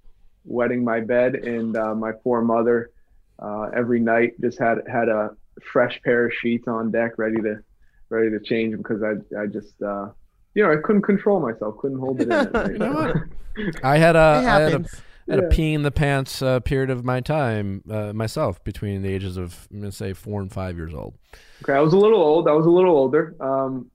wetting 0.45 0.85
my 0.85 1.01
bed, 1.01 1.35
and 1.35 1.77
uh, 1.77 1.95
my 1.95 2.13
poor 2.13 2.41
mother 2.41 2.91
uh, 3.39 3.69
every 3.75 4.01
night 4.01 4.41
just 4.41 4.59
had 4.59 4.79
had 4.91 5.09
a 5.09 5.31
fresh 5.73 6.01
pair 6.03 6.27
of 6.27 6.33
sheets 6.35 6.69
on 6.69 6.91
deck, 6.91 7.19
ready 7.19 7.37
to 7.43 7.59
ready 8.09 8.31
to 8.31 8.41
change 8.41 8.73
them 8.73 8.83
because 8.83 9.03
I 9.03 9.41
I 9.41 9.47
just 9.47 9.81
uh, 9.83 10.09
you 10.55 10.63
know 10.63 10.73
I 10.73 10.77
couldn't 10.77 11.03
control 11.03 11.41
myself, 11.41 11.77
couldn't 11.79 11.99
hold 11.99 12.21
it 12.21 12.29
in. 12.29 12.71
You 12.73 12.79
know 12.79 12.93
what? 12.93 13.17
I 13.83 13.97
had 13.99 14.17
a, 14.17 14.19
it 14.19 14.23
I 14.23 14.43
had 14.43 14.75
a, 14.75 14.85
happens. 15.29 15.35
had 15.35 15.39
a 15.39 15.55
Yeah. 15.55 15.57
pee 15.57 15.75
in 15.75 15.83
the 15.83 15.91
pants 15.91 16.43
uh, 16.43 16.61
period 16.61 16.91
of 16.91 17.05
my 17.05 17.21
time 17.21 17.83
uh, 17.91 18.13
myself 18.13 18.63
between 18.65 19.03
the 19.03 19.13
ages 19.13 19.37
of 19.37 19.69
I'm 19.73 19.81
gonna 19.81 19.93
say 19.93 20.13
four 20.13 20.41
and 20.41 20.53
five 20.53 20.77
years 20.77 20.95
old. 20.95 21.15
Okay, 21.63 21.73
I 21.73 21.81
was 21.81 21.93
a 21.93 21.97
little 21.99 22.21
old. 22.21 22.49
I 22.49 22.53
was 22.53 22.67
a 22.67 22.71
little 22.71 22.97
older. 22.97 23.35
Um, 23.41 23.91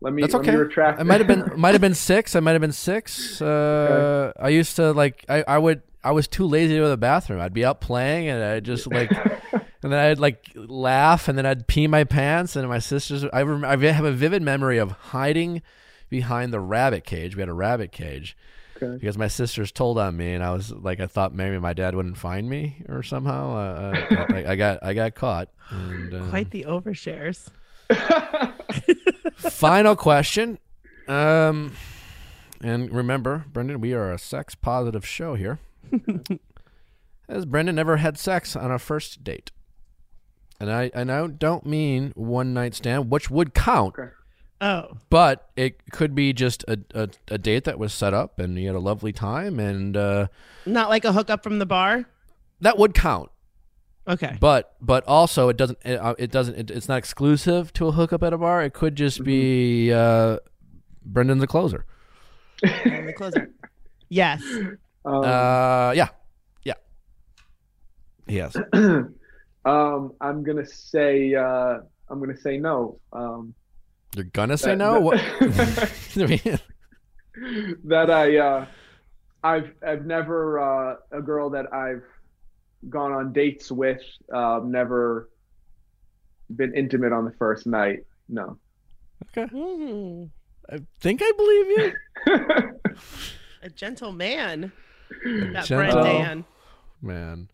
let 0.00 0.12
me 0.12 0.22
That's 0.22 0.34
let 0.34 0.40
okay. 0.42 0.50
me 0.52 0.56
retract. 0.58 1.00
I 1.00 1.02
might 1.02 1.20
have 1.20 1.26
been 1.26 1.52
might 1.56 1.72
have 1.74 1.80
been 1.80 1.94
six. 1.94 2.36
I 2.36 2.40
might 2.40 2.52
have 2.52 2.60
been 2.60 2.72
six. 2.72 3.40
Uh, 3.40 4.32
I 4.38 4.48
used 4.50 4.76
to 4.76 4.92
like 4.92 5.24
I, 5.28 5.44
I 5.46 5.58
would 5.58 5.82
I 6.02 6.10
was 6.12 6.28
too 6.28 6.46
lazy 6.46 6.74
to 6.74 6.80
go 6.80 6.84
to 6.84 6.88
the 6.90 6.96
bathroom. 6.98 7.40
I'd 7.40 7.54
be 7.54 7.64
out 7.64 7.80
playing 7.80 8.28
and 8.28 8.42
I'd 8.44 8.64
just 8.64 8.86
like 8.86 9.10
and 9.52 9.92
then 9.92 9.94
I'd 9.94 10.18
like 10.18 10.50
laugh 10.54 11.28
and 11.28 11.38
then 11.38 11.46
I'd 11.46 11.66
pee 11.66 11.86
my 11.86 12.04
pants 12.04 12.56
and 12.56 12.68
my 12.68 12.78
sisters. 12.78 13.24
I 13.32 13.42
rem- 13.42 13.64
I 13.64 13.76
have 13.92 14.04
a 14.04 14.12
vivid 14.12 14.42
memory 14.42 14.76
of 14.76 14.90
hiding 14.90 15.62
behind 16.10 16.52
the 16.52 16.60
rabbit 16.60 17.04
cage. 17.04 17.34
We 17.36 17.40
had 17.40 17.48
a 17.48 17.54
rabbit 17.54 17.90
cage. 17.90 18.36
Okay. 18.76 18.96
Because 18.98 19.16
my 19.16 19.28
sisters 19.28 19.70
told 19.72 19.98
on 19.98 20.16
me, 20.16 20.32
and 20.34 20.42
I 20.42 20.52
was 20.52 20.72
like, 20.72 21.00
I 21.00 21.06
thought 21.06 21.34
maybe 21.34 21.58
my 21.58 21.72
dad 21.72 21.94
wouldn't 21.94 22.16
find 22.16 22.48
me 22.48 22.82
or 22.88 23.02
somehow. 23.02 23.56
Uh, 23.56 24.06
uh, 24.10 24.26
I, 24.34 24.52
I 24.52 24.56
got, 24.56 24.78
I 24.82 24.94
got 24.94 25.14
caught. 25.14 25.48
And, 25.70 26.12
uh, 26.14 26.24
Quite 26.28 26.50
the 26.50 26.64
overshares. 26.64 27.48
Final 29.36 29.96
question. 29.96 30.58
Um, 31.06 31.74
and 32.62 32.90
remember, 32.90 33.44
Brendan, 33.52 33.80
we 33.80 33.92
are 33.92 34.12
a 34.12 34.18
sex 34.18 34.54
positive 34.54 35.06
show 35.06 35.34
here. 35.34 35.58
Has 37.28 37.46
Brendan 37.46 37.78
ever 37.78 37.98
had 37.98 38.18
sex 38.18 38.54
on 38.56 38.70
a 38.70 38.78
first 38.78 39.24
date? 39.24 39.50
And 40.60 40.70
I 40.70 40.90
and 40.94 41.10
I 41.10 41.26
don't 41.26 41.66
mean 41.66 42.12
one 42.14 42.54
night 42.54 42.74
stand, 42.74 43.10
which 43.10 43.30
would 43.30 43.54
count, 43.54 43.94
Okay. 43.98 44.10
Oh. 44.66 44.96
but 45.10 45.50
it 45.56 45.90
could 45.92 46.14
be 46.14 46.32
just 46.32 46.64
a, 46.66 46.78
a, 46.94 47.08
a 47.28 47.36
date 47.36 47.64
that 47.64 47.78
was 47.78 47.92
set 47.92 48.14
up 48.14 48.38
and 48.38 48.58
you 48.58 48.66
had 48.68 48.74
a 48.76 48.80
lovely 48.80 49.12
time, 49.12 49.60
and 49.60 49.94
uh, 49.94 50.28
Not 50.64 50.88
like 50.88 51.04
a 51.04 51.12
hookup 51.12 51.42
from 51.42 51.58
the 51.58 51.66
bar? 51.66 52.06
that 52.62 52.78
would 52.78 52.94
count. 52.94 53.30
Okay. 54.08 54.38
But 54.40 54.74
but 54.80 55.04
also 55.06 55.48
it 55.50 55.58
doesn't 55.58 55.78
it, 55.84 55.96
uh, 55.96 56.14
it 56.18 56.30
doesn't 56.30 56.56
it, 56.56 56.70
it's 56.70 56.88
not 56.88 56.96
exclusive 56.96 57.72
to 57.74 57.88
a 57.88 57.92
hookup 57.92 58.22
at 58.22 58.32
a 58.32 58.38
bar. 58.38 58.62
It 58.62 58.72
could 58.72 58.96
just 58.96 59.22
be 59.22 59.92
uh, 59.92 60.38
Brendan's 61.04 61.42
a 61.42 61.46
closer. 61.46 61.84
And 62.62 63.08
the 63.08 63.12
closer. 63.12 63.50
Yes. 64.08 64.42
um, 65.04 65.24
Uh, 65.24 65.92
yeah, 65.94 66.08
yeah. 66.64 66.74
Yes. 68.26 68.56
um, 68.72 70.12
I'm 70.20 70.42
gonna 70.42 70.66
say 70.66 71.34
uh, 71.34 71.80
I'm 72.08 72.20
gonna 72.20 72.36
say 72.36 72.56
no. 72.58 72.98
Um, 73.12 73.54
You're 74.14 74.24
gonna 74.24 74.56
say 74.58 74.70
that- 74.70 74.78
no. 74.78 75.00
What? 75.00 75.18
I 76.16 76.26
mean, 76.26 76.58
that 77.84 78.10
I 78.10 78.36
uh, 78.38 78.66
I've 79.42 79.72
I've 79.86 80.06
never 80.06 80.58
uh, 80.60 80.96
a 81.12 81.20
girl 81.22 81.50
that 81.50 81.72
I've 81.72 82.02
gone 82.88 83.12
on 83.12 83.32
dates 83.32 83.70
with 83.72 84.02
um, 84.32 84.70
never 84.70 85.28
been 86.54 86.74
intimate 86.74 87.12
on 87.12 87.24
the 87.24 87.32
first 87.32 87.66
night. 87.66 88.04
No. 88.28 88.58
Hmm. 89.34 90.24
I 90.70 90.78
think 91.00 91.20
I 91.22 91.32
believe 91.36 91.66
you, 92.26 92.80
A 93.62 93.68
gentle 93.70 94.12
man. 94.12 94.72
That 95.24 95.64
Gentle. 95.66 96.02
Brendan. 96.02 96.44
man. 97.02 97.48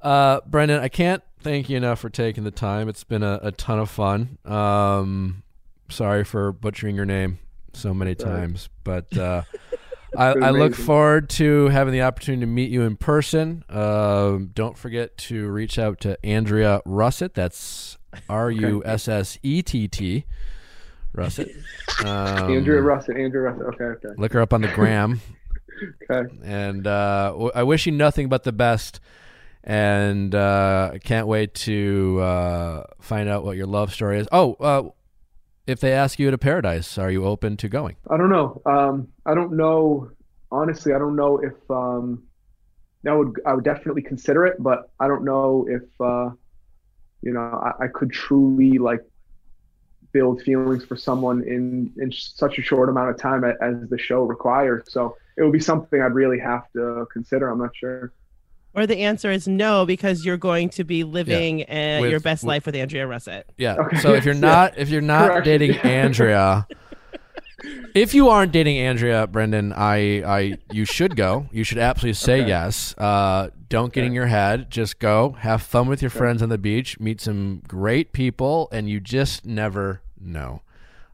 Uh, 0.00 0.40
Brendan, 0.46 0.80
I 0.80 0.88
can't 0.88 1.22
thank 1.40 1.68
you 1.68 1.76
enough 1.76 2.00
for 2.00 2.10
taking 2.10 2.44
the 2.44 2.50
time. 2.50 2.88
It's 2.88 3.04
been 3.04 3.22
a, 3.22 3.40
a 3.42 3.52
ton 3.52 3.78
of 3.78 3.90
fun. 3.90 4.38
Um, 4.44 5.42
sorry 5.88 6.24
for 6.24 6.52
butchering 6.52 6.96
your 6.96 7.04
name 7.06 7.38
so 7.72 7.94
many 7.94 8.14
Sorry. 8.18 8.40
times, 8.40 8.68
but 8.84 9.16
uh, 9.16 9.42
I, 10.16 10.28
I 10.28 10.50
look 10.50 10.74
forward 10.74 11.28
to 11.30 11.68
having 11.68 11.92
the 11.92 12.02
opportunity 12.02 12.40
to 12.40 12.46
meet 12.46 12.70
you 12.70 12.82
in 12.82 12.96
person. 12.96 13.64
Um, 13.68 14.50
don't 14.54 14.76
forget 14.76 15.16
to 15.18 15.48
reach 15.48 15.78
out 15.78 16.00
to 16.00 16.18
Andrea 16.24 16.80
Russett. 16.86 17.34
That's 17.34 17.98
R 18.28 18.50
U 18.50 18.82
S 18.84 19.06
S 19.08 19.38
E 19.42 19.62
T 19.62 19.86
T. 19.88 20.24
Russett. 21.14 21.50
Um, 22.00 22.52
Andrew 22.52 22.80
Russett. 22.80 23.16
Andrew 23.16 23.40
Russett. 23.40 23.66
Okay. 23.74 23.84
Okay. 23.84 24.08
Look 24.18 24.32
her 24.32 24.40
up 24.40 24.52
on 24.52 24.60
the 24.60 24.68
gram. 24.68 25.20
Okay. 26.10 26.28
and 26.42 26.84
uh, 26.88 27.28
w- 27.30 27.52
I 27.54 27.62
wish 27.62 27.86
you 27.86 27.92
nothing 27.92 28.28
but 28.28 28.42
the 28.42 28.50
best. 28.50 28.98
And 29.62 30.34
uh, 30.34 30.90
I 30.94 30.98
can't 30.98 31.28
wait 31.28 31.54
to 31.54 32.18
uh, 32.20 32.82
find 33.00 33.28
out 33.28 33.44
what 33.44 33.56
your 33.56 33.66
love 33.66 33.92
story 33.94 34.18
is. 34.18 34.26
Oh, 34.32 34.54
uh, 34.54 34.88
if 35.68 35.80
they 35.80 35.92
ask 35.92 36.18
you 36.18 36.30
to 36.30 36.38
paradise, 36.38 36.96
are 36.96 37.10
you 37.10 37.26
open 37.26 37.58
to 37.58 37.68
going? 37.68 37.96
I 38.10 38.16
don't 38.16 38.30
know. 38.30 38.62
Um, 38.64 39.08
I 39.26 39.34
don't 39.34 39.52
know. 39.52 40.10
Honestly, 40.50 40.94
I 40.94 40.98
don't 40.98 41.14
know 41.14 41.36
if 41.38 41.70
um, 41.70 42.22
I 43.06 43.12
would. 43.12 43.38
I 43.46 43.52
would 43.52 43.64
definitely 43.64 44.00
consider 44.00 44.46
it, 44.46 44.56
but 44.60 44.90
I 44.98 45.06
don't 45.06 45.24
know 45.24 45.66
if 45.68 45.82
uh, 46.00 46.30
you 47.20 47.32
know 47.32 47.40
I, 47.40 47.84
I 47.84 47.88
could 47.88 48.10
truly 48.10 48.78
like 48.78 49.00
build 50.12 50.40
feelings 50.40 50.86
for 50.86 50.96
someone 50.96 51.44
in 51.44 51.92
in 51.98 52.10
such 52.10 52.58
a 52.58 52.62
short 52.62 52.88
amount 52.88 53.10
of 53.10 53.18
time 53.18 53.44
as 53.44 53.88
the 53.90 53.98
show 53.98 54.22
requires. 54.22 54.84
So 54.88 55.16
it 55.36 55.42
would 55.42 55.52
be 55.52 55.60
something 55.60 56.00
I'd 56.00 56.14
really 56.14 56.38
have 56.38 56.64
to 56.72 57.06
consider. 57.12 57.50
I'm 57.50 57.58
not 57.58 57.76
sure. 57.76 58.14
Or 58.78 58.86
the 58.86 58.98
answer 58.98 59.30
is 59.30 59.48
no, 59.48 59.84
because 59.84 60.24
you're 60.24 60.36
going 60.36 60.68
to 60.70 60.84
be 60.84 61.02
living 61.04 61.62
uh, 61.62 61.98
With- 62.00 62.10
your 62.10 62.20
best 62.20 62.42
with- 62.44 62.48
life 62.48 62.66
with 62.66 62.76
Andrea 62.76 63.06
Russett. 63.06 63.44
Yeah. 63.56 63.74
Okay. 63.74 63.98
So 63.98 64.14
if 64.14 64.24
you're 64.24 64.34
Yeah. 64.36 64.40
not 64.40 64.78
if 64.78 64.88
you're 64.88 65.00
not 65.00 65.28
Correct. 65.30 65.44
dating 65.44 65.76
Andrea, 65.82 66.66
if 67.94 68.14
you 68.14 68.28
aren't 68.28 68.52
dating 68.52 68.78
Andrea, 68.78 69.26
Brendan, 69.26 69.72
I 69.72 70.22
I 70.22 70.58
you 70.72 70.84
should 70.84 71.16
go. 71.16 71.48
You 71.50 71.64
should 71.64 71.78
absolutely 71.78 72.14
say 72.14 72.40
Okay. 72.40 72.48
yes. 72.48 72.94
Uh, 72.96 73.48
don't 73.68 73.92
get 73.92 74.04
in 74.04 74.12
your 74.12 74.26
head. 74.26 74.70
Just 74.70 74.98
go. 74.98 75.32
Have 75.40 75.60
fun 75.62 75.88
with 75.88 76.00
your 76.00 76.10
friends 76.10 76.40
on 76.42 76.48
the 76.48 76.58
beach. 76.58 77.00
Meet 77.00 77.20
some 77.20 77.62
great 77.66 78.12
people, 78.12 78.68
and 78.72 78.88
you 78.88 79.00
just 79.00 79.44
never 79.44 80.00
know. 80.20 80.62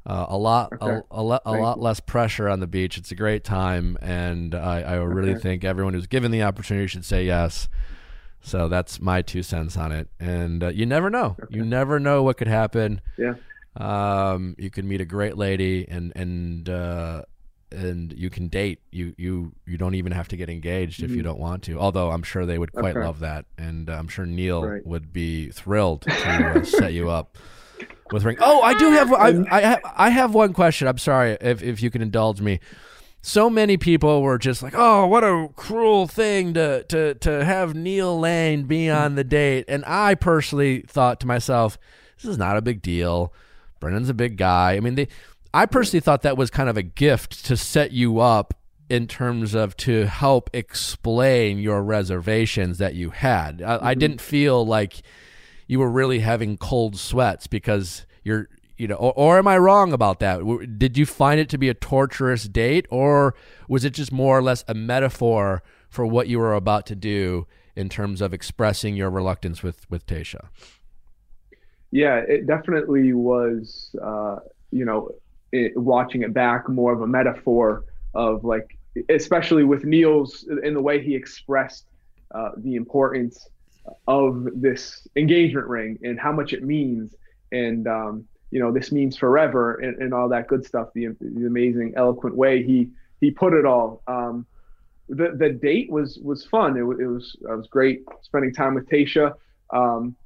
Uh, 0.07 0.27
a 0.29 0.37
lot, 0.37 0.73
Okay. 0.83 1.01
a, 1.11 1.21
a, 1.21 1.23
lot, 1.23 1.43
a 1.47 1.53
lot 1.55 1.81
less 1.81 1.99
pressure 1.99 2.49
on 2.49 2.61
the 2.61 2.67
beach. 2.67 2.99
It's 2.99 3.11
a 3.11 3.15
great 3.15 3.43
time, 3.43 3.97
and 4.03 4.55
I, 4.55 4.83
I 4.83 4.95
really 4.97 5.31
Okay. 5.33 5.41
think 5.41 5.65
everyone 5.65 5.95
who's 5.95 6.07
given 6.07 6.31
the 6.31 6.43
opportunity 6.43 6.87
should 6.89 7.07
say 7.07 7.25
yes. 7.25 7.69
So 8.43 8.69
that's 8.69 9.01
my 9.01 9.23
two 9.23 9.43
cents 9.43 9.79
on 9.79 9.93
it. 9.93 10.09
And 10.21 10.63
uh, 10.63 10.69
you 10.69 10.85
never 10.85 11.09
know. 11.09 11.39
You 11.49 11.65
never 11.65 11.99
know 11.99 12.23
what 12.23 12.37
could 12.37 12.49
happen. 12.49 13.01
Yeah. 13.17 13.35
Um, 13.77 14.55
you 14.59 14.69
can 14.71 14.87
meet 14.87 15.01
a 15.01 15.07
great 15.07 15.39
lady, 15.39 15.89
and 15.89 16.13
and 16.15 16.69
uh, 16.69 17.23
and 17.73 18.13
you 18.13 18.29
can 18.29 18.49
date. 18.49 18.81
You 18.93 19.15
you 19.17 19.53
you 19.67 19.79
don't 19.79 19.95
even 19.95 20.13
have 20.13 20.29
to 20.29 20.37
get 20.37 20.51
engaged 20.51 21.03
if 21.03 21.13
you 21.13 21.23
Mhm. 21.23 21.25
don't 21.25 21.41
want 21.41 21.63
to. 21.65 21.79
Although 21.79 22.11
I'm 22.11 22.23
sure 22.23 22.45
they 22.45 22.59
would 22.59 22.73
quite 22.73 22.95
Okay. 22.95 23.05
love 23.05 23.21
that, 23.21 23.47
and 23.57 23.89
uh, 23.89 23.95
I'm 23.95 24.09
sure 24.09 24.27
Neil 24.27 24.65
Right. 24.69 24.87
would 24.87 25.13
be 25.15 25.49
thrilled 25.51 26.07
to 26.19 26.51
uh, 26.51 26.63
set 26.63 26.93
you 26.93 27.09
up 27.09 27.39
with 28.13 28.25
ring. 28.25 28.37
Oh, 28.41 28.61
I 28.61 28.75
do 28.75 28.91
have 28.91 29.13
I 29.13 29.29
I 29.51 29.61
have, 29.61 29.81
I 29.97 30.11
have 30.11 30.35
one 30.35 30.53
question. 30.53 30.89
I'm 30.89 30.99
sorry 30.99 31.37
if 31.41 31.63
if 31.63 31.83
you 31.83 31.91
can 31.91 32.03
indulge 32.03 32.41
me. 32.41 32.61
So 33.23 33.49
many 33.49 33.79
people 33.79 34.23
were 34.23 34.39
just 34.39 34.63
like, 34.63 34.75
"Oh, 34.77 35.07
what 35.07 35.25
a 35.25 35.49
cruel 35.57 36.07
thing 36.07 36.55
to 36.55 36.85
to 36.85 37.15
to 37.15 37.45
have 37.45 37.75
Neil 37.75 38.19
Lane 38.19 38.65
be 38.65 38.89
hmm. 38.89 38.95
on 38.95 39.15
the 39.15 39.25
date." 39.25 39.65
And 39.69 39.85
I 39.87 40.15
personally 40.15 40.83
thought 40.87 41.21
to 41.21 41.27
myself, 41.27 41.79
"This 42.17 42.31
is 42.31 42.39
not 42.39 42.57
a 42.57 42.63
big 42.63 42.83
deal. 42.83 43.33
Brennan's 43.81 44.11
a 44.11 44.15
big 44.15 44.37
guy." 44.37 44.75
I 44.75 44.81
mean, 44.81 44.95
they 44.95 45.09
I 45.55 45.67
personally 45.67 46.01
thought 46.01 46.23
that 46.23 46.37
was 46.37 46.51
kind 46.51 46.69
of 46.69 46.77
a 46.77 46.83
gift 46.83 47.47
to 47.47 47.57
set 47.57 47.93
you 47.93 48.21
up 48.21 48.55
in 48.91 49.07
terms 49.07 49.55
of 49.55 49.77
to 49.79 50.07
help 50.07 50.51
explain 50.53 51.59
your 51.59 51.83
reservations 51.83 52.79
that 52.79 52.95
you 52.95 53.11
had. 53.11 53.63
I, 53.63 53.75
I 53.75 53.79
mm-hmm. 53.79 54.01
didn't 54.01 54.21
feel 54.21 54.67
like 54.67 55.03
you 55.67 55.79
were 55.79 55.91
really 55.91 56.21
having 56.21 56.57
cold 56.57 56.97
sweats 56.97 57.47
because 57.47 58.07
you're 58.23 58.49
you 58.77 58.89
know 58.89 58.97
or, 58.97 59.13
or 59.13 59.39
am 59.39 59.49
i 59.49 59.57
wrong 59.57 59.93
about 59.93 60.19
that 60.21 60.41
did 60.79 60.99
you 60.99 61.07
find 61.07 61.39
it 61.39 61.49
to 61.49 61.59
be 61.59 61.69
a 61.69 61.75
torturous 61.75 62.45
date 62.45 62.87
or 62.91 63.35
was 63.69 63.85
it 63.85 63.91
just 63.91 64.13
more 64.13 64.39
or 64.39 64.43
less 64.43 64.65
a 64.69 64.75
metaphor 64.75 65.63
for 65.89 66.05
what 66.05 66.27
you 66.29 66.39
were 66.39 66.55
about 66.55 66.87
to 66.87 66.95
do 66.97 67.47
in 67.77 67.89
terms 67.89 68.21
of 68.21 68.33
expressing 68.33 68.97
your 68.97 69.11
reluctance 69.11 69.63
with 69.63 69.89
with 69.91 70.07
Tayshia 70.07 70.49
Yeah, 71.91 72.17
it 72.17 72.49
definitely 72.49 73.13
was. 73.13 73.95
Uh, 74.03 74.39
you 74.73 74.85
know, 74.85 75.11
it, 75.53 75.77
watching 75.77 76.23
it 76.23 76.35
back, 76.35 76.69
more 76.69 76.93
of 76.93 77.03
a 77.03 77.07
metaphor 77.07 77.85
of 78.15 78.45
like, 78.45 78.77
especially 79.09 79.63
with 79.63 79.85
Neil's 79.85 80.45
in 80.65 80.75
the 80.75 80.83
way 80.83 81.01
he 81.01 81.15
expressed 81.15 81.87
uh, 82.35 82.51
the 82.57 82.75
importance 82.75 83.49
of 84.07 84.49
this 84.55 85.07
engagement 85.17 85.67
ring 85.67 85.99
and 86.03 86.19
how 86.19 86.33
much 86.33 86.53
it 86.53 86.63
means, 86.63 87.15
and 87.53 87.87
um, 87.87 88.25
you 88.51 88.61
know, 88.61 88.73
this 88.73 88.93
means 88.93 89.17
forever 89.17 89.75
and, 89.75 90.01
and 90.01 90.15
all 90.15 90.29
that 90.29 90.47
good 90.47 90.65
stuff. 90.65 90.89
The, 90.95 91.09
the 91.21 91.47
amazing, 91.47 91.95
eloquent 91.97 92.37
way 92.37 92.63
he 92.63 92.91
he 93.21 93.31
put 93.31 93.53
it 93.53 93.67
all. 93.67 94.03
Um, 94.07 94.47
the 95.09 95.35
the 95.37 95.51
date 95.51 95.91
was 95.91 96.19
was 96.23 96.45
fun. 96.47 96.77
It, 96.77 96.83
it 96.83 97.07
was 97.07 97.37
it 97.41 97.57
was 97.57 97.67
great 97.67 98.05
spending 98.23 98.55
time 98.55 98.75
with 98.75 98.89
Tayshia. 98.89 99.35
Um, 99.71 100.17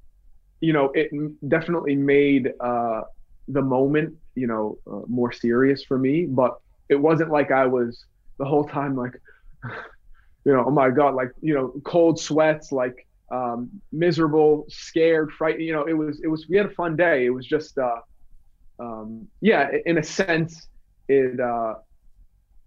you 0.61 0.73
know, 0.73 0.93
it 0.95 1.11
definitely 1.49 1.97
made 1.97 2.53
uh, 2.61 3.03
the 3.49 3.63
moment, 3.63 4.15
you 4.35 4.47
know, 4.47 4.79
uh, 4.87 5.01
more 5.07 5.33
serious 5.33 5.83
for 5.83 5.99
me. 5.99 6.27
But 6.27 6.61
it 6.89 6.97
wasn't 6.97 7.31
like 7.31 7.51
I 7.51 7.67
was 7.67 8.05
the 8.39 8.45
whole 8.45 8.65
time 8.65 8.97
like, 8.97 9.21
you 10.45 10.53
know, 10.53 10.65
oh 10.67 10.71
my 10.71 10.91
god, 10.91 11.15
like 11.15 11.33
you 11.41 11.55
know, 11.55 11.73
cold 11.85 12.21
sweats, 12.21 12.73
like 12.73 13.07
um, 13.31 13.71
miserable, 13.93 14.65
scared, 14.69 15.33
frightened. 15.33 15.65
You 15.65 15.73
know, 15.73 15.85
it 15.85 15.93
was 15.93 16.21
it 16.23 16.29
was 16.29 16.47
we 16.49 16.57
had 16.57 16.67
a 16.67 16.71
fun 16.71 16.97
day. 16.97 17.27
It 17.27 17.31
was 17.31 17.47
just, 17.47 17.79
uh, 17.79 18.01
um, 18.79 19.29
yeah, 19.41 19.69
in 19.87 19.99
a 19.99 20.03
sense, 20.03 20.69
it 21.09 21.39
uh, 21.41 21.75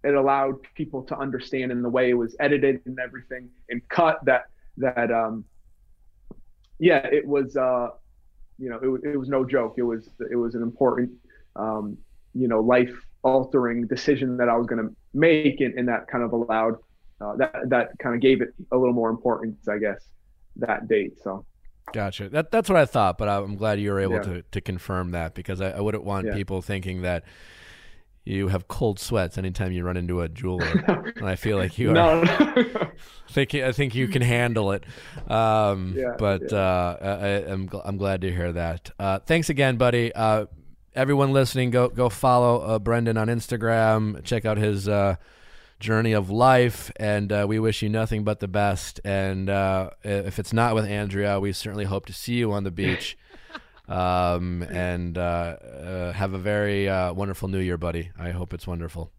it 0.04 0.14
allowed 0.14 0.56
people 0.74 1.02
to 1.04 1.16
understand 1.18 1.72
in 1.72 1.82
the 1.82 1.88
way 1.88 2.10
it 2.10 2.14
was 2.14 2.36
edited 2.40 2.80
and 2.86 2.98
everything 2.98 3.48
and 3.68 3.86
cut 3.88 4.24
that 4.24 4.44
that 4.76 5.10
um, 5.10 5.44
yeah, 6.78 7.06
it 7.06 7.26
was 7.26 7.56
uh, 7.56 7.88
you 8.58 8.68
know, 8.70 8.76
it, 8.76 9.12
it 9.12 9.16
was 9.16 9.28
no 9.28 9.44
joke. 9.44 9.74
It 9.78 9.82
was 9.82 10.08
it 10.30 10.36
was 10.36 10.54
an 10.54 10.62
important 10.62 11.10
um, 11.56 11.98
you 12.34 12.48
know, 12.48 12.60
life 12.60 12.92
altering 13.22 13.86
decision 13.86 14.36
that 14.38 14.48
I 14.48 14.56
was 14.56 14.66
going 14.66 14.88
to 14.88 14.94
make, 15.14 15.60
and, 15.60 15.74
and 15.78 15.88
that 15.88 16.08
kind 16.08 16.24
of 16.24 16.32
allowed 16.32 16.76
uh, 17.20 17.36
that 17.36 17.54
that 17.68 17.98
kind 17.98 18.14
of 18.14 18.20
gave 18.20 18.40
it 18.40 18.54
a 18.72 18.76
little 18.76 18.94
more 18.94 19.10
importance, 19.10 19.68
I 19.68 19.78
guess, 19.78 20.04
that 20.56 20.88
date. 20.88 21.18
So 21.22 21.44
Gotcha. 21.92 22.28
That 22.28 22.50
that's 22.50 22.68
what 22.68 22.78
I 22.78 22.84
thought, 22.86 23.18
but 23.18 23.28
I'm 23.28 23.56
glad 23.56 23.80
you 23.80 23.90
were 23.90 24.00
able 24.00 24.14
Yeah. 24.14 24.22
to, 24.22 24.42
to 24.52 24.60
confirm 24.60 25.10
that 25.10 25.34
because 25.34 25.60
I, 25.60 25.70
I 25.72 25.80
wouldn't 25.80 26.04
want 26.04 26.26
Yeah. 26.26 26.34
people 26.34 26.62
thinking 26.62 27.02
that 27.02 27.24
you 28.24 28.46
have 28.48 28.68
cold 28.68 29.00
sweats 29.00 29.36
anytime 29.36 29.72
you 29.72 29.82
run 29.84 29.96
into 29.96 30.20
a 30.20 30.28
jeweler. 30.28 30.64
and 31.16 31.26
I 31.28 31.34
feel 31.34 31.56
like 31.58 31.76
you 31.78 31.90
are. 31.90 31.94
no, 31.94 32.22
no. 32.22 32.32
I 32.56 33.32
think 33.32 33.52
I 33.54 33.72
think 33.72 33.94
you 33.96 34.06
can 34.08 34.22
handle 34.22 34.70
it. 34.72 34.84
Um, 35.28 35.94
Yeah, 35.96 36.14
but. 36.18 36.52
Uh, 36.52 36.96
I, 37.00 37.28
I'm 37.52 37.68
gl- 37.68 37.82
I'm 37.84 37.96
glad 37.96 38.20
to 38.20 38.30
hear 38.30 38.52
that. 38.52 38.90
Uh, 38.98 39.18
thanks 39.18 39.50
again, 39.50 39.76
buddy. 39.76 40.14
Uh, 40.14 40.46
everyone 40.94 41.32
listening, 41.32 41.70
go 41.70 41.88
go 41.88 42.08
follow 42.08 42.60
uh, 42.60 42.78
Brendan 42.78 43.16
on 43.16 43.26
Instagram. 43.26 44.22
Check 44.22 44.44
out 44.44 44.56
his 44.56 44.86
uh, 44.88 45.16
journey 45.82 46.12
of 46.12 46.30
life, 46.30 46.90
and 46.96 47.30
uh, 47.30 47.44
we 47.46 47.58
wish 47.58 47.82
you 47.82 47.90
nothing 47.90 48.24
but 48.24 48.40
the 48.40 48.48
best. 48.48 49.00
And 49.04 49.50
uh, 49.50 49.90
if 50.02 50.38
it's 50.38 50.52
not 50.52 50.74
with 50.74 50.86
Andrea, 50.86 51.38
we 51.40 51.52
certainly 51.52 51.84
hope 51.84 52.06
to 52.06 52.14
see 52.14 52.34
you 52.34 52.52
on 52.52 52.64
the 52.64 52.70
beach. 52.70 53.18
Um, 53.88 54.62
and 54.62 55.18
uh, 55.18 55.20
uh, 55.20 56.12
have 56.12 56.32
a 56.32 56.38
very 56.38 56.88
uh, 56.88 57.12
wonderful 57.12 57.48
New 57.48 57.58
Year, 57.58 57.76
buddy. 57.76 58.10
I 58.18 58.30
hope 58.30 58.54
it's 58.54 58.66
wonderful. 58.66 59.10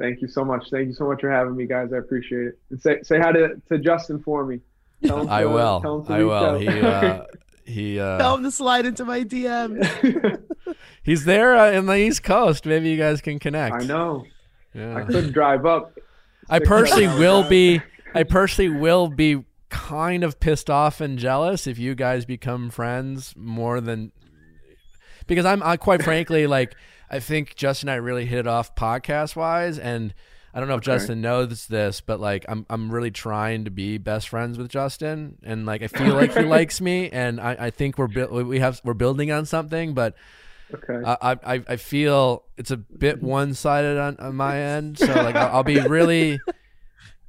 Thank 0.00 0.20
you 0.20 0.26
so 0.26 0.44
much. 0.44 0.68
Thank 0.70 0.88
you 0.88 0.94
so 0.94 1.06
much 1.06 1.20
for 1.20 1.30
having 1.30 1.54
me, 1.54 1.66
guys. 1.66 1.92
I 1.92 1.98
appreciate 1.98 2.46
it. 2.46 2.58
And 2.70 2.80
say 2.80 3.02
say 3.02 3.20
hi 3.20 3.30
to, 3.30 3.62
to 3.70 3.78
Justin 3.78 4.20
for 4.20 4.44
me. 4.44 4.60
Tell 5.04 5.20
him 5.20 5.28
I 5.28 5.44
will. 5.44 5.80
tell 5.80 6.04
I 6.08 6.24
will. 6.24 6.58
He 6.58 6.68
uh, 6.68 7.24
he. 7.64 8.00
Uh, 8.00 8.18
Tell 8.18 8.36
him 8.36 8.42
to 8.42 8.50
slide 8.50 8.86
into 8.86 9.04
my 9.04 9.22
DM. 9.22 10.42
He's 11.04 11.24
there 11.24 11.54
uh, 11.56 11.70
in 11.70 11.86
the 11.86 11.94
East 11.96 12.22
Coast. 12.22 12.66
Maybe 12.66 12.88
you 12.88 12.96
guys 12.96 13.20
can 13.20 13.38
connect. 13.38 13.74
I 13.74 13.84
know. 13.84 14.24
I 14.74 14.78
Yeah. 14.78 15.04
could 15.04 15.32
drive 15.32 15.66
up. 15.66 15.98
I 16.50 16.58
personally 16.58 17.06
will 17.06 17.48
be. 17.48 17.80
I 18.14 18.24
personally 18.24 18.70
will 18.78 19.08
be 19.08 19.44
kind 19.70 20.22
of 20.24 20.38
pissed 20.38 20.68
off 20.68 21.00
and 21.00 21.18
jealous 21.18 21.66
if 21.66 21.78
you 21.78 21.94
guys 21.94 22.24
become 22.26 22.68
friends 22.70 23.32
more 23.36 23.80
than 23.80 24.12
because 25.26 25.46
I'm 25.46 25.62
I, 25.62 25.76
quite 25.78 26.02
frankly 26.02 26.46
like 26.58 26.74
I 27.10 27.20
think 27.20 27.54
Justin 27.56 27.88
and 27.88 27.94
I 27.94 27.96
really 27.98 28.26
hit 28.26 28.40
it 28.40 28.46
off 28.46 28.74
podcast 28.74 29.36
wise 29.36 29.78
and. 29.78 30.14
I 30.54 30.58
don't 30.60 30.68
know 30.68 30.74
if 30.74 30.80
Okay. 30.80 30.92
Justin 30.98 31.22
knows 31.22 31.66
this, 31.68 32.02
but 32.02 32.20
like 32.20 32.44
I'm 32.46 32.66
I'm 32.68 32.90
really 32.92 33.10
trying 33.10 33.64
to 33.64 33.70
be 33.70 33.96
best 33.96 34.28
friends 34.28 34.58
with 34.58 34.68
Justin, 34.68 35.38
and 35.42 35.64
like 35.64 35.80
I 35.80 35.86
feel 35.86 36.14
like 36.14 36.34
he 36.36 36.42
likes 36.44 36.78
me, 36.78 37.08
and 37.08 37.40
I, 37.40 37.56
I 37.58 37.70
think 37.70 37.96
we're 37.96 38.06
bu- 38.06 38.44
we 38.44 38.58
have 38.58 38.78
we're 38.84 38.92
building 38.92 39.32
on 39.32 39.46
something, 39.46 39.94
but 39.94 40.14
Okay. 40.74 41.02
I, 41.04 41.32
I 41.54 41.62
I 41.68 41.76
feel 41.76 42.44
it's 42.56 42.70
a 42.70 42.76
bit 42.76 43.22
one 43.22 43.54
sided 43.54 43.98
on, 43.98 44.16
on 44.18 44.34
my 44.36 44.58
end. 44.58 44.98
So 44.98 45.06
like 45.06 45.34
I'll, 45.34 45.56
I'll 45.56 45.62
be 45.64 45.80
really 45.80 46.40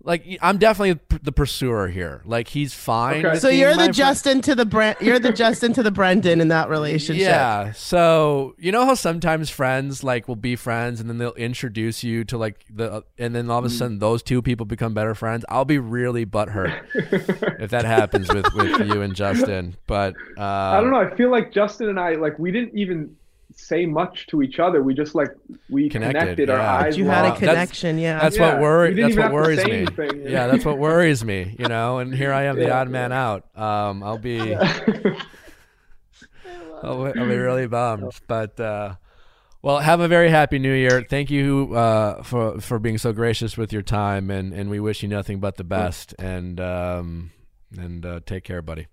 like 0.05 0.25
I'm 0.41 0.57
definitely 0.57 0.99
the 1.21 1.31
pursuer 1.31 1.87
here. 1.87 2.21
Like 2.25 2.49
he's 2.49 2.73
fine. 2.73 3.25
Okay. 3.25 3.39
So 3.39 3.47
you're 3.47 3.69
my 3.69 3.73
the 3.75 3.77
friend. 3.83 3.93
Justin 3.93 4.41
to 4.41 4.53
the 4.53 4.65
Brent. 4.65 5.01
You're 5.01 5.17
the 5.17 5.31
Justin 5.31 5.71
to 5.73 5.83
the 5.83 5.91
Brendan 5.91 6.41
in 6.41 6.49
that 6.49 6.67
relationship. 6.67 7.21
Yeah. 7.25 7.71
So 7.71 8.53
you 8.57 8.73
know 8.73 8.85
how 8.85 8.95
sometimes 8.95 9.49
friends 9.49 10.03
like 10.03 10.27
will 10.27 10.35
be 10.35 10.57
friends 10.57 10.99
and 10.99 11.09
then 11.09 11.19
they'll 11.19 11.31
introduce 11.35 12.03
you 12.03 12.25
to 12.25 12.37
like 12.37 12.65
the 12.69 13.05
and 13.17 13.33
then 13.33 13.49
all 13.49 13.61
Mm. 13.61 13.65
of 13.65 13.71
a 13.71 13.73
sudden 13.73 13.99
those 13.99 14.21
two 14.21 14.41
people 14.41 14.65
become 14.65 14.93
better 14.93 15.15
friends. 15.15 15.45
I'll 15.47 15.63
be 15.63 15.79
really 15.79 16.25
butthurt 16.25 16.81
if 17.61 17.69
that 17.71 17.85
happens 17.85 18.27
with 18.33 18.45
with 18.55 18.85
you 18.85 19.01
and 19.03 19.15
Justin. 19.15 19.77
But 19.87 20.15
uh, 20.37 20.41
I 20.43 20.81
don't 20.81 20.91
know. 20.91 20.99
I 20.99 21.15
feel 21.15 21.31
like 21.31 21.53
Justin 21.53 21.87
and 21.87 21.97
I, 21.99 22.15
like, 22.15 22.37
we 22.37 22.51
didn't 22.51 22.77
even 22.77 23.15
say 23.55 23.85
much 23.85 24.27
to 24.27 24.41
each 24.41 24.59
other. 24.59 24.81
We 24.83 24.93
just 24.93 25.15
like 25.15 25.29
we 25.69 25.89
Connected, 25.89 26.19
connected. 26.19 26.49
Our 26.49 26.57
yeah. 26.57 26.73
eyes 26.75 26.97
You 26.97 27.05
had 27.05 27.25
a 27.25 27.29
locked. 27.29 27.41
That's- 27.41 27.55
connection. 27.55 27.97
Yeah. 27.97 28.19
That's 28.19 28.37
Yeah, 28.37 28.53
what 28.53 28.61
worry. 28.61 28.89
we 28.89 28.95
didn't 28.95 29.11
That's 29.15 29.19
even 29.19 29.31
what 29.31 29.31
have 29.31 29.31
to 29.31 29.47
worries 29.47 29.61
say 29.61 29.71
me. 29.71 29.77
anything, 29.77 30.25
you 30.25 30.29
Yeah, 30.31 30.47
that's 30.47 30.65
what 30.65 30.77
worries 30.77 31.23
me. 31.25 31.55
You 31.59 31.67
know, 31.67 31.99
and 31.99 32.13
here 32.13 32.31
I 32.33 32.43
am, 32.43 32.55
the 32.57 32.63
Yeah, 32.63 32.79
odd 32.81 32.89
man 32.89 33.11
out. 33.11 33.45
Um, 33.57 34.03
I'll 34.03 34.17
be, 34.17 34.55
I'll, 36.83 37.05
be- 37.05 37.19
I'll 37.19 37.27
be 37.27 37.37
really 37.37 37.67
bummed. 37.67 38.11
But 38.27 38.59
uh, 38.59 38.95
well, 39.61 39.79
have 39.79 39.99
a 40.01 40.07
very 40.07 40.29
happy 40.29 40.59
New 40.59 40.73
Year. 40.73 41.05
Thank 41.09 41.31
you 41.31 41.73
uh, 41.75 42.21
for 42.23 42.59
for 42.59 42.79
being 42.79 42.97
so 42.97 43.13
gracious 43.13 43.57
with 43.57 43.71
your 43.71 43.81
time, 43.81 44.29
and 44.29 44.53
and 44.53 44.69
we 44.69 44.79
wish 44.79 45.01
you 45.03 45.09
nothing 45.09 45.39
but 45.39 45.55
the 45.57 45.63
best. 45.63 46.13
And 46.19 46.59
um, 46.59 47.31
and 47.77 48.05
uh, 48.05 48.19
take 48.25 48.43
care, 48.43 48.61
buddy. 48.61 48.87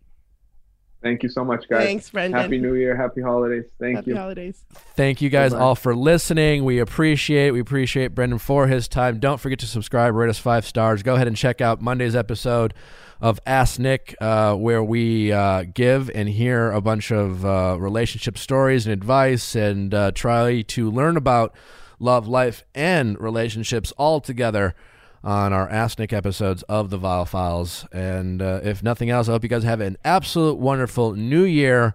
Thank 1.02 1.22
you 1.22 1.31
so 1.31 1.44
much, 1.44 1.66
guys. 1.68 1.85
Thanks, 1.85 2.10
Brendan. 2.10 2.40
Happy 2.40 2.59
New 2.59 2.74
Year. 2.74 2.94
Happy 2.94 3.22
holidays. 3.22 3.64
Thank 3.78 3.93
you. 3.93 3.97
Happy 3.97 4.10
you. 4.10 4.16
holidays. 4.16 4.64
Thank 4.97 5.22
you 5.22 5.31
guys 5.31 5.52
Goodbye. 5.52 5.64
all 5.64 5.74
for 5.74 5.97
listening. 5.97 6.64
We 6.64 6.78
appreciate 6.78 7.52
we 7.52 7.60
appreciate 7.60 8.14
Brendan 8.14 8.39
for 8.39 8.66
his 8.66 8.86
time. 8.86 9.18
Don't 9.18 9.40
forget 9.40 9.59
to 9.60 9.66
subscribe, 9.66 10.14
rate 10.14 10.28
us 10.28 10.39
five 10.39 10.66
stars. 10.66 11.02
Go 11.02 11.14
ahead 11.14 11.27
and 11.27 11.36
check 11.36 11.62
out 11.62 11.81
Monday's 11.81 12.14
episode 12.14 12.74
of 13.20 13.40
Ask 13.47 13.78
Nick, 13.78 14.14
uh, 14.20 14.55
where 14.55 14.82
we 14.82 15.32
uh, 15.32 15.64
give 15.72 16.10
and 16.14 16.28
hear 16.28 16.70
a 16.70 16.81
bunch 16.81 17.10
of 17.10 17.44
uh, 17.44 17.77
relationship 17.78 18.36
stories 18.36 18.86
and 18.86 18.93
advice, 18.93 19.55
and 19.55 19.94
uh, 19.94 20.10
try 20.12 20.62
to 20.62 20.90
learn 20.90 21.16
about 21.16 21.55
love, 21.98 22.28
life, 22.28 22.64
and 22.74 23.18
relationships 23.18 23.93
all 23.93 24.20
together 24.20 24.74
on 25.22 25.52
our 25.52 25.68
Ask 25.68 25.98
Nick 25.98 26.12
episodes 26.12 26.62
of 26.64 26.90
the 26.90 26.98
Viall 26.98 27.28
Files. 27.28 27.86
And 27.92 28.40
uh, 28.40 28.60
if 28.62 28.82
nothing 28.82 29.10
else, 29.10 29.28
I 29.28 29.32
hope 29.32 29.42
you 29.42 29.48
guys 29.48 29.64
have 29.64 29.80
an 29.80 29.97
absolute 30.05 30.59
wonderful 30.59 31.14
New 31.14 31.42
Year. 31.44 31.94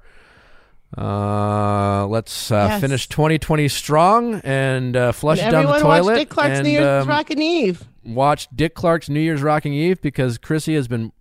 Uh, 0.98 2.06
let's 2.08 2.52
uh, 2.52 2.68
Yes. 2.70 2.82
finish 2.82 3.10
2020 3.10 3.68
strong 3.68 4.36
and 4.44 4.96
uh, 4.96 5.12
flush 5.12 5.40
And 5.40 5.50
it 5.50 5.52
down 5.52 5.66
the 5.66 5.80
toilet. 5.80 6.06
watch 6.06 6.18
Dick 6.20 6.30
Clark's 6.30 6.58
and, 6.60 6.64
New 6.66 6.72
Year's 6.72 7.04
um, 7.04 7.10
Rockin' 7.10 7.42
Eve. 7.42 7.84
watch 8.06 8.48
Dick 8.56 8.76
Clark's 8.76 9.10
New 9.10 9.20
Year's 9.20 9.42
Rocking 9.42 9.74
Eve 9.74 10.02
because 10.02 10.38
Chrissy 10.38 10.76
has 10.76 10.88
been 10.88 11.12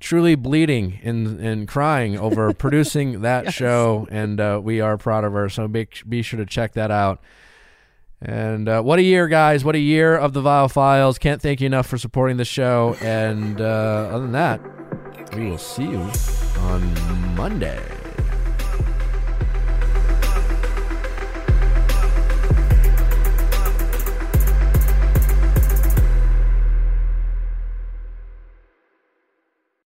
truly 0.00 0.34
bleeding 0.34 0.98
and 1.04 1.38
and 1.40 1.68
crying 1.68 2.18
over 2.18 2.52
producing 2.52 3.20
that 3.22 3.44
Yes. 3.44 3.54
show, 3.54 4.08
and 4.10 4.40
uh, 4.40 4.60
we 4.62 4.80
are 4.80 4.96
proud 4.98 5.24
of 5.24 5.32
her. 5.34 5.48
So 5.48 5.68
be 5.68 5.86
be 6.08 6.22
sure 6.22 6.38
to 6.38 6.46
check 6.46 6.72
that 6.72 6.90
out. 6.90 7.20
And 8.26 8.68
uh, 8.68 8.82
what 8.82 8.98
a 8.98 9.02
year, 9.02 9.28
guys! 9.28 9.64
What 9.64 9.76
a 9.76 9.78
year 9.78 10.16
of 10.16 10.32
the 10.32 10.42
Viall 10.42 10.68
Files. 10.68 11.16
Can't 11.16 11.40
thank 11.40 11.60
you 11.60 11.66
enough 11.66 11.86
for 11.86 11.96
supporting 11.96 12.38
the 12.38 12.44
show. 12.44 12.96
And 13.00 13.60
uh, 13.60 14.08
other 14.10 14.18
than 14.22 14.32
that, 14.32 14.60
we 15.36 15.48
will 15.48 15.58
see 15.58 15.84
you 15.84 16.10
on 16.58 17.36
Monday. 17.36 17.80